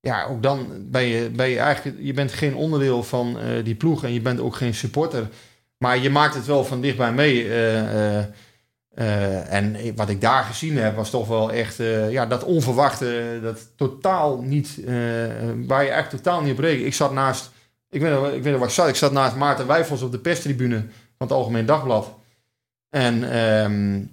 Ja, 0.00 0.24
ook 0.24 0.42
dan 0.42 0.66
ben 0.90 1.04
je, 1.04 1.30
ben 1.30 1.48
je 1.48 1.58
eigenlijk. 1.58 1.96
Je 2.00 2.12
bent 2.12 2.32
geen 2.32 2.54
onderdeel 2.54 3.02
van 3.02 3.38
eh, 3.38 3.64
die 3.64 3.74
ploeg. 3.74 4.04
En 4.04 4.12
je 4.12 4.20
bent 4.20 4.40
ook 4.40 4.56
geen 4.56 4.74
supporter. 4.74 5.28
Maar 5.78 5.98
je 5.98 6.10
maakt 6.10 6.34
het 6.34 6.46
wel 6.46 6.64
van 6.64 6.80
dichtbij 6.80 7.12
mee. 7.12 7.48
Eh, 8.96 9.52
en 9.52 9.94
wat 9.94 10.08
ik 10.08 10.20
daar 10.20 10.44
gezien 10.44 10.76
heb, 10.76 10.96
was 10.96 11.10
toch 11.10 11.28
wel 11.28 11.52
echt 11.52 11.80
eh, 11.80 12.10
ja, 12.10 12.26
dat 12.26 12.44
onverwachte, 12.44 13.38
dat 13.42 13.76
totaal 13.76 14.42
niet, 14.42 14.80
eh, 14.86 14.94
waar 15.66 15.82
je 15.84 15.90
eigenlijk 15.90 16.10
totaal 16.10 16.40
niet 16.40 16.52
op 16.52 16.58
rekent. 16.58 16.86
Ik 16.86 16.94
zat 16.94 17.12
naast, 17.12 17.50
ik 17.90 18.00
weet, 18.00 18.12
ik 18.12 18.42
weet 18.42 18.50
nog 18.50 18.58
waar 18.58 18.68
ik 18.68 18.74
zat, 18.74 18.88
ik 18.88 18.94
zat 18.94 19.12
naast 19.12 19.36
Maarten 19.36 19.66
Wijfels 19.66 20.02
op 20.02 20.12
de 20.12 20.18
perstribune 20.18 20.76
van 21.18 21.26
het 21.26 21.32
Algemeen 21.32 21.66
Dagblad. 21.66 22.18
En 22.90 23.32
ehm, 23.32 24.04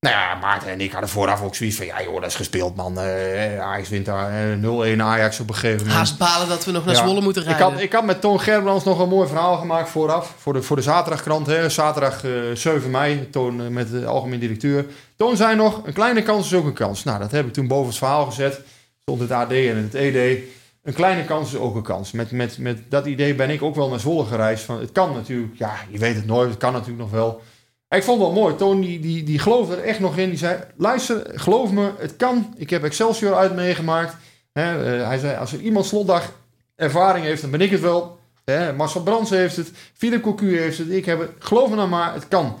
nou 0.00 0.14
ja, 0.14 0.34
Maarten 0.34 0.68
en 0.68 0.80
ik 0.80 0.92
hadden 0.92 1.10
vooraf 1.10 1.42
ook 1.42 1.54
zoiets 1.54 1.76
van, 1.76 1.86
ja 1.86 2.02
joh, 2.02 2.14
dat 2.20 2.30
is 2.30 2.34
gespeeld 2.34 2.76
man. 2.76 2.98
Eh, 3.00 3.60
Ajax 3.60 3.88
wint 3.88 4.06
daar 4.06 4.50
eh, 4.52 4.96
0-1 4.96 5.00
Ajax 5.00 5.40
op 5.40 5.48
een 5.48 5.54
gegeven 5.54 5.78
moment. 5.78 5.96
Haast 5.96 6.18
balen 6.18 6.48
dat 6.48 6.64
we 6.64 6.70
nog 6.70 6.84
naar 6.84 6.94
Ja. 6.94 7.00
Zwolle 7.00 7.20
moeten 7.20 7.42
Ik 7.42 7.48
rijden. 7.48 7.72
had, 7.72 7.80
ik 7.80 7.92
had 7.92 8.04
met 8.04 8.20
Toon 8.20 8.40
Gerbrands 8.40 8.84
nog 8.84 8.98
een 8.98 9.08
mooi 9.08 9.28
verhaal 9.28 9.56
gemaakt 9.56 9.88
vooraf. 9.88 10.34
Voor 10.38 10.52
de, 10.52 10.62
voor 10.62 10.76
de 10.76 10.82
zaterdagkrant. 10.82 11.46
Hè. 11.46 11.68
Zaterdag 11.68 12.24
eh 12.24 12.30
7 12.54 12.90
mei. 12.90 13.30
Toon 13.30 13.60
eh, 13.60 13.68
met 13.68 13.90
de 13.90 14.06
algemeen 14.06 14.40
directeur. 14.40 14.86
Toon 15.16 15.36
zei 15.36 15.56
nog, 15.56 15.80
een 15.84 15.92
kleine 15.92 16.22
kans 16.22 16.46
is 16.46 16.54
ook 16.58 16.64
een 16.66 16.72
kans. 16.72 17.04
Nou, 17.04 17.18
dat 17.18 17.30
heb 17.30 17.46
ik 17.46 17.52
toen 17.52 17.66
boven 17.66 17.88
het 17.88 17.98
verhaal 17.98 18.24
gezet. 18.26 18.60
Stond 19.02 19.20
het 19.20 19.30
AD 19.30 19.50
en 19.52 19.76
het 19.76 19.94
ED. 19.94 20.38
Een 20.82 20.92
kleine 20.94 21.24
kans 21.24 21.52
is 21.52 21.58
ook 21.58 21.74
een 21.74 21.82
kans. 21.82 22.12
Met, 22.12 22.30
met, 22.30 22.58
met 22.58 22.78
dat 22.90 23.06
idee 23.06 23.34
ben 23.34 23.50
ik 23.50 23.62
ook 23.62 23.74
wel 23.74 23.88
naar 23.88 24.00
Zwolle 24.00 24.24
gereisd. 24.24 24.64
Van, 24.64 24.80
het 24.80 24.92
kan 24.92 25.12
natuurlijk, 25.12 25.58
ja, 25.58 25.74
je 25.90 25.98
weet 25.98 26.14
het 26.14 26.26
nooit. 26.26 26.48
Het 26.50 26.58
kan 26.58 26.72
natuurlijk 26.72 27.00
nog 27.00 27.10
wel. 27.10 27.42
Ik 27.88 28.02
vond 28.02 28.20
het 28.20 28.32
wel 28.32 28.42
mooi. 28.42 28.56
Toon 28.56 28.80
die, 28.80 29.00
die, 29.00 29.22
die 29.22 29.38
geloofde 29.38 29.76
er 29.76 29.82
echt 29.84 30.00
nog 30.00 30.16
in. 30.16 30.28
Die 30.28 30.38
zei, 30.38 30.58
luister, 30.76 31.40
geloof 31.40 31.70
me, 31.70 31.92
het 31.98 32.16
kan. 32.16 32.54
Ik 32.56 32.70
heb 32.70 32.84
Excelsior 32.84 33.34
uit 33.34 33.54
meegemaakt. 33.54 34.16
Eh, 34.52 34.64
hij 35.06 35.18
zei, 35.18 35.36
als 35.36 35.52
er 35.52 35.60
iemand 35.60 35.86
slotdag 35.86 36.32
ervaring 36.74 37.24
heeft, 37.24 37.40
dan 37.42 37.50
ben 37.50 37.60
ik 37.60 37.70
het 37.70 37.80
wel. 37.80 38.18
Hè, 38.44 38.72
Marcel 38.72 39.02
Brands 39.02 39.30
heeft 39.30 39.56
het, 39.56 39.70
Philip 39.94 40.22
Cocu 40.22 40.58
heeft 40.58 40.78
het, 40.78 40.90
ik 40.90 41.04
heb 41.04 41.20
het. 41.20 41.30
Geloof 41.38 41.70
me 41.70 41.76
nou 41.76 41.88
maar, 41.88 42.14
het 42.14 42.28
kan. 42.28 42.58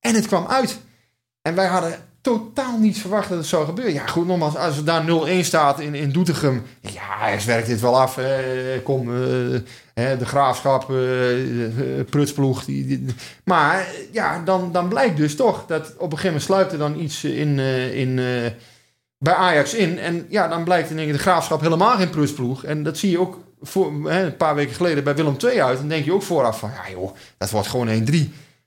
En 0.00 0.14
het 0.14 0.26
kwam 0.26 0.46
uit. 0.46 0.80
En 1.42 1.54
wij 1.54 1.66
hadden 1.66 1.98
totaal 2.24 2.78
niet 2.78 2.98
verwacht 2.98 3.28
dat 3.28 3.38
het 3.38 3.46
zou 3.46 3.64
gebeuren. 3.64 3.94
Ja, 3.94 4.06
goed, 4.06 4.26
nogmaals, 4.26 4.56
als 4.56 4.76
er 4.76 4.84
daar 4.84 5.04
0-1 5.06 5.40
staat 5.40 5.80
in, 5.80 5.94
in 5.94 6.12
Doetinchem. 6.12 6.62
Ja, 6.80 7.18
hij 7.18 7.40
werkt 7.46 7.66
dit 7.66 7.80
wel 7.80 8.00
af. 8.00 8.18
Kom, 8.82 9.08
eh, 9.94 10.18
de 10.18 10.26
graafschap, 10.26 10.90
eh, 10.90 11.64
eh, 11.66 12.06
prutsploeg. 12.10 12.64
Die, 12.64 13.04
maar 13.44 13.86
ja, 14.12 14.42
dan, 14.44 14.72
dan 14.72 14.88
blijkt 14.88 15.16
dus 15.16 15.36
toch 15.36 15.64
dat 15.66 15.86
op 15.86 16.12
een 16.12 16.18
gegeven 16.18 16.26
moment 16.26 16.42
sluipt 16.42 16.72
er 16.72 16.78
dan 16.78 17.00
iets 17.00 17.24
in, 17.24 17.58
in, 17.92 18.14
bij 19.18 19.34
Ajax 19.34 19.74
in. 19.74 19.98
En 19.98 20.26
ja, 20.28 20.48
dan 20.48 20.64
blijkt 20.64 20.90
in 20.90 21.12
de 21.12 21.18
graafschap 21.18 21.60
helemaal 21.60 21.96
geen 21.96 22.10
prutsploeg. 22.10 22.64
En 22.64 22.82
dat 22.82 22.98
zie 22.98 23.10
je 23.10 23.20
ook 23.20 23.38
voor, 23.62 24.10
een 24.10 24.36
paar 24.36 24.54
weken 24.54 24.74
geleden 24.74 25.04
bij 25.04 25.14
Willem 25.14 25.36
II 25.44 25.62
uit. 25.62 25.78
Dan 25.78 25.88
denk 25.88 26.04
je 26.04 26.12
ook 26.12 26.22
vooraf 26.22 26.58
van, 26.58 26.70
ja 26.70 26.90
joh, 26.90 27.14
dat 27.38 27.50
wordt 27.50 27.68
gewoon 27.68 28.06
1-3. 28.10 28.14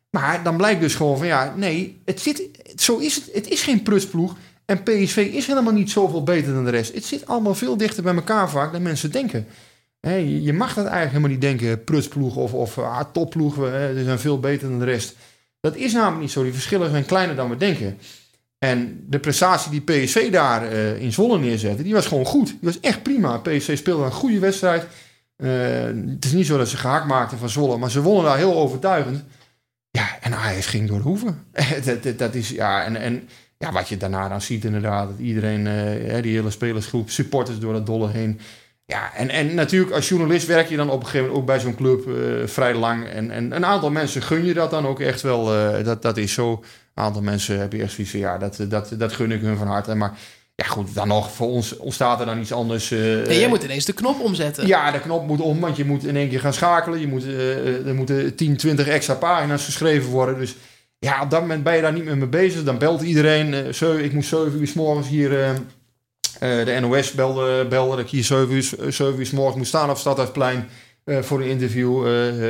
Maar 0.09 0.43
dan 0.43 0.57
blijkt 0.57 0.81
dus 0.81 0.95
gewoon 0.95 1.17
van, 1.17 1.27
ja, 1.27 1.53
nee, 1.55 2.01
het 2.05 2.19
zit, 2.19 2.41
zo 2.81 2.97
is 2.97 3.15
het. 3.15 3.29
Het 3.33 3.47
is 3.47 3.61
geen 3.61 3.83
prutsploeg. 3.83 4.35
En 4.65 4.83
PSV 4.83 5.29
is 5.33 5.47
helemaal 5.47 5.73
niet 5.73 5.91
zoveel 5.91 6.23
beter 6.23 6.53
dan 6.53 6.65
de 6.65 6.71
rest. 6.71 6.93
Het 6.93 7.05
zit 7.05 7.27
allemaal 7.27 7.55
veel 7.55 7.77
dichter 7.77 8.03
bij 8.03 8.15
elkaar 8.15 8.49
vaak 8.49 8.71
dan 8.71 8.81
mensen 8.81 9.11
denken. 9.11 9.47
Je, 10.41 10.53
mag 10.53 10.73
dat 10.73 10.85
eigenlijk 10.85 11.07
helemaal 11.07 11.29
niet 11.29 11.41
denken, 11.41 11.83
prutsploeg 11.83 12.35
of, 12.35 12.53
of 12.53 12.77
ah, 12.77 13.01
topploeg. 13.13 13.55
Ze 13.55 14.01
zijn 14.03 14.19
veel 14.19 14.39
beter 14.39 14.69
dan 14.69 14.79
de 14.79 14.85
rest. 14.85 15.15
Dat 15.59 15.75
is 15.75 15.93
namelijk 15.93 16.21
niet 16.21 16.31
zo. 16.31 16.43
Die 16.43 16.53
verschillen 16.53 16.89
zijn 16.89 17.05
kleiner 17.05 17.35
dan 17.35 17.49
we 17.49 17.57
denken. 17.57 17.97
En 18.59 19.03
de 19.09 19.19
prestatie 19.19 19.71
die 19.71 19.81
PSV 19.81 20.31
daar 20.31 20.71
eh, 20.71 21.01
in 21.01 21.13
Zwolle 21.13 21.39
neerzette, 21.39 21.83
die 21.83 21.93
was 21.93 22.05
gewoon 22.05 22.25
goed. 22.25 22.47
Die 22.47 22.57
was 22.61 22.79
echt 22.79 23.03
prima. 23.03 23.37
PSV 23.37 23.77
speelde 23.77 24.03
een 24.03 24.11
goede 24.11 24.39
wedstrijd. 24.39 24.87
Eh, 25.35 25.49
het 26.09 26.25
is 26.25 26.31
niet 26.31 26.45
zo 26.45 26.57
dat 26.57 26.67
ze 26.67 26.77
gehakt 26.77 27.07
maakten 27.07 27.37
van 27.37 27.49
Zwolle, 27.49 27.77
maar 27.77 27.91
ze 27.91 28.01
wonnen 28.01 28.25
daar 28.25 28.37
heel 28.37 28.55
overtuigend. 28.55 29.23
Ja, 29.97 30.17
en 30.21 30.33
Ajax 30.33 30.65
ging 30.65 30.87
door 30.87 30.97
de 30.97 31.03
hoeven. 31.03 31.43
dat, 31.85 32.17
dat, 32.17 32.35
is, 32.35 32.49
ja, 32.49 32.83
en, 32.83 32.95
en 32.95 33.29
ja, 33.57 33.71
wat 33.71 33.89
je 33.89 33.97
daarna 33.97 34.27
dan 34.27 34.41
ziet 34.41 34.65
inderdaad, 34.65 35.09
dat 35.09 35.19
iedereen, 35.19 35.67
eh, 35.67 36.21
die 36.21 36.35
hele 36.35 36.49
spelersgroep, 36.49 37.09
supporters 37.09 37.59
door 37.59 37.73
dat 37.73 37.85
dolle 37.85 38.09
heen. 38.09 38.39
Ja, 38.85 39.13
en, 39.13 39.29
en 39.29 39.55
natuurlijk 39.55 39.91
als 39.91 40.09
journalist 40.09 40.47
werk 40.47 40.69
je 40.69 40.75
dan 40.75 40.89
op 40.89 40.99
een 40.99 41.05
gegeven 41.05 41.25
moment 41.25 41.39
ook 41.39 41.45
bij 41.45 41.59
zo'n 41.59 41.75
club 41.75 42.07
eh, 42.07 42.47
vrij 42.47 42.75
lang. 42.75 43.07
En, 43.07 43.31
en 43.31 43.55
een 43.55 43.65
aantal 43.65 43.91
mensen 43.91 44.21
gun 44.21 44.45
je 44.45 44.53
dat 44.53 44.71
dan 44.71 44.87
ook 44.87 44.99
echt 44.99 45.21
wel. 45.21 45.55
eh, 45.55 45.85
dat, 45.85 46.01
dat 46.01 46.17
is 46.17 46.33
zo. 46.33 46.51
Een 46.51 47.03
aantal 47.03 47.21
mensen 47.21 47.59
heb 47.59 47.73
je 47.73 47.81
echt 47.81 47.91
zoiets 47.91 48.11
van, 48.11 48.21
ja, 48.21 48.37
dat, 48.37 48.65
dat, 48.69 48.93
dat 48.97 49.13
gun 49.13 49.31
ik 49.31 49.41
hun 49.41 49.57
van 49.57 49.67
harte. 49.67 49.95
Maar 49.95 50.17
ja, 50.63 50.65
goed, 50.67 50.93
dan 50.93 51.07
nog, 51.07 51.31
voor 51.31 51.47
ons 51.47 51.77
ontstaat 51.77 52.19
er 52.19 52.25
dan 52.25 52.39
iets 52.39 52.51
anders. 52.51 52.91
eh, 52.91 52.99
Nee, 52.99 53.39
jij 53.39 53.47
moet 53.47 53.63
ineens 53.63 53.85
de 53.85 53.93
knop 53.93 54.19
omzetten. 54.19 54.67
ja, 54.67 54.91
de 54.91 54.99
knop 54.99 55.27
moet 55.27 55.41
om, 55.41 55.59
want 55.59 55.75
je 55.77 55.85
moet 55.85 56.05
in 56.05 56.15
één 56.15 56.29
keer 56.29 56.39
gaan 56.39 56.53
schakelen. 56.53 56.99
Je 56.99 57.07
moet, 57.07 57.23
eh, 57.23 57.87
er 57.87 57.95
moeten 57.95 58.35
10, 58.35 58.57
20 58.57 58.87
extra 58.87 59.13
pagina's 59.13 59.65
geschreven 59.65 60.09
worden. 60.09 60.39
Dus 60.39 60.55
ja, 60.99 61.21
op 61.21 61.29
dat 61.29 61.41
moment 61.41 61.63
ben 61.63 61.75
je 61.75 61.81
daar 61.81 61.93
niet 61.93 62.03
meer 62.05 62.17
mee 62.17 62.27
bezig. 62.27 62.63
Dan 62.63 62.77
belt 62.77 63.01
iedereen. 63.01 63.53
eh, 63.53 63.73
zo, 63.73 63.95
ik 63.95 64.13
moest 64.13 64.29
7 64.29 64.59
uur 64.59 64.67
s 64.67 64.73
morgens 64.73 65.07
hier... 65.07 65.29
de 66.39 66.77
NOS 66.81 67.11
belde, 67.11 67.65
belde 67.69 67.95
dat 67.95 68.05
ik 68.05 68.11
hier 68.11 68.23
7 68.23 68.51
uur, 68.55 68.63
7 68.93 69.19
uur 69.19 69.25
s 69.25 69.31
morgens 69.31 69.57
moest 69.57 69.69
staan 69.69 69.89
op 69.89 69.97
Stadhuisplein 69.97 70.69
voor 71.05 71.41
een 71.41 71.47
interview. 71.49 72.03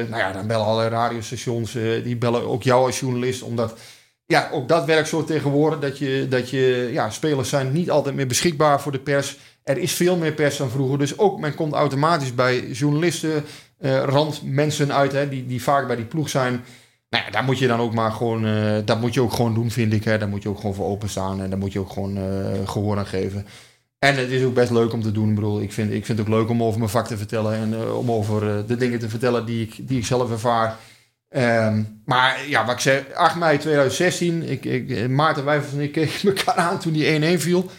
Nou 0.10 0.18
ja, 0.18 0.32
dan 0.32 0.48
bellen 0.48 0.66
alle 0.66 0.88
radiostations. 0.88 1.72
die 2.04 2.16
bellen 2.16 2.48
ook 2.48 2.64
jou 2.64 2.86
als 2.86 3.00
journalist. 3.00 3.42
Omdat, 3.42 3.74
ja, 4.28 4.50
ook 4.52 4.68
dat 4.68 4.86
werkt 4.86 5.08
zo 5.08 5.24
tegenwoordig. 5.24 5.80
Dat 5.80 5.98
je, 5.98 6.28
dat 6.30 6.50
je, 6.50 6.90
ja, 6.92 7.10
spelers 7.10 7.50
zijn 7.50 7.72
niet 7.72 7.92
altijd 7.92 8.16
meer 8.16 8.28
beschikbaar 8.28 8.82
voor 8.82 8.92
de 8.92 9.00
pers. 9.00 9.38
Er 9.64 9.78
is 9.78 9.94
veel 9.94 10.16
meer 10.18 10.34
pers 10.34 10.58
dan 10.58 10.70
vroeger. 10.70 10.98
Dus 10.98 11.18
ook, 11.18 11.40
men 11.40 11.56
komt 11.56 11.74
automatisch 11.74 12.36
bij 12.36 12.68
journalisten, 12.68 13.44
eh 13.80 14.04
randmensen 14.04 14.94
uit, 14.94 15.12
hè, 15.12 15.30
die, 15.30 15.46
die 15.46 15.64
vaak 15.64 15.88
bij 15.88 15.96
die 15.96 16.06
ploeg 16.06 16.30
zijn. 16.30 16.64
Nou 17.10 17.24
ja, 17.24 17.32
daar 17.32 17.44
moet 17.44 17.60
je 17.60 17.68
dan 17.68 17.80
ook 17.80 17.94
maar 17.94 18.12
gewoon, 18.12 18.46
eh, 18.46 18.78
dat 18.86 19.02
moet 19.02 19.14
je 19.14 19.22
ook 19.22 19.34
gewoon 19.34 19.54
doen, 19.54 19.72
vind 19.72 19.94
ik. 19.94 20.04
Hè. 20.04 20.18
Daar 20.18 20.28
moet 20.28 20.44
je 20.44 20.50
ook 20.50 20.60
gewoon 20.60 20.76
voor 20.76 20.86
openstaan 20.86 21.42
en 21.42 21.50
daar 21.50 21.60
moet 21.60 21.74
je 21.74 21.80
ook 21.80 21.92
gewoon 21.92 22.18
eh, 22.18 22.68
gehoor 22.70 22.98
aan 22.98 23.06
geven. 23.06 23.46
En 24.00 24.16
het 24.16 24.30
is 24.30 24.44
ook 24.44 24.54
best 24.54 24.72
leuk 24.72 24.94
om 24.94 25.02
te 25.02 25.12
doen. 25.12 25.30
Ik 25.30 25.36
bedoel, 25.36 25.62
ik 25.62 25.74
vind, 25.74 25.92
ik 25.92 26.06
vind 26.06 26.18
het 26.18 26.28
ook 26.28 26.34
leuk 26.34 26.50
om 26.50 26.64
over 26.64 26.80
mijn 26.80 26.92
vak 26.92 27.08
te 27.08 27.18
vertellen 27.18 27.54
en 27.54 27.74
eh, 27.74 27.98
om 27.98 28.12
over 28.12 28.68
de 28.68 28.76
dingen 28.76 29.00
te 29.00 29.10
vertellen 29.10 29.46
die 29.46 29.62
ik, 29.62 29.88
die 29.88 29.98
ik 29.98 30.06
zelf 30.06 30.32
ervaar. 30.32 30.78
Ehm, 31.30 31.84
maar 32.06 32.48
ja, 32.48 32.66
wat 32.66 32.76
ik 32.76 32.82
zei, 32.82 33.06
8 33.14 33.36
mei 33.36 33.58
2016, 33.58 34.44
ik, 34.44 34.66
ik, 34.66 35.10
Maarten 35.10 35.46
Wijfels 35.46 35.74
en 35.74 35.80
ik 35.80 35.92
keken 35.92 36.30
elkaar 36.36 36.56
aan 36.56 36.80
toen 36.80 36.94
die 36.94 37.38
1-1 37.38 37.42
viel. 37.42 37.72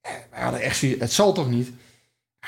Eh, 0.00 0.12
We 0.30 0.40
hadden 0.40 0.60
echt 0.60 0.80
het 0.98 1.12
zal 1.12 1.32
toch 1.32 1.50
niet? 1.50 1.70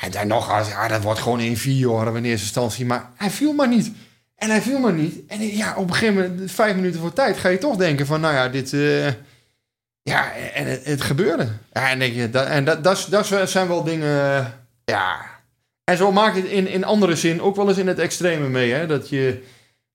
En 0.00 0.10
dan 0.10 0.26
nog, 0.26 0.68
ja, 0.68 0.88
dat 0.88 1.02
wordt 1.02 1.20
gewoon 1.20 1.56
1-4 1.56 1.62
hoor, 1.82 2.06
in 2.16 2.24
eerste 2.24 2.44
instantie. 2.44 2.86
Maar 2.86 3.10
hij 3.16 3.30
viel 3.30 3.52
maar 3.52 3.68
niet. 3.68 3.92
En 4.36 4.50
hij 4.50 4.62
viel 4.62 4.78
maar 4.78 4.92
niet. 4.92 5.26
En 5.28 5.56
ja, 5.56 5.74
op 5.76 5.88
een 5.88 5.94
gegeven 5.94 6.14
moment, 6.14 6.50
vijf 6.50 6.74
minuten 6.74 7.00
voor 7.00 7.12
tijd, 7.12 7.36
ga 7.36 7.48
je 7.48 7.58
toch 7.58 7.76
denken 7.76 8.06
van, 8.06 8.20
nou 8.20 8.34
ja, 8.34 8.48
dit... 8.48 8.72
eh, 8.72 9.06
ja, 10.02 10.32
en 10.32 10.80
het, 10.82 11.02
gebeurde. 11.02 11.48
En 11.72 12.30
dat, 12.30 12.46
en 12.46 12.64
dat, 12.64 12.84
dat, 12.84 13.06
dat 13.10 13.50
zijn 13.50 13.68
wel 13.68 13.84
dingen, 13.84 14.52
ja... 14.84 15.32
En 15.84 15.96
zo 15.96 16.12
maakt 16.12 16.36
het 16.36 16.44
in, 16.44 16.66
in 16.66 16.84
andere 16.84 17.16
zin 17.16 17.42
ook 17.42 17.56
wel 17.56 17.68
eens 17.68 17.78
in 17.78 17.86
het 17.86 17.98
extreme 17.98 18.48
mee, 18.48 18.72
hè. 18.72 18.86
Dat 18.86 19.08
je, 19.08 19.42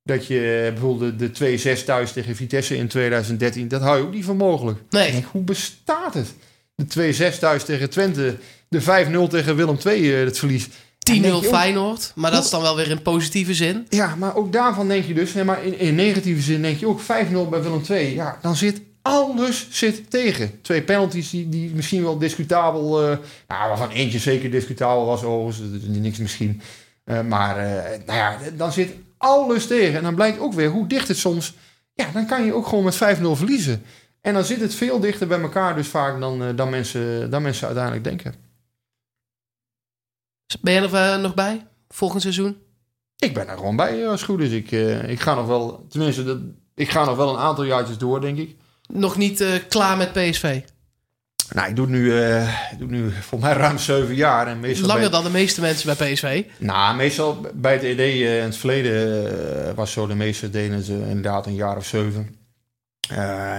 dat 0.10 0.28
je 0.28 0.64
eh, 0.66 0.72
bijvoorbeeld 0.74 1.20
de, 1.20 1.32
de 1.32 1.78
2-6 1.80 1.84
thuis 1.86 2.12
tegen 2.12 2.36
Vitesse 2.36 2.78
in 2.78 2.88
2013, 2.88 3.68
dat 3.68 3.82
hou 3.82 3.98
je 3.98 4.04
ook 4.04 4.14
niet 4.14 4.26
voor 4.26 4.36
mogelijk. 4.36 4.80
Nee, 4.90 5.12
denk, 5.12 5.26
hoe 5.32 5.42
bestaat 5.42 6.14
het? 6.14 6.34
De 6.76 7.14
2-6 7.36 7.40
thuis 7.40 7.64
tegen 7.64 7.90
Twente, 7.90 8.36
de 8.68 8.82
5-0 8.82 9.30
tegen 9.30 9.56
Willem 9.56 9.78
II, 9.86 10.14
eh, 10.14 10.20
het 10.26 10.40
verlies. 10.40 10.68
10-0 11.00 11.16
En 11.16 11.22
denk 11.22 11.42
je 11.44 11.48
ook- 11.48 11.56
Feyenoord. 11.56 12.12
Maar 12.16 12.32
dat 12.32 12.44
is 12.44 12.50
dan 12.50 12.62
wel 12.62 12.76
weer 12.76 12.90
in 12.90 13.02
positieve 13.02 13.54
zin. 13.54 13.86
Ja, 13.90 14.16
maar 14.16 14.36
ook 14.36 14.54
daarvan 14.54 14.88
denk 14.88 15.06
je 15.06 15.14
dus, 15.14 15.34
nee, 15.34 15.44
maar 15.44 15.66
in, 15.66 15.80
in 15.80 15.96
negatieve 15.96 16.42
zin 16.42 16.62
denk 16.62 16.80
je 16.80 16.88
ook 16.88 17.02
5-0 17.02 17.50
bij 17.50 17.62
Willem 17.62 17.82
II. 17.90 18.14
Ja, 18.16 18.38
dan 18.42 18.56
zit 18.56 18.82
alles 19.02 19.68
zit 19.70 20.10
tegen. 20.10 20.62
Twee 20.62 20.82
penalties 20.82 21.30
die, 21.30 21.50
die 21.50 21.72
misschien 21.76 22.04
wel 22.04 22.18
discutabel, 22.18 23.02
eh 23.02 23.18
nou, 23.48 23.68
waarvan 23.68 23.90
eentje 23.90 24.20
zeker 24.20 24.52
discutabel 24.52 25.06
was, 25.06 25.24
overigens, 25.24 25.82
niks 25.88 26.18
misschien. 26.18 26.62
Eh, 27.04 27.22
maar 27.22 27.58
eh, 27.58 28.00
nou 28.06 28.18
ja, 28.18 28.38
dan 28.58 28.72
zit 28.72 28.90
alles 29.20 29.68
tegen. 29.68 29.98
En 29.98 30.04
dan 30.04 30.16
blijkt 30.16 30.40
ook 30.40 30.54
weer 30.54 30.70
hoe 30.70 30.88
dicht 30.88 31.08
het 31.08 31.18
soms, 31.18 31.54
ja, 31.94 32.12
dan 32.12 32.28
kan 32.28 32.46
je 32.46 32.54
ook 32.54 32.68
gewoon 32.68 32.84
met 32.84 32.96
5-0 32.96 32.98
verliezen. 33.36 33.84
En 34.22 34.34
dan 34.34 34.44
zit 34.44 34.62
het 34.62 34.76
veel 34.76 35.00
dichter 35.00 35.28
bij 35.28 35.42
elkaar 35.42 35.76
dus 35.76 35.88
vaak 35.88 36.20
dan, 36.20 36.44
eh, 36.44 36.56
dan, 36.56 36.70
mensen, 36.70 37.30
dan 37.30 37.42
mensen 37.42 37.66
uiteindelijk 37.66 38.04
denken. 38.04 38.34
Ben 40.62 40.74
je 40.74 40.80
er 40.80 40.94
eh, 40.94 41.22
nog 41.22 41.34
bij? 41.34 41.68
Volgend 41.88 42.22
seizoen? 42.22 42.58
Ik 43.18 43.34
ben 43.34 43.48
er 43.48 43.58
gewoon 43.58 43.76
bij 43.76 44.02
eh, 44.02 44.10
als 44.10 44.22
het 44.22 44.30
goed 44.30 44.40
is. 44.40 44.52
Ik, 44.52 44.72
ik 45.08 45.20
ga 45.20 45.36
nog 45.36 45.48
wel, 45.48 45.86
tenminste, 45.90 46.24
dat, 46.24 46.40
ik 46.76 46.90
ga 46.90 47.06
nog 47.06 47.16
wel 47.16 47.30
een 47.30 47.40
aantal 47.40 47.64
jaartjes 47.64 47.98
door, 47.98 48.22
denk 48.22 48.38
ik. 48.38 48.56
Nog 48.88 49.18
niet 49.18 49.66
klaar 49.68 49.98
met 49.98 50.12
PSV? 50.12 50.62
Nou, 51.54 51.70
ik 51.70 51.76
doe 51.76 51.86
het 51.86 51.96
nu, 51.96 52.14
ik 52.72 52.80
doe 52.80 52.88
nu 52.88 53.12
voor 53.12 53.40
mij 53.40 53.54
ruim 53.54 53.78
zeven 53.78 54.16
jaar. 54.16 54.48
En 54.48 54.60
meestal 54.60 54.88
Langer 54.88 55.02
bij- 55.02 55.12
dan 55.12 55.24
de 55.24 55.30
meeste 55.30 55.62
mensen 55.62 55.98
bij 55.98 56.12
PSV. 56.14 56.44
Nou, 56.58 56.96
meestal 56.96 57.46
bij 57.54 57.74
het 57.74 57.84
ED 57.84 58.00
eh, 58.00 58.38
in 58.38 58.44
het 58.44 58.58
verleden 58.58 59.26
eh, 59.68 59.74
was 59.74 59.92
zo, 59.92 60.08
de 60.08 60.16
meeste 60.16 60.50
deden 60.50 60.84
eh, 60.84 61.10
inderdaad 61.10 61.46
een 61.46 61.56
jaar 61.56 61.78
of 61.78 61.86
zeven. 61.86 62.38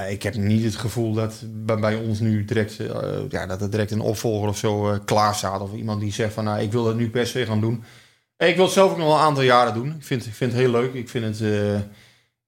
Ik 0.08 0.22
heb 0.22 0.34
niet 0.34 0.64
het 0.64 0.76
gevoel 0.76 1.12
dat 1.14 1.42
bij, 1.46 1.76
bij 1.78 1.94
ons 1.94 2.20
nu 2.20 2.44
direct, 2.44 2.76
ja, 3.28 3.46
dat 3.46 3.60
er 3.62 3.70
direct 3.70 3.90
een 3.90 4.00
opvolger 4.00 4.48
of 4.48 4.58
zo 4.58 4.98
klaar 5.04 5.34
staat. 5.34 5.60
Of 5.60 5.72
iemand 5.72 6.00
die 6.00 6.12
zegt 6.12 6.32
van, 6.32 6.44
nou, 6.44 6.60
ik 6.60 6.72
wil 6.72 6.84
dat 6.84 6.96
nu 6.96 7.10
per 7.10 7.26
se 7.26 7.46
gaan 7.46 7.60
doen. 7.60 7.84
Ik 8.36 8.56
wil 8.56 8.64
het 8.64 8.74
zelf 8.74 8.90
ook 8.90 8.96
nog 8.96 9.06
wel 9.06 9.16
een 9.16 9.22
aantal 9.22 9.42
jaren 9.42 9.74
doen. 9.74 9.86
Ik 9.86 10.04
vind, 10.04 10.26
ik 10.26 10.34
vind 10.34 10.52
het 10.52 10.60
heel 10.60 10.70
leuk. 10.70 10.94
Ik 10.94 11.08
vind 11.08 11.24
het, 11.38 11.48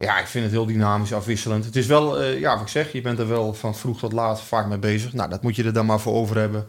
ja, 0.02 0.18
ik 0.18 0.26
vind 0.26 0.44
het 0.44 0.52
heel 0.52 0.66
dynamisch, 0.66 1.12
afwisselend. 1.12 1.64
Het 1.64 1.76
is 1.76 1.86
wel, 1.86 2.20
eh, 2.20 2.40
ja, 2.40 2.52
wat 2.52 2.62
ik 2.62 2.68
zeg, 2.68 2.92
je 2.92 3.00
bent 3.00 3.18
er 3.18 3.28
wel 3.28 3.54
van 3.54 3.76
vroeg 3.76 3.98
tot 3.98 4.12
laat 4.12 4.42
vaak 4.42 4.66
mee 4.66 4.78
bezig. 4.78 5.12
Nou, 5.12 5.30
dat 5.30 5.42
moet 5.42 5.56
je 5.56 5.64
er 5.64 5.72
dan 5.72 5.86
maar 5.86 6.00
voor 6.00 6.14
over 6.14 6.36
hebben. 6.36 6.66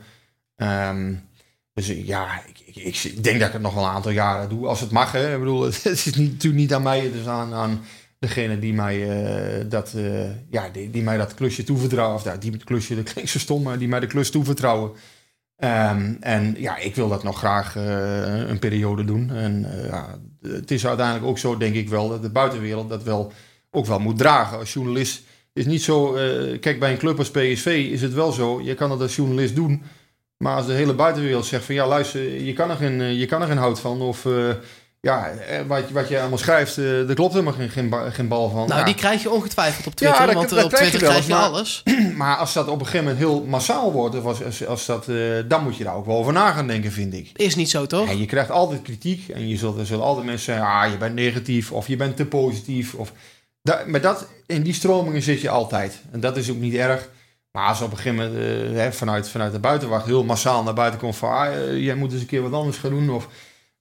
Ehm, 0.55 1.13
dus 1.73 1.89
eh, 1.89 2.07
ja, 2.07 2.41
ik, 2.65 2.75
ik, 2.75 3.23
denk 3.23 3.39
dat 3.39 3.47
ik 3.47 3.53
het 3.53 3.61
nog 3.61 3.73
wel 3.73 3.83
een 3.83 3.89
aantal 3.89 4.11
jaren 4.11 4.49
doe, 4.49 4.67
als 4.67 4.79
het 4.79 4.91
mag. 4.91 5.11
Hè. 5.11 5.33
Ik 5.33 5.39
bedoel, 5.39 5.61
het 5.65 5.85
is 5.85 6.05
niet, 6.05 6.31
natuurlijk 6.31 6.61
niet 6.61 6.73
aan 6.73 6.83
mij, 6.83 6.99
het 6.99 7.13
is 7.13 7.25
aan, 7.25 7.53
aan 7.53 7.81
degene 8.19 8.59
die 8.59 8.73
mij, 8.73 9.09
eh, 9.09 9.69
dat, 9.69 9.95
ja, 10.49 10.69
die, 10.69 10.89
die 10.89 11.03
mij 11.03 11.17
dat 11.17 11.33
klusje 11.33 11.63
toevertrouwen. 11.63 12.15
Of 12.15 12.23
ja, 12.23 12.37
die 12.37 12.51
het 12.51 12.63
klusje, 12.63 12.95
dat 12.95 13.13
klinkt 13.13 13.31
zo 13.31 13.39
stom, 13.39 13.63
maar 13.63 13.77
die 13.77 13.87
mij 13.87 13.99
de 13.99 14.07
klus 14.07 14.31
toevertrouwen. 14.31 14.91
Ehm, 15.63 16.13
en 16.19 16.55
ja, 16.57 16.77
ik 16.77 16.95
wil 16.95 17.09
dat 17.09 17.23
nog 17.23 17.37
graag 17.37 17.75
eh, 17.75 18.49
een 18.49 18.59
periode 18.59 19.05
doen. 19.05 19.31
En 19.31 19.65
eh, 19.71 19.87
ja, 19.87 20.19
het 20.41 20.71
is 20.71 20.87
uiteindelijk 20.87 21.25
ook 21.25 21.37
zo, 21.37 21.57
denk 21.57 21.75
ik 21.75 21.89
wel, 21.89 22.09
dat 22.09 22.21
de 22.21 22.29
buitenwereld 22.29 22.89
dat 22.89 23.03
wel 23.03 23.31
ook 23.71 23.85
wel 23.85 23.99
moet 23.99 24.17
dragen. 24.17 24.57
Als 24.57 24.73
journalist 24.73 25.23
is 25.53 25.65
niet 25.65 25.83
zo. 25.83 26.15
eh, 26.15 26.59
kijk, 26.59 26.79
bij 26.79 26.91
een 26.91 26.97
club 26.97 27.17
als 27.17 27.31
PSV 27.31 27.87
is 27.91 28.01
het 28.01 28.13
wel 28.13 28.31
zo. 28.31 28.61
Je 28.61 28.73
kan 28.75 28.91
het 28.91 29.01
als 29.01 29.15
journalist 29.15 29.55
doen. 29.55 29.81
Maar 30.37 30.55
als 30.55 30.65
de 30.65 30.73
hele 30.73 30.93
buitenwereld 30.93 31.45
zegt 31.45 31.65
van 31.65 31.75
ja, 31.75 31.87
luister, 31.87 32.41
je 32.43 32.53
kan 32.53 32.69
er 32.69 32.75
geen, 32.75 33.15
je 33.15 33.25
kan 33.25 33.41
er 33.41 33.47
geen 33.47 33.57
hout 33.57 33.79
van. 33.79 34.01
Of 34.01 34.27
ja, 35.07 35.29
eh, 35.29 35.61
wat, 35.67 35.89
wat 35.89 36.07
je 36.09 36.19
allemaal 36.19 36.37
schrijft, 36.37 36.77
eh 36.77 37.09
er 37.09 37.15
klopt 37.15 37.33
helemaal 37.33 37.53
geen, 37.53 37.69
geen, 37.69 37.93
geen 38.11 38.27
bal 38.27 38.49
van. 38.49 38.67
Nou, 38.67 38.79
Ja. 38.79 38.85
die 38.85 38.95
krijg 38.95 39.21
je 39.21 39.31
ongetwijfeld 39.31 39.87
op 39.87 39.95
Twitter. 39.95 40.19
Ja, 40.19 40.25
dat- 40.25 40.35
want 40.35 40.49
dat 40.49 40.59
eh, 40.59 40.65
op 40.65 40.71
krijg 40.71 40.91
je 40.91 40.97
Twitter 40.97 41.11
wel 41.13 41.21
krijg 41.21 41.41
je 41.41 41.47
maar- 41.47 41.51
alles. 41.53 41.83
Maar 42.17 42.35
als 42.37 42.53
dat 42.53 42.67
op 42.67 42.79
een 42.79 42.85
gegeven 42.85 43.05
moment 43.05 43.17
heel 43.23 43.43
massaal 43.45 43.91
wordt, 43.91 44.15
of 44.15 44.25
als, 44.25 44.43
als, 44.43 44.65
als 44.67 44.85
dat, 44.85 45.05
dan 45.47 45.63
moet 45.63 45.77
je 45.77 45.83
daar 45.83 45.95
ook 45.95 46.05
wel 46.05 46.15
over 46.17 46.33
na 46.33 46.51
gaan 46.51 46.67
denken, 46.67 46.91
vind 46.91 47.13
ik. 47.13 47.29
Is 47.35 47.55
niet 47.55 47.69
zo, 47.69 47.85
toch? 47.85 48.09
En 48.09 48.17
je 48.17 48.25
krijgt 48.25 48.51
altijd 48.51 48.81
kritiek 48.81 49.29
en 49.29 49.47
je 49.47 49.57
zult, 49.57 49.79
er 49.79 49.85
zullen 49.85 50.03
altijd 50.05 50.25
mensen 50.25 50.45
zeggen, 50.53 50.65
ah, 50.73 50.91
je 50.91 50.97
bent 50.97 51.15
negatief 51.15 51.71
of 51.71 51.87
je 51.87 51.95
bent 51.95 52.15
te 52.15 52.25
positief. 52.25 52.93
Of, 52.93 53.11
maar 53.87 54.01
dat, 54.01 54.27
in 54.45 54.63
die 54.63 54.73
stromingen 54.73 55.21
zit 55.21 55.41
je 55.41 55.49
altijd. 55.49 56.01
En 56.11 56.19
dat 56.19 56.37
is 56.37 56.51
ook 56.51 56.57
niet 56.59 56.73
erg. 56.73 57.09
Maar 57.51 57.67
als 57.67 57.81
op 57.81 57.91
een 57.91 57.97
gegeven 57.97 58.31
moment 58.31 58.95
vanuit, 58.95 59.29
vanuit 59.29 59.51
de 59.51 59.59
buitenwacht 59.59 60.05
heel 60.05 60.23
massaal 60.23 60.63
naar 60.63 60.73
buiten 60.73 60.99
komt 60.99 61.15
van, 61.15 61.29
ah, 61.31 61.77
jij 61.77 61.95
moet 61.95 62.11
eens 62.11 62.21
een 62.21 62.27
keer 62.27 62.41
wat 62.41 62.53
anders 62.53 62.77
gaan 62.77 62.89
doen. 62.89 63.09
Of, 63.09 63.27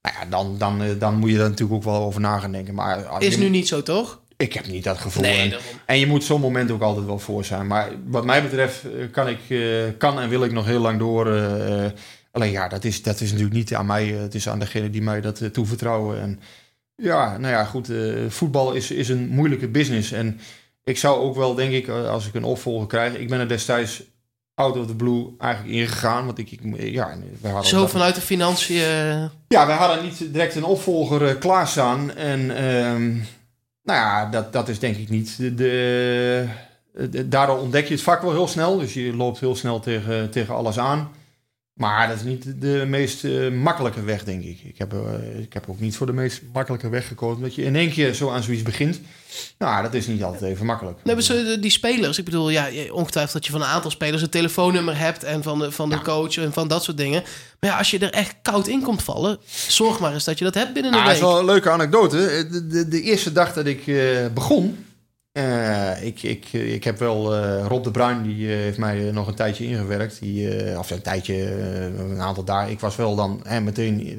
nou 0.02 0.16
ja, 0.20 0.26
dan, 0.30 0.58
dan, 0.58 0.82
eh, 0.82 0.88
dan 0.98 1.14
moet 1.14 1.30
je 1.30 1.36
daar 1.36 1.48
natuurlijk 1.48 1.78
ook 1.78 1.92
wel 1.92 2.02
over 2.02 2.20
na 2.20 2.38
gaan 2.38 2.52
denken. 2.52 2.74
Maar 2.74 3.06
ah, 3.06 3.22
Is 3.22 3.34
je- 3.34 3.40
nu 3.40 3.48
niet 3.48 3.68
zo, 3.68 3.82
toch? 3.82 4.20
ik 4.36 4.52
heb 4.52 4.66
niet 4.66 4.84
dat 4.84 4.98
gevoel. 4.98 5.22
Nee, 5.22 5.56
En- 5.86 5.98
je 5.98 6.06
moet 6.06 6.24
zo'n 6.24 6.40
moment 6.40 6.70
ook 6.70 6.82
altijd 6.82 7.06
wel 7.06 7.18
voor 7.18 7.44
zijn. 7.44 7.66
Maar 7.66 7.90
wat 8.06 8.24
mij 8.24 8.42
betreft 8.42 8.84
eh, 8.84 8.90
kan, 9.10 9.28
ik, 9.28 9.38
eh, 9.48 9.58
kan 9.98 10.20
en 10.20 10.28
wil 10.28 10.44
ik 10.44 10.52
nog 10.52 10.66
heel 10.66 10.80
lang 10.80 10.98
door. 10.98 11.26
alleen 12.32 12.50
ja, 12.50 12.68
dat 12.68 12.84
is, 12.84 13.02
dat 13.02 13.20
is 13.20 13.28
natuurlijk 13.28 13.56
niet 13.56 13.74
aan 13.74 13.86
mij. 13.86 14.06
het 14.06 14.34
is 14.34 14.48
aan 14.48 14.58
degene 14.58 14.90
die 14.90 15.02
mij 15.02 15.20
dat 15.20 15.52
toevertrouwen. 15.52 16.20
En 16.20 16.40
ja, 16.96 17.38
nou 17.38 17.52
ja, 17.52 17.64
goed. 17.64 17.90
eh, 17.90 18.12
voetbal 18.28 18.72
is, 18.72 18.90
is 18.90 19.08
een 19.08 19.28
moeilijke 19.28 19.68
business. 19.68 20.12
En 20.12 20.40
ik 20.84 20.98
zou 20.98 21.20
ook 21.20 21.36
wel, 21.36 21.54
denk 21.54 21.72
ik, 21.72 21.88
als 21.88 22.26
ik 22.26 22.34
een 22.34 22.44
opvolger 22.44 22.86
krijg. 22.86 23.14
Ik 23.14 23.28
ben 23.28 23.40
er 23.40 23.48
destijds 23.48 24.02
out 24.62 24.76
of 24.76 24.86
the 24.86 24.94
blue 24.94 25.26
eigenlijk 25.38 25.74
ingegaan. 25.74 26.24
Want 26.26 26.38
ik, 26.38 26.50
ik 26.50 26.60
ja, 26.76 27.16
hadden 27.42 27.64
Zo 27.64 27.86
vanuit 27.86 28.14
de 28.14 28.20
financiën. 28.20 28.76
eh, 28.82 29.24
ja, 29.48 29.66
wij 29.66 29.76
hadden 29.76 30.04
niet 30.04 30.18
direct 30.32 30.54
een 30.54 30.64
opvolger 30.64 31.26
eh, 31.28 31.38
klaarstaan. 31.38 32.14
En 32.14 32.56
ehm, 32.56 33.08
nou 33.84 33.98
ja, 33.98 34.26
dat, 34.30 34.52
dat 34.52 34.68
is 34.68 34.78
denk 34.78 34.96
ik 34.96 35.08
niet 35.08 35.36
de, 35.38 35.54
de, 35.54 36.48
de- 37.10 37.28
Daardoor 37.28 37.58
ontdek 37.58 37.86
je 37.86 37.94
het 37.94 38.02
vak 38.02 38.22
wel 38.22 38.30
heel 38.32 38.48
snel. 38.48 38.78
Dus 38.78 38.94
je 38.94 39.16
loopt 39.16 39.40
heel 39.40 39.56
snel 39.56 39.80
tegen, 39.80 40.30
tegen 40.30 40.54
alles 40.54 40.78
aan. 40.78 41.10
Maar 41.72 42.08
dat 42.08 42.16
is 42.16 42.22
niet 42.22 42.60
de 42.60 42.84
meest 42.88 43.24
eh, 43.24 43.50
makkelijke 43.50 44.02
weg, 44.02 44.24
denk 44.24 44.42
ik. 44.44 44.60
Ik 44.64 44.78
heb, 44.78 44.92
eh, 44.92 45.38
ik 45.40 45.52
heb 45.52 45.64
ook 45.68 45.80
niet 45.80 45.96
voor 45.96 46.06
de 46.06 46.12
meest 46.12 46.42
makkelijke 46.52 46.88
weg 46.88 47.06
gekozen. 47.08 47.42
Dat 47.42 47.54
je 47.54 47.62
in 47.62 47.76
één 47.76 47.90
keer 47.90 48.14
zo 48.14 48.30
aan 48.30 48.42
zoiets 48.42 48.62
begint. 48.62 49.00
Nou, 49.58 49.82
dat 49.82 49.94
is 49.94 50.06
niet 50.06 50.22
altijd 50.22 50.42
even 50.52 50.66
makkelijk. 50.66 50.98
Nee, 51.04 51.14
maar 51.14 51.24
zo, 51.24 51.58
die 51.60 51.70
spelers, 51.70 52.18
ik 52.18 52.24
bedoel, 52.24 52.50
ja, 52.50 52.68
ongetwijfeld 52.90 53.32
dat 53.32 53.46
je 53.46 53.52
van 53.52 53.60
een 53.60 53.66
aantal 53.66 53.90
spelers 53.90 54.22
een 54.22 54.28
telefoonnummer 54.30 54.98
hebt 54.98 55.24
en 55.24 55.42
van 55.42 55.58
de, 55.58 55.70
van 55.72 55.88
de 55.88 55.94
Ja. 55.96 56.02
coach 56.02 56.36
en 56.36 56.52
van 56.52 56.68
dat 56.68 56.84
soort 56.84 56.96
dingen. 56.96 57.22
Maar 57.60 57.70
ja, 57.70 57.78
als 57.78 57.90
je 57.90 57.98
er 57.98 58.12
echt 58.12 58.34
koud 58.42 58.66
in 58.68 58.82
komt 58.82 59.02
vallen, 59.02 59.38
zorg 59.68 59.98
maar 60.00 60.12
eens 60.12 60.24
dat 60.24 60.38
je 60.38 60.44
dat 60.44 60.54
hebt 60.54 60.72
binnen 60.72 60.92
een 60.92 60.98
Nou, 60.98 61.10
dat 61.10 61.18
week. 61.20 61.28
is 61.28 61.32
wel 61.34 61.40
een 61.40 61.52
leuke 61.52 61.70
anekdote. 61.70 62.16
De, 62.50 62.66
de, 62.66 62.88
de 62.88 63.02
eerste 63.02 63.32
dag 63.32 63.52
dat 63.52 63.66
ik 63.66 63.86
eh, 63.86 64.26
begon. 64.34 64.84
Eh, 65.32 66.04
ik, 66.04 66.22
ik, 66.22 66.52
ik 66.52 66.84
heb 66.84 66.98
wel 66.98 67.34
eh, 67.34 67.66
Rob 67.66 67.84
de 67.84 67.90
Bruin, 67.90 68.22
die 68.22 68.48
eh, 68.48 68.54
heeft 68.54 68.78
mij 68.78 69.10
nog 69.12 69.26
een 69.28 69.34
tijdje 69.34 69.64
ingewerkt. 69.64 70.20
Die, 70.20 70.78
of 70.78 70.90
een 70.90 71.02
tijdje, 71.02 71.54
een 71.98 72.20
aantal 72.20 72.44
dagen. 72.44 72.70
Ik 72.70 72.80
was 72.80 72.96
wel 72.96 73.14
dan 73.14 73.40
hè, 73.42 73.60
meteen 73.60 74.16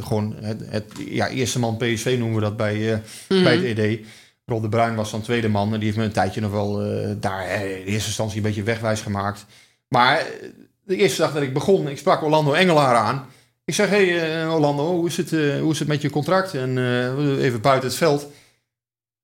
gewoon 0.00 0.34
het, 0.40 0.62
het 0.68 0.92
ja, 1.08 1.28
eerste 1.28 1.58
man 1.58 1.76
PSV 1.76 2.16
noemen 2.18 2.36
we 2.36 2.42
dat 2.42 2.56
bij, 2.56 3.02
Mhm. 3.28 3.42
bij 3.42 3.56
het 3.56 3.78
ED. 3.78 4.06
Rob 4.44 4.62
de 4.62 4.68
Bruin 4.68 4.94
was 4.94 5.10
dan 5.10 5.20
tweede 5.22 5.48
man 5.48 5.72
en 5.72 5.78
die 5.78 5.84
heeft 5.84 5.98
me 5.98 6.04
een 6.04 6.12
tijdje 6.12 6.40
nog 6.40 6.50
wel 6.50 6.72
daar 7.20 7.50
in 7.50 7.84
eerste 7.84 8.08
instantie 8.08 8.36
een 8.36 8.42
beetje 8.42 8.62
wegwijs 8.62 9.00
gemaakt. 9.00 9.46
Maar 9.88 10.26
de 10.84 10.96
eerste 10.96 11.20
dag 11.20 11.32
dat 11.32 11.42
ik 11.42 11.52
begon, 11.52 11.88
ik 11.88 11.98
sprak 11.98 12.22
Orlando 12.22 12.52
Engelaar 12.52 12.94
aan. 12.94 13.26
Ik 13.64 13.74
zeg, 13.74 13.88
hé 13.88 14.16
hey, 14.16 14.46
Orlando, 14.48 14.86
hoe 14.86 15.06
is, 15.06 15.16
het, 15.16 15.30
hoe 15.60 15.72
is 15.72 15.78
het 15.78 15.88
met 15.88 16.02
je 16.02 16.10
contract? 16.10 16.54
En 16.54 16.78
even 17.38 17.60
buiten 17.60 17.88
het 17.88 17.98
veld. 17.98 18.26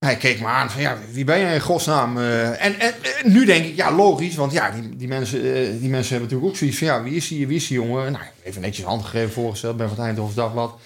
Hij 0.04 0.16
keek 0.16 0.40
me 0.40 0.46
aan 0.46 0.70
van, 0.70 0.80
ja, 0.80 0.98
wie 1.10 1.24
ben 1.24 1.40
jij 1.40 1.54
in 1.54 1.60
godsnaam? 1.60 2.18
Eh, 2.18 2.64
en, 2.64 2.80
en, 2.80 2.94
nu 3.24 3.44
denk 3.44 3.64
ik, 3.64 3.76
ja, 3.76 3.92
logisch, 3.92 4.34
want 4.34 4.52
ja, 4.52 4.70
die, 4.70 4.96
die, 4.96 5.08
mensen, 5.08 5.38
eh, 5.38 5.80
die 5.80 5.90
mensen 5.90 6.10
hebben 6.10 6.20
natuurlijk 6.20 6.44
ook 6.44 6.56
zoiets 6.56 6.78
van, 6.78 6.86
ja, 6.86 7.02
wie 7.02 7.14
is 7.14 7.28
die, 7.28 7.46
wie 7.46 7.56
is 7.56 7.66
die 7.66 7.76
jongen? 7.76 8.12
Nou, 8.12 8.24
even 8.42 8.60
netjes 8.60 8.84
hand 8.84 9.04
gegeven, 9.04 9.32
voorgesteld, 9.32 9.76
ben 9.76 9.88
van 9.94 10.06
het 10.06 10.34
Dagblad. 10.34 10.78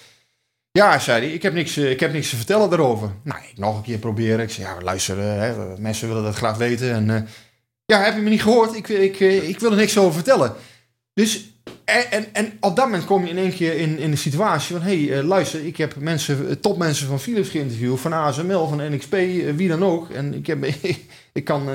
Ja, 0.71 0.99
zei 0.99 1.25
hij, 1.25 1.33
ik 1.33 1.41
heb, 1.41 1.53
niks, 1.53 1.77
eh, 1.77 1.91
ik 1.91 1.99
heb 1.99 2.13
niks 2.13 2.29
te 2.29 2.35
vertellen 2.35 2.69
daarover. 2.69 3.11
Nou, 3.23 3.39
ik 3.51 3.57
nog 3.57 3.77
een 3.77 3.83
keer 3.83 3.97
proberen. 3.97 4.39
Ik 4.39 4.51
zei, 4.51 4.67
ja, 4.67 4.81
luister, 4.81 5.17
mensen 5.79 6.07
willen 6.07 6.23
dat 6.23 6.35
graag 6.35 6.57
weten. 6.57 6.91
En 6.91 7.27
ja, 7.93 8.03
heb 8.03 8.15
je 8.15 8.21
me 8.21 8.29
niet 8.29 8.41
gehoord? 8.41 8.75
Ik, 8.75 8.87
ik, 8.87 9.19
eh, 9.19 9.49
ik 9.49 9.59
wil 9.59 9.71
er 9.71 9.77
niks 9.77 9.97
over 9.97 10.13
vertellen. 10.13 10.55
Dus, 11.13 11.56
en, 11.87 12.11
en, 12.11 12.25
en 12.33 12.57
op 12.59 12.75
dat 12.75 12.85
moment 12.85 13.05
kom 13.05 13.23
je 13.23 13.29
in 13.29 13.37
één 13.37 13.53
keer 13.53 13.73
in, 13.73 13.99
in 13.99 14.11
de 14.11 14.17
situatie 14.17 14.75
van... 14.75 14.85
hé, 14.85 15.05
hey, 15.05 15.17
eh, 15.17 15.25
luister, 15.25 15.65
ik 15.65 15.77
heb 15.77 15.95
mensen, 15.95 16.49
eh, 16.49 16.55
topmensen 16.55 17.07
van 17.07 17.19
Philips 17.19 17.49
geïnterviewd... 17.49 17.99
van 17.99 18.13
ASML, 18.13 18.67
van 18.67 18.91
NXP, 18.91 19.13
eh, 19.13 19.55
wie 19.55 19.67
dan 19.67 19.83
ook. 19.83 20.09
En 20.09 20.33
ik, 20.33 20.47
heb, 20.47 20.63
ik, 21.33 21.43
kan, 21.43 21.69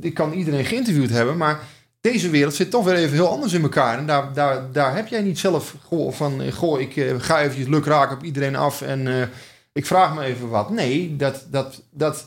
ik 0.00 0.14
kan 0.14 0.32
iedereen 0.32 0.64
geïnterviewd 0.64 1.10
hebben, 1.10 1.36
maar... 1.36 1.60
Deze 2.00 2.30
wereld 2.30 2.54
zit 2.54 2.70
toch 2.70 2.84
weer 2.84 2.94
even 2.94 3.16
heel 3.16 3.28
anders 3.28 3.52
in 3.52 3.62
elkaar. 3.62 3.98
En 3.98 4.06
daar, 4.06 4.32
daar, 4.32 4.72
daar 4.72 4.96
heb 4.96 5.08
jij 5.08 5.20
niet 5.22 5.38
zelf 5.38 5.74
goh, 5.82 6.12
van... 6.12 6.52
Goh, 6.52 6.80
ik 6.80 7.06
ga 7.18 7.40
eventjes 7.40 7.68
lukraak 7.68 8.12
op 8.12 8.22
iedereen 8.22 8.56
af 8.56 8.82
en 8.82 9.30
ik 9.72 9.86
vraag 9.86 10.14
me 10.14 10.22
even 10.24 10.48
wat. 10.48 10.70
Nee, 10.70 11.16
dat, 11.16 11.46
dat, 11.50 11.82
dat, 11.90 12.26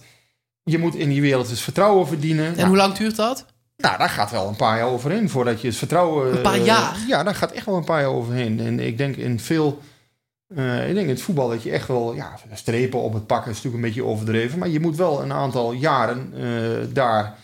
je 0.64 0.78
moet 0.78 0.96
in 0.96 1.10
die 1.10 1.22
wereld 1.22 1.50
het 1.50 1.60
vertrouwen 1.60 2.08
verdienen. 2.08 2.56
En 2.56 2.68
hoe 2.68 2.78
lang 2.78 2.94
duurt 2.94 3.16
dat? 3.16 3.46
Nou, 3.78 3.98
daar 3.98 4.10
gaat 4.10 4.32
wel 4.32 4.48
een 4.48 4.56
paar 4.56 4.78
jaar 4.78 4.88
overheen 4.88 5.30
voordat 5.30 5.62
je 5.62 5.68
het 5.68 5.78
vertrouwen. 5.78 6.36
Een 6.36 6.42
paar 6.42 6.54
eh, 6.54 6.66
jaar? 6.66 6.98
ja, 7.08 7.24
daar 7.24 7.36
gaat 7.36 7.52
echt 7.52 7.66
wel 7.66 7.76
een 7.76 7.84
paar 7.84 8.02
jaar 8.02 8.10
overheen. 8.10 8.60
En 8.60 8.80
ik 8.80 8.98
denk 8.98 9.16
in 9.16 9.40
veel. 9.40 9.80
eh, 10.56 10.88
ik 10.90 10.94
denk 10.94 11.08
in 11.08 11.14
het 11.14 11.22
voetbal 11.22 11.50
dat 11.50 11.64
je 11.64 11.72
echt 11.72 11.88
wel. 11.88 12.14
Ja, 12.14 12.36
strepen 12.54 13.00
op 13.02 13.14
het 13.14 13.28
pakken 13.28 13.52
is 13.52 13.56
natuurlijk 13.56 13.84
een 13.84 13.90
beetje 13.90 14.10
overdreven. 14.10 14.60
Maar 14.60 14.70
je 14.70 14.80
moet 14.80 14.96
wel 14.96 15.22
een 15.22 15.34
aantal 15.34 15.72
jaren 15.72 16.34
eh, 16.36 16.94
daar 16.94 17.36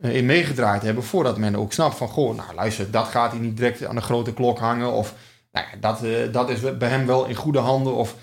in 0.00 0.26
meegedraaid 0.26 0.82
hebben. 0.82 1.04
voordat 1.04 1.38
men 1.38 1.56
ook 1.56 1.72
snapt 1.72 1.96
van. 1.96 2.08
Goh, 2.08 2.36
nou 2.36 2.54
luister, 2.54 2.90
dat 2.90 3.06
gaat 3.06 3.30
hij 3.30 3.40
niet 3.40 3.56
direct 3.56 3.84
aan 3.84 3.94
de 3.94 4.00
grote 4.00 4.32
klok 4.32 4.58
hangen. 4.58 4.92
Of 4.92 5.14
nou 5.52 5.66
ja, 5.72 5.76
dat, 5.80 6.32
dat 6.32 6.50
is 6.50 6.76
bij 6.78 6.88
hem 6.88 7.06
wel 7.06 7.24
in 7.26 7.34
goede 7.34 7.58
handen. 7.58 7.94
Of. 7.94 8.14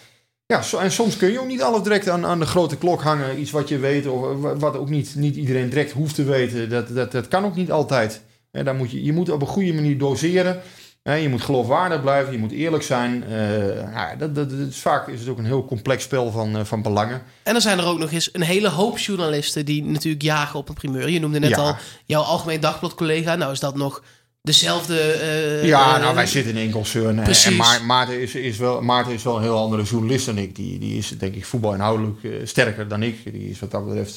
Ja, 0.46 0.62
en 0.80 0.92
soms 0.92 1.18
kun 1.18 1.32
je 1.32 1.40
ook 1.40 1.48
niet 1.48 1.62
alles 1.62 1.82
direct 1.82 2.10
aan, 2.10 2.26
aan 2.26 2.40
de 2.40 2.46
grote 2.46 2.78
klok 2.78 3.02
hangen. 3.02 3.40
Iets 3.40 3.52
wat 3.52 3.70
je 3.70 3.78
weet, 3.78 4.08
of 4.08 4.24
eh, 4.32 4.40
wa- 4.42 4.56
wat 4.56 4.78
ook 4.78 4.90
niet, 4.90 5.16
niet 5.16 5.36
iedereen 5.36 5.70
direct 5.70 5.92
hoeft 5.92 6.16
te 6.16 6.24
weten. 6.24 6.70
Dat, 6.70 6.88
dat, 6.96 7.12
dat 7.12 7.28
kan 7.28 7.46
ook 7.46 7.56
niet 7.56 7.72
altijd. 7.72 8.22
Hè, 8.52 8.64
daar 8.64 8.76
moet 8.76 8.92
je, 8.92 9.04
je 9.04 9.14
moet 9.14 9.30
op 9.30 9.42
een 9.42 9.48
goede 9.48 9.74
manier 9.74 9.98
doseren. 9.98 10.62
Je 11.04 11.30
moet 11.30 11.42
geloofwaardig 11.42 12.02
blijven, 12.02 12.32
je 12.32 12.38
moet 12.38 12.52
eerlijk 12.52 12.84
zijn. 12.84 13.24
Eh, 13.24 13.76
ja, 13.78 14.16
dat, 14.16 14.36
dat, 14.36 14.50
dat 14.50 14.60
is, 14.60 14.78
vaak 14.78 15.08
is 15.08 15.20
het 15.20 15.30
ook 15.30 15.38
een 15.38 15.46
heel 15.46 15.66
complex 15.66 16.04
spel 16.04 16.32
van, 16.32 16.58
eh, 16.58 16.64
van 16.64 16.82
belangen. 16.82 17.22
En 17.44 17.52
dan 17.54 17.62
zijn 17.62 17.80
er 17.80 17.86
ook 17.86 18.00
nog 18.00 18.12
eens 18.12 18.30
een 18.34 18.42
hele 18.42 18.70
hoop 18.70 18.98
journalisten 18.98 19.66
die 19.66 19.84
natuurlijk 19.84 20.24
jagen 20.24 20.60
op 20.60 20.70
een 20.70 20.76
primeur. 20.76 21.10
Je 21.10 21.20
noemde 21.20 21.40
net 21.40 21.50
Ja. 21.50 21.56
al 21.58 21.76
jouw 22.06 22.22
Algemeen 22.22 22.60
Dagblad 22.60 22.94
collega. 22.96 23.36
Nou 23.36 23.52
is 23.52 23.60
dat 23.60 23.76
nog 23.76 24.04
dezelfde... 24.44 25.00
eh, 25.02 25.66
ja, 25.68 25.96
eh, 25.96 26.02
nou, 26.02 26.16
wij 26.16 26.26
zitten 26.28 26.52
in 26.52 26.58
één 26.58 26.72
concern. 26.72 27.18
En, 27.18 27.24
precies. 27.24 27.46
en 27.46 27.56
Ma- 27.56 27.80
Maarten, 27.80 28.22
is, 28.22 28.36
is 28.36 28.58
wel, 28.58 28.82
Maarten 28.82 29.14
is 29.14 29.24
wel 29.24 29.36
een 29.36 29.42
heel 29.42 29.58
andere 29.58 29.84
journalist 29.84 30.26
dan 30.26 30.38
ik. 30.38 30.56
Die, 30.56 30.80
die 30.80 30.98
is 30.98 31.08
denk 31.18 31.36
ik 31.36 31.46
voetbalinhoudelijk 31.46 32.24
eh, 32.24 32.32
sterker 32.44 32.88
dan 32.88 33.04
ik. 33.04 33.34
Die 33.34 33.50
is 33.50 33.60
wat 33.60 33.72
dat 33.72 33.86
betreft... 33.88 34.16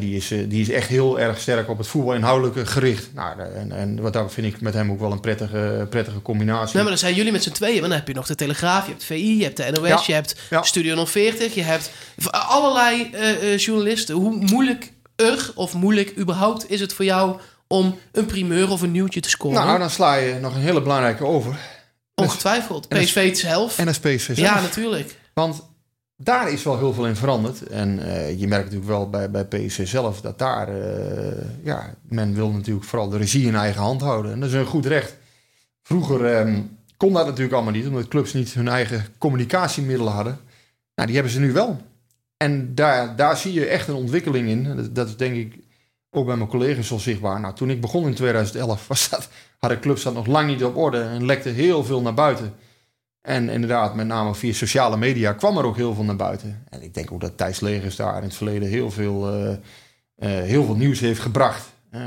die, 0.00 0.16
is, 0.16 0.28
die 0.28 0.60
is 0.60 0.70
echt 0.70 0.88
heel 0.88 1.18
erg 1.20 1.40
sterk 1.40 1.68
op 1.70 1.78
het 1.78 1.86
voetbal 1.86 2.14
inhoudelijke 2.14 2.66
gericht. 2.66 3.08
Nou, 3.14 3.40
en, 3.40 3.72
en 3.72 4.00
wat 4.00 4.12
dat 4.12 4.32
vind 4.32 4.46
ik 4.54 4.60
met 4.60 4.74
hem 4.74 4.90
ook 4.90 5.00
wel 5.00 5.12
een 5.12 5.20
prettige, 5.20 5.86
prettige 5.90 6.22
combinatie. 6.22 6.72
Nee, 6.74 6.82
maar 6.82 6.92
dan 6.92 7.00
zijn 7.00 7.14
jullie 7.14 7.32
met 7.32 7.42
z'n 7.42 7.50
tweeën. 7.50 7.80
Maar 7.80 7.88
dan 7.88 7.98
heb 7.98 8.08
je 8.08 8.14
nog 8.14 8.26
de 8.26 8.34
Telegraaf, 8.34 8.84
je 8.84 8.90
hebt 8.90 9.04
VI, 9.04 9.36
je 9.38 9.42
hebt 9.44 9.56
de 9.56 9.70
NOS, 9.72 9.88
Ja. 9.88 10.02
je 10.06 10.12
hebt 10.12 10.36
Ja. 10.50 10.62
Studio 10.62 11.04
040. 11.04 11.54
Je 11.54 11.62
hebt 11.62 11.90
allerlei 12.30 13.10
journalisten. 13.56 14.14
Hoe 14.14 14.36
moeilijker 14.36 14.90
of 15.54 15.74
moeilijk 15.74 16.18
überhaupt 16.18 16.70
is 16.70 16.80
het 16.80 16.92
voor 16.92 17.04
jou 17.04 17.36
om 17.66 17.98
een 18.12 18.26
primeur 18.26 18.70
of 18.70 18.82
een 18.82 18.92
nieuwtje 18.92 19.20
te 19.20 19.28
scoren? 19.28 19.66
nou, 19.66 19.78
dan 19.78 19.90
sla 19.90 20.14
je 20.14 20.34
nog 20.40 20.54
een 20.54 20.60
hele 20.60 20.82
belangrijke 20.82 21.24
over. 21.24 21.56
Ongetwijfeld. 22.14 22.88
PSV 22.88 23.36
zelf. 23.36 23.78
En 23.78 23.86
dat 23.86 24.00
PSV 24.00 24.24
zelf. 24.24 24.38
ja, 24.38 24.60
natuurlijk. 24.60 25.18
Want 25.34 25.62
daar 26.16 26.50
is 26.50 26.62
wel 26.62 26.78
heel 26.78 26.92
veel 26.92 27.06
in 27.06 27.16
veranderd. 27.16 27.62
En 27.66 27.98
eh, 27.98 28.40
je 28.40 28.48
merkt 28.48 28.64
natuurlijk 28.64 28.90
wel 28.90 29.10
bij, 29.10 29.30
bij 29.30 29.44
PSV 29.44 29.88
zelf 29.88 30.20
dat 30.20 30.38
daar... 30.38 30.68
eh, 30.68 31.44
ja, 31.62 31.94
men 32.02 32.34
wil 32.34 32.50
natuurlijk 32.50 32.86
vooral 32.86 33.08
de 33.08 33.16
regie 33.16 33.46
in 33.46 33.54
eigen 33.54 33.82
hand 33.82 34.00
houden. 34.00 34.32
En 34.32 34.40
dat 34.40 34.48
is 34.48 34.54
een 34.54 34.66
goed 34.66 34.86
recht. 34.86 35.16
Vroeger 35.82 36.24
ehm, 36.24 36.60
kon 36.96 37.12
dat 37.12 37.26
natuurlijk 37.26 37.54
allemaal 37.54 37.72
niet... 37.72 37.86
omdat 37.86 38.08
clubs 38.08 38.32
niet 38.32 38.54
hun 38.54 38.68
eigen 38.68 39.06
communicatiemiddelen 39.18 40.12
hadden. 40.12 40.38
Nou, 40.94 41.06
die 41.06 41.16
hebben 41.16 41.34
ze 41.34 41.40
nu 41.40 41.52
wel. 41.52 41.80
En 42.36 42.74
daar, 42.74 43.16
daar 43.16 43.36
zie 43.36 43.52
je 43.52 43.66
echt 43.66 43.88
een 43.88 43.94
ontwikkeling 43.94 44.48
in. 44.48 44.76
Dat, 44.76 44.94
dat 44.94 45.08
is 45.08 45.16
denk 45.16 45.34
ik 45.36 45.58
ook 46.14 46.26
bij 46.26 46.36
mijn 46.36 46.48
collega's 46.48 46.90
al 46.90 46.98
zichtbaar. 46.98 47.40
Nou, 47.40 47.54
toen 47.54 47.70
ik 47.70 47.80
begon 47.80 48.06
in 48.06 48.14
2011 48.14 48.88
was 48.88 49.08
dat, 49.08 49.28
hadden 49.58 49.80
clubs 49.80 50.02
dat 50.02 50.14
nog 50.14 50.26
lang 50.26 50.48
niet 50.48 50.64
op 50.64 50.76
orde... 50.76 51.00
en 51.00 51.26
lekte 51.26 51.48
heel 51.48 51.84
veel 51.84 52.00
naar 52.00 52.14
buiten... 52.14 52.54
En 53.24 53.48
inderdaad, 53.48 53.94
met 53.94 54.06
name 54.06 54.34
via 54.34 54.52
sociale 54.52 54.96
media 54.96 55.32
kwam 55.32 55.58
er 55.58 55.64
ook 55.64 55.76
heel 55.76 55.94
veel 55.94 56.04
naar 56.04 56.16
buiten. 56.16 56.62
En 56.68 56.82
ik 56.82 56.94
denk 56.94 57.12
ook 57.12 57.20
dat 57.20 57.36
Thijs 57.36 57.60
Legers 57.60 57.96
daar 57.96 58.16
in 58.16 58.22
het 58.22 58.34
verleden 58.34 58.68
heel 58.68 58.90
veel, 58.90 59.28
eh, 59.28 59.52
eh, 60.14 60.44
heel 60.44 60.64
veel 60.64 60.76
nieuws 60.76 61.00
heeft 61.00 61.20
gebracht. 61.20 61.72
Eh, 61.90 62.00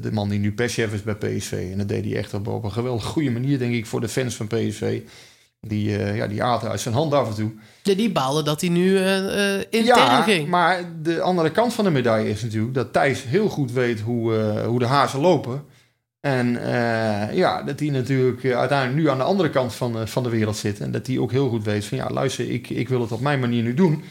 de 0.00 0.12
man 0.12 0.28
die 0.28 0.38
nu 0.38 0.52
perschef 0.52 0.92
is 0.92 1.02
bij 1.02 1.14
PSV. 1.14 1.68
En 1.72 1.78
dat 1.78 1.88
deed 1.88 2.04
hij 2.04 2.16
echt 2.16 2.34
op, 2.34 2.46
op 2.46 2.64
een 2.64 2.72
geweldig 2.72 3.04
goede 3.04 3.30
manier, 3.30 3.58
denk 3.58 3.74
ik, 3.74 3.86
voor 3.86 4.00
de 4.00 4.08
fans 4.08 4.34
van 4.36 4.46
PSV. 4.46 5.00
Die, 5.60 5.96
eh 5.98 6.16
ja, 6.16 6.26
die 6.26 6.42
aten 6.42 6.70
uit 6.70 6.80
zijn 6.80 6.94
hand 6.94 7.12
af 7.12 7.28
en 7.28 7.34
toe. 7.34 7.52
Ja, 7.82 7.94
die 7.94 8.12
baalde 8.12 8.42
dat 8.42 8.60
hij 8.60 8.70
nu 8.70 8.96
eh 8.96 9.54
eh 9.56 9.64
intern 9.70 9.84
Ja, 9.84 10.22
ging. 10.22 10.48
maar 10.48 10.84
de 11.02 11.20
andere 11.20 11.50
kant 11.50 11.74
van 11.74 11.84
de 11.84 11.90
medaille 11.90 12.28
is 12.30 12.42
natuurlijk 12.42 12.74
dat 12.74 12.92
Thijs 12.92 13.22
heel 13.24 13.48
goed 13.48 13.72
weet 13.72 14.00
hoe, 14.00 14.34
hoe 14.66 14.78
de 14.78 14.86
hazen 14.86 15.20
lopen. 15.20 15.62
En 16.20 16.50
ja, 17.34 17.62
dat 17.62 17.80
hij 17.80 17.88
natuurlijk 17.88 18.44
uiteindelijk 18.44 18.98
nu 19.00 19.08
aan 19.10 19.18
de 19.18 19.24
andere 19.24 19.50
kant 19.50 19.74
van, 19.74 20.08
van 20.08 20.22
de 20.22 20.28
wereld 20.28 20.56
zit. 20.56 20.80
En 20.80 20.90
dat 20.90 21.06
hij 21.06 21.18
ook 21.18 21.30
heel 21.32 21.48
goed 21.48 21.64
weet 21.64 21.84
van 21.84 21.98
ja, 21.98 22.10
luister, 22.10 22.50
ik, 22.50 22.70
ik 22.70 22.88
wil 22.88 23.00
het 23.00 23.12
op 23.12 23.20
mijn 23.20 23.40
manier 23.40 23.62
nu 23.62 23.74
doen. 23.74 24.02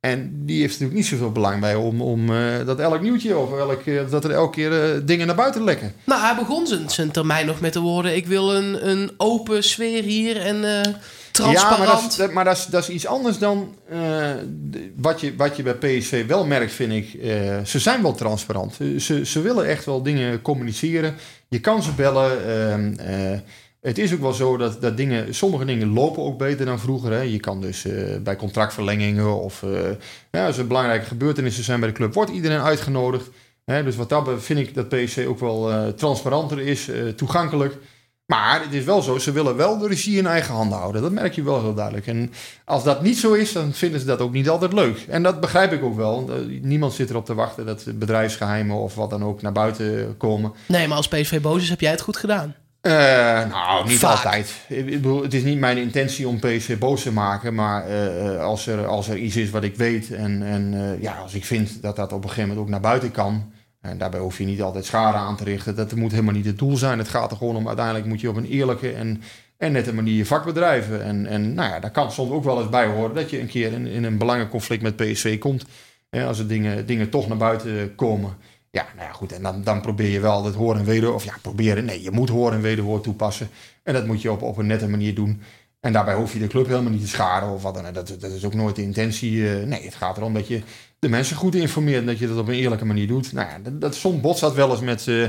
En 0.00 0.44
die 0.46 0.60
heeft 0.60 0.72
natuurlijk 0.72 0.98
niet 0.98 1.06
zoveel 1.06 1.32
belang 1.32 1.60
bij 1.60 1.74
om, 1.74 2.02
om 2.02 2.34
eh, 2.34 2.66
dat 2.66 2.78
elk 2.78 3.00
nieuwtje 3.00 3.36
of 3.36 3.58
elk, 3.58 3.86
eh, 3.86 4.10
dat 4.10 4.24
er 4.24 4.30
elke 4.30 4.54
keer 4.54 4.82
eh, 4.82 5.00
dingen 5.04 5.26
naar 5.26 5.36
buiten 5.36 5.64
lekken. 5.64 5.94
Nou, 6.04 6.20
hij 6.20 6.34
begon 6.34 6.66
zijn, 6.66 6.90
zijn 6.90 7.10
termijn 7.10 7.46
nog 7.46 7.60
met 7.60 7.72
de 7.72 7.80
woorden... 7.80 8.16
ik 8.16 8.26
wil 8.26 8.54
een, 8.54 8.88
een 8.88 9.10
open 9.16 9.64
sfeer 9.64 10.02
hier 10.02 10.36
en 10.36 10.84
transparant. 11.30 11.78
Ja, 11.78 11.84
maar, 11.84 11.86
dat 11.86 12.10
is, 12.10 12.16
dat, 12.16 12.32
maar 12.32 12.44
dat, 12.44 12.56
is, 12.56 12.66
dat 12.66 12.82
is 12.82 12.88
iets 12.88 13.06
anders 13.06 13.38
dan 13.38 13.74
wat, 14.96 15.20
je, 15.20 15.36
wat 15.36 15.56
je 15.56 15.62
bij 15.62 15.74
PSV 15.74 16.26
wel 16.26 16.46
merkt, 16.46 16.72
vind 16.72 16.92
ik. 16.92 17.08
Ze 17.66 17.78
zijn 17.78 18.02
wel 18.02 18.14
transparant. 18.14 18.78
Ze, 18.98 19.26
ze 19.26 19.40
willen 19.40 19.66
echt 19.66 19.84
wel 19.84 20.02
dingen 20.02 20.42
communiceren. 20.42 21.14
Je 21.48 21.60
kan 21.60 21.82
ze 21.82 21.92
bellen. 21.92 22.96
Eh, 23.80 23.88
het 23.88 23.98
is 23.98 24.12
ook 24.14 24.20
wel 24.20 24.32
zo 24.32 24.56
dat, 24.56 24.80
dat 24.80 24.96
dingen, 24.96 25.34
sommige 25.34 25.64
dingen 25.64 25.92
lopen 25.92 26.22
ook 26.22 26.38
beter 26.38 26.66
dan 26.66 26.78
vroeger. 26.80 27.12
Hè. 27.12 27.20
Je 27.20 27.40
kan 27.40 27.60
dus 27.60 27.84
eh, 27.84 28.16
bij 28.22 28.36
contractverlengingen 28.36 29.40
of 29.40 29.62
eh, 29.62 29.70
ja, 30.30 30.46
als 30.46 30.58
er 30.58 30.66
belangrijke 30.66 31.06
gebeurtenissen 31.06 31.64
zijn 31.64 31.80
bij 31.80 31.88
de 31.88 31.94
club, 31.94 32.14
wordt 32.14 32.30
iedereen 32.30 32.60
uitgenodigd. 32.60 33.30
Hè, 33.64 33.84
dus 33.84 33.96
wat 33.96 34.08
dat 34.08 34.28
vind 34.38 34.58
ik 34.58 34.74
dat 34.74 34.88
PSV 34.88 35.24
ook 35.28 35.38
wel 35.40 35.70
eh, 35.70 35.88
transparanter 35.88 36.60
is, 36.60 36.88
eh, 36.88 37.08
toegankelijk. 37.08 37.76
Maar 38.26 38.62
het 38.62 38.72
is 38.72 38.84
wel 38.84 39.02
zo, 39.02 39.18
ze 39.18 39.32
willen 39.32 39.56
wel 39.56 39.78
de 39.78 39.88
regie 39.88 40.18
in 40.18 40.26
eigen 40.26 40.54
handen 40.54 40.78
houden. 40.78 41.02
Dat 41.02 41.12
merk 41.12 41.34
je 41.34 41.42
wel 41.42 41.60
heel 41.60 41.74
duidelijk. 41.74 42.06
En 42.06 42.32
als 42.64 42.84
dat 42.84 43.02
niet 43.02 43.18
zo 43.18 43.32
is, 43.32 43.52
dan 43.52 43.72
vinden 43.72 44.00
ze 44.00 44.06
dat 44.06 44.20
ook 44.20 44.32
niet 44.32 44.48
altijd 44.48 44.72
leuk. 44.72 45.04
En 45.08 45.22
dat 45.22 45.40
begrijp 45.40 45.72
ik 45.72 45.82
ook 45.82 45.96
wel. 45.96 46.28
Eh, 46.30 46.60
Niemand 46.62 46.92
zit 46.92 47.10
erop 47.10 47.24
te 47.24 47.34
wachten 47.34 47.66
dat 47.66 47.84
bedrijfsgeheimen 47.94 48.76
of 48.76 48.94
wat 48.94 49.10
dan 49.10 49.24
ook 49.24 49.42
naar 49.42 49.52
buiten 49.52 50.16
komen. 50.16 50.52
Nee, 50.66 50.88
maar 50.88 50.96
als 50.96 51.08
PSV 51.08 51.40
boos 51.40 51.62
is, 51.62 51.68
heb 51.68 51.80
jij 51.80 51.90
het 51.90 52.00
goed 52.00 52.16
gedaan. 52.16 52.54
Eh, 52.80 52.92
nou, 53.48 53.88
niet 53.88 53.98
Vaak. 53.98 54.24
altijd. 54.24 54.64
Ik 54.68 54.84
bedoel, 54.84 55.22
het 55.22 55.34
is 55.34 55.42
niet 55.42 55.58
mijn 55.58 55.78
intentie 55.78 56.28
om 56.28 56.38
PSV 56.38 56.78
boos 56.78 57.02
te 57.02 57.12
maken. 57.12 57.54
Maar 57.54 57.86
eh, 57.86 58.34
eh, 58.34 58.40
als, 58.40 58.66
er, 58.66 58.86
als 58.86 59.08
er 59.08 59.16
iets 59.16 59.36
is 59.36 59.50
wat 59.50 59.64
ik 59.64 59.76
weet 59.76 60.10
en, 60.10 60.42
en 60.42 60.98
ja, 61.00 61.14
als 61.14 61.34
ik 61.34 61.44
vind 61.44 61.82
dat 61.82 61.96
dat 61.96 62.12
op 62.12 62.22
een 62.22 62.28
gegeven 62.28 62.48
moment 62.48 62.66
ook 62.66 62.70
naar 62.70 62.80
buiten 62.80 63.10
kan. 63.10 63.52
En 63.80 63.98
daarbij 63.98 64.20
hoef 64.20 64.38
je 64.38 64.44
niet 64.44 64.62
altijd 64.62 64.84
schade 64.84 65.16
aan 65.16 65.36
te 65.36 65.44
richten. 65.44 65.76
Dat 65.76 65.94
moet 65.94 66.10
helemaal 66.10 66.34
niet 66.34 66.44
het 66.44 66.58
doel 66.58 66.76
zijn. 66.76 66.98
Het 66.98 67.08
gaat 67.08 67.30
er 67.30 67.36
gewoon 67.36 67.56
om, 67.56 67.66
uiteindelijk 67.66 68.06
moet 68.06 68.20
je 68.20 68.28
op 68.28 68.36
een 68.36 68.46
eerlijke 68.46 68.92
en, 68.92 69.22
en 69.56 69.72
nette 69.72 69.94
manier 69.94 70.16
je 70.16 70.26
vak 70.26 70.44
bedrijven. 70.44 71.04
En, 71.04 71.26
en 71.26 71.54
nou 71.54 71.70
ja, 71.70 71.80
daar 71.80 71.90
kan 71.90 72.12
soms 72.12 72.30
ook 72.30 72.44
wel 72.44 72.60
eens 72.60 72.68
bij 72.68 72.86
horen 72.86 73.14
dat 73.14 73.30
je 73.30 73.40
een 73.40 73.46
keer 73.46 73.72
in, 73.72 73.86
in 73.86 74.04
een 74.04 74.18
belangenconflict 74.18 74.82
met 74.82 74.96
PSV 74.96 75.38
komt. 75.38 75.64
Hè, 76.10 76.26
als 76.26 76.38
er 76.38 76.48
dingen, 76.48 76.86
dingen 76.86 77.10
toch 77.10 77.28
naar 77.28 77.36
buiten 77.36 77.94
komen. 77.94 78.36
Ja, 78.70 78.86
nou 78.96 79.06
ja, 79.06 79.12
goed. 79.12 79.32
En 79.32 79.42
dan, 79.42 79.62
dan 79.64 79.80
probeer 79.80 80.08
je 80.10 80.20
wel 80.20 80.44
het 80.44 80.54
hoor 80.54 80.76
en 80.76 80.84
weder... 80.84 81.14
Of 81.14 81.24
ja, 81.24 81.34
proberen. 81.42 81.84
Nee, 81.84 82.02
je 82.02 82.10
moet 82.10 82.28
hoor 82.28 82.52
en 82.52 82.60
wederhoor 82.60 83.00
toepassen. 83.00 83.48
En 83.82 83.94
dat 83.94 84.06
moet 84.06 84.22
je 84.22 84.30
op, 84.32 84.42
op 84.42 84.56
een 84.56 84.66
nette 84.66 84.88
manier 84.88 85.14
doen. 85.14 85.42
En 85.80 85.92
daarbij 85.92 86.14
hoef 86.14 86.32
je 86.32 86.38
de 86.38 86.46
club 86.46 86.66
helemaal 86.66 86.90
niet 86.92 87.00
te 87.00 87.08
schaden 87.08 87.48
of 87.48 87.62
wat 87.62 87.74
dan. 87.74 87.92
Dat, 87.92 88.16
dat 88.20 88.30
is 88.30 88.44
ook 88.44 88.54
nooit 88.54 88.76
de 88.76 88.82
intentie. 88.82 89.48
eh, 89.50 89.66
nee, 89.66 89.84
het 89.84 89.94
gaat 89.94 90.16
erom 90.16 90.34
dat 90.34 90.48
je 90.48 90.62
de 90.98 91.08
mensen 91.08 91.36
goed 91.36 91.54
informeert... 91.54 92.00
en 92.00 92.06
dat 92.06 92.18
je 92.18 92.28
dat 92.28 92.38
op 92.38 92.48
een 92.48 92.54
eerlijke 92.54 92.84
manier 92.84 93.06
doet. 93.06 93.32
Nou 93.32 93.48
ja, 93.48 93.58
dat, 93.58 93.80
dat, 93.80 93.94
soms 93.94 94.20
botst 94.20 94.40
dat 94.40 94.54
wel 94.54 94.70
eens 94.70 94.80
met... 94.80 95.06
eh, 95.08 95.24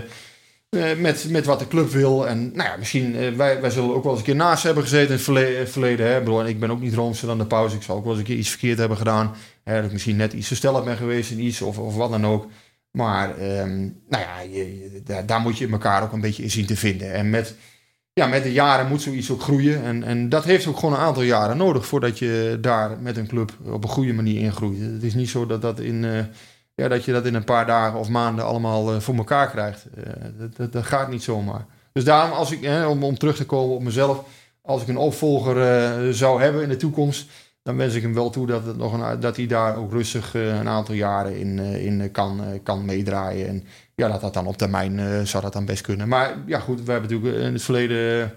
eh, 0.91 0.97
met, 0.97 1.29
met 1.29 1.45
wat 1.45 1.59
de 1.59 1.67
club 1.67 1.89
wil. 1.89 2.27
En 2.27 2.51
nou 2.55 2.69
ja, 2.69 2.75
misschien, 2.77 3.35
wij, 3.37 3.61
wij 3.61 3.69
zullen 3.69 3.95
ook 3.95 4.03
wel 4.03 4.11
eens 4.11 4.19
een 4.21 4.25
keer 4.27 4.35
naast 4.35 4.63
hebben 4.63 4.83
gezeten 4.83 5.07
in 5.07 5.13
het 5.13 5.21
verle- 5.21 5.45
eh, 5.57 5.65
verleden. 5.65 6.05
Hè? 6.05 6.13
Ik, 6.17 6.23
bedoel, 6.23 6.45
ik 6.45 6.59
ben 6.59 6.71
ook 6.71 6.81
niet 6.81 6.93
roomser 6.93 7.27
dan 7.27 7.37
de 7.37 7.45
pauze. 7.45 7.75
Ik 7.75 7.81
zal 7.81 7.95
ook 7.95 8.03
wel 8.03 8.11
eens 8.11 8.21
een 8.21 8.27
keer 8.27 8.37
iets 8.37 8.49
verkeerd 8.49 8.77
hebben 8.77 8.97
gedaan. 8.97 9.35
Hè? 9.63 9.75
Dat 9.75 9.85
ik 9.85 9.91
misschien 9.91 10.15
net 10.15 10.33
iets 10.33 10.47
te 10.47 10.55
stellig 10.55 10.83
ben 10.83 10.97
geweest 10.97 11.31
in 11.31 11.39
iets 11.39 11.61
of, 11.61 11.77
of 11.77 11.95
wat 11.95 12.09
dan 12.11 12.25
ook. 12.25 12.47
Maar 12.91 13.37
ehm, 13.37 13.79
nou 14.09 14.23
ja, 14.23 14.39
je, 14.39 15.01
daar, 15.25 15.41
moet 15.41 15.57
je 15.57 15.67
elkaar 15.67 16.03
ook 16.03 16.11
een 16.11 16.21
beetje 16.21 16.43
in 16.43 16.51
zien 16.51 16.65
te 16.65 16.75
vinden. 16.75 17.13
En 17.13 17.29
met, 17.29 17.55
ja, 18.13 18.27
met 18.27 18.43
de 18.43 18.51
jaren 18.51 18.87
moet 18.87 19.01
zoiets 19.01 19.31
ook 19.31 19.41
groeien. 19.41 19.83
En, 19.83 20.03
en 20.03 20.29
dat 20.29 20.43
heeft 20.43 20.67
ook 20.67 20.75
gewoon 20.77 20.93
een 20.93 20.99
aantal 20.99 21.23
jaren 21.23 21.57
nodig 21.57 21.85
voordat 21.85 22.19
je 22.19 22.57
daar 22.61 22.97
met 22.99 23.17
een 23.17 23.27
club 23.27 23.51
op 23.63 23.83
een 23.83 23.89
goede 23.89 24.13
manier 24.13 24.39
ingroeit. 24.39 24.79
Het 24.79 25.03
is 25.03 25.13
niet 25.13 25.29
zo 25.29 25.45
dat, 25.45 25.61
dat, 25.61 25.79
in, 25.79 26.05
eh, 26.05 26.25
ja, 26.75 26.87
dat 26.87 27.05
je 27.05 27.11
dat 27.11 27.25
in 27.25 27.35
een 27.35 27.43
paar 27.43 27.65
dagen 27.65 27.99
of 27.99 28.09
maanden 28.09 28.45
allemaal 28.45 28.93
eh, 28.93 28.99
voor 28.99 29.15
elkaar 29.15 29.49
krijgt. 29.49 29.85
Eh, 29.95 30.13
dat, 30.57 30.73
dat, 30.73 30.85
gaat 30.85 31.09
niet 31.09 31.23
zomaar. 31.23 31.65
Dus 31.93 32.03
daarom, 32.03 32.31
als 32.31 32.51
ik, 32.51 32.87
om, 32.87 33.03
om 33.03 33.17
terug 33.17 33.35
te 33.35 33.45
komen 33.45 33.75
op 33.75 33.83
mezelf, 33.83 34.23
als 34.61 34.81
ik 34.81 34.87
een 34.87 34.97
opvolger 34.97 36.13
zou 36.13 36.41
hebben 36.41 36.63
in 36.63 36.69
de 36.69 36.75
toekomst, 36.75 37.29
dan 37.63 37.77
wens 37.77 37.93
ik 37.93 38.01
hem 38.01 38.13
wel 38.13 38.29
toe 38.29 38.47
dat, 38.47 38.65
het 38.65 38.77
nog 38.77 38.93
een, 38.93 39.19
dat 39.19 39.35
hij 39.35 39.47
daar 39.47 39.77
ook 39.77 39.91
rustig 39.91 40.35
eh, 40.35 40.57
een 40.59 40.67
aantal 40.67 40.95
jaren 40.95 41.37
in, 41.37 41.59
eh, 41.59 41.85
in 41.85 42.11
kan, 42.11 42.43
eh, 42.43 42.59
kan 42.63 42.85
meedraaien. 42.85 43.47
En 43.47 43.63
ja, 43.95 44.07
dat 44.07 44.21
dat 44.21 44.33
dan 44.33 44.47
op 44.47 44.57
termijn 44.57 45.27
zou 45.27 45.43
dat 45.43 45.53
dan 45.53 45.65
best 45.65 45.81
kunnen. 45.81 46.07
Maar 46.07 46.37
ja, 46.45 46.59
goed, 46.59 46.83
we 46.83 46.91
hebben 46.91 47.09
natuurlijk 47.09 47.43
in 47.43 47.53
het 47.53 47.61
verleden 47.63 48.33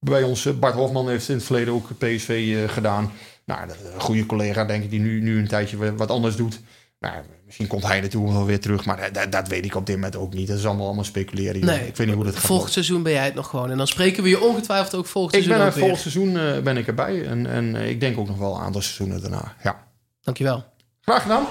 bij 0.00 0.22
ons, 0.22 0.58
Bart 0.58 0.74
Hofman 0.74 1.08
heeft 1.08 1.28
in 1.28 1.34
het 1.34 1.44
verleden 1.44 1.74
ook 1.74 1.98
PSV 1.98 2.64
gedaan. 2.70 3.10
Nou, 3.44 3.68
een 3.94 4.00
goede 4.00 4.26
collega, 4.26 4.64
denk 4.64 4.84
ik, 4.84 4.90
die 4.90 5.00
nu, 5.00 5.20
nu 5.20 5.38
een 5.38 5.48
tijdje 5.48 5.76
wa- 5.76 5.94
wat 5.94 6.10
anders 6.10 6.36
doet. 6.36 6.60
Nou, 6.98 7.14
misschien 7.48 7.66
komt 7.66 7.86
hij 7.86 8.00
natuurlijk 8.00 8.32
wel 8.32 8.44
weer 8.44 8.60
terug, 8.60 8.84
maar 8.84 9.12
dat, 9.12 9.32
dat, 9.32 9.48
weet 9.48 9.64
ik 9.64 9.74
op 9.74 9.86
dit 9.86 9.94
moment 9.94 10.16
ook 10.16 10.34
niet. 10.34 10.48
Dat 10.48 10.58
is 10.58 10.66
allemaal, 10.66 10.86
allemaal 10.86 11.04
speculeren. 11.04 11.64
Nee, 11.64 11.86
ik 11.86 11.96
weet 11.96 12.06
niet 12.06 12.16
hoe 12.16 12.24
dat 12.24 12.34
gaat. 12.34 12.44
Volgend 12.44 12.72
seizoen 12.72 13.02
ben 13.02 13.12
jij 13.12 13.24
het 13.24 13.34
nog 13.34 13.48
gewoon. 13.48 13.70
En 13.70 13.76
dan 13.76 13.86
spreken 13.86 14.22
we 14.22 14.28
je 14.28 14.40
ongetwijfeld 14.40 14.94
ook 14.94 15.06
volgend 15.06 15.34
ik 15.34 15.42
seizoen 15.42 15.64
ben 15.64 15.72
ook 15.72 15.78
weer. 15.78 15.84
volgend 15.84 16.12
seizoen 16.12 16.56
eh, 16.56 16.62
ben 16.62 16.76
ik 16.76 16.86
erbij. 16.86 17.26
En, 17.26 17.46
en 17.46 17.76
eh, 17.76 17.88
ik 17.88 18.00
denk 18.00 18.18
ook 18.18 18.26
nog 18.26 18.38
wel 18.38 18.54
een 18.54 18.60
aantal 18.60 18.80
seizoenen 18.80 19.20
daarna. 19.20 19.54
Ja. 19.62 19.86
Dankjewel. 20.22 20.64
Graag 21.00 21.22
gedaan. 21.22 21.44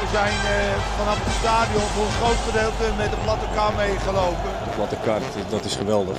We 0.00 0.08
zijn 0.12 0.32
eh, 0.32 0.98
vanaf 0.98 1.24
het 1.24 1.34
stadion 1.34 1.88
voor 1.94 2.04
een 2.04 2.18
groot 2.20 2.40
gedeelte 2.48 2.96
met 2.96 3.10
de 3.10 3.16
platte 3.22 3.46
kar 3.54 3.74
meegelopen. 3.74 4.50
De 4.64 4.74
platte 4.74 4.96
kaart, 5.04 5.50
dat 5.50 5.64
is 5.64 5.74
geweldig. 5.74 6.16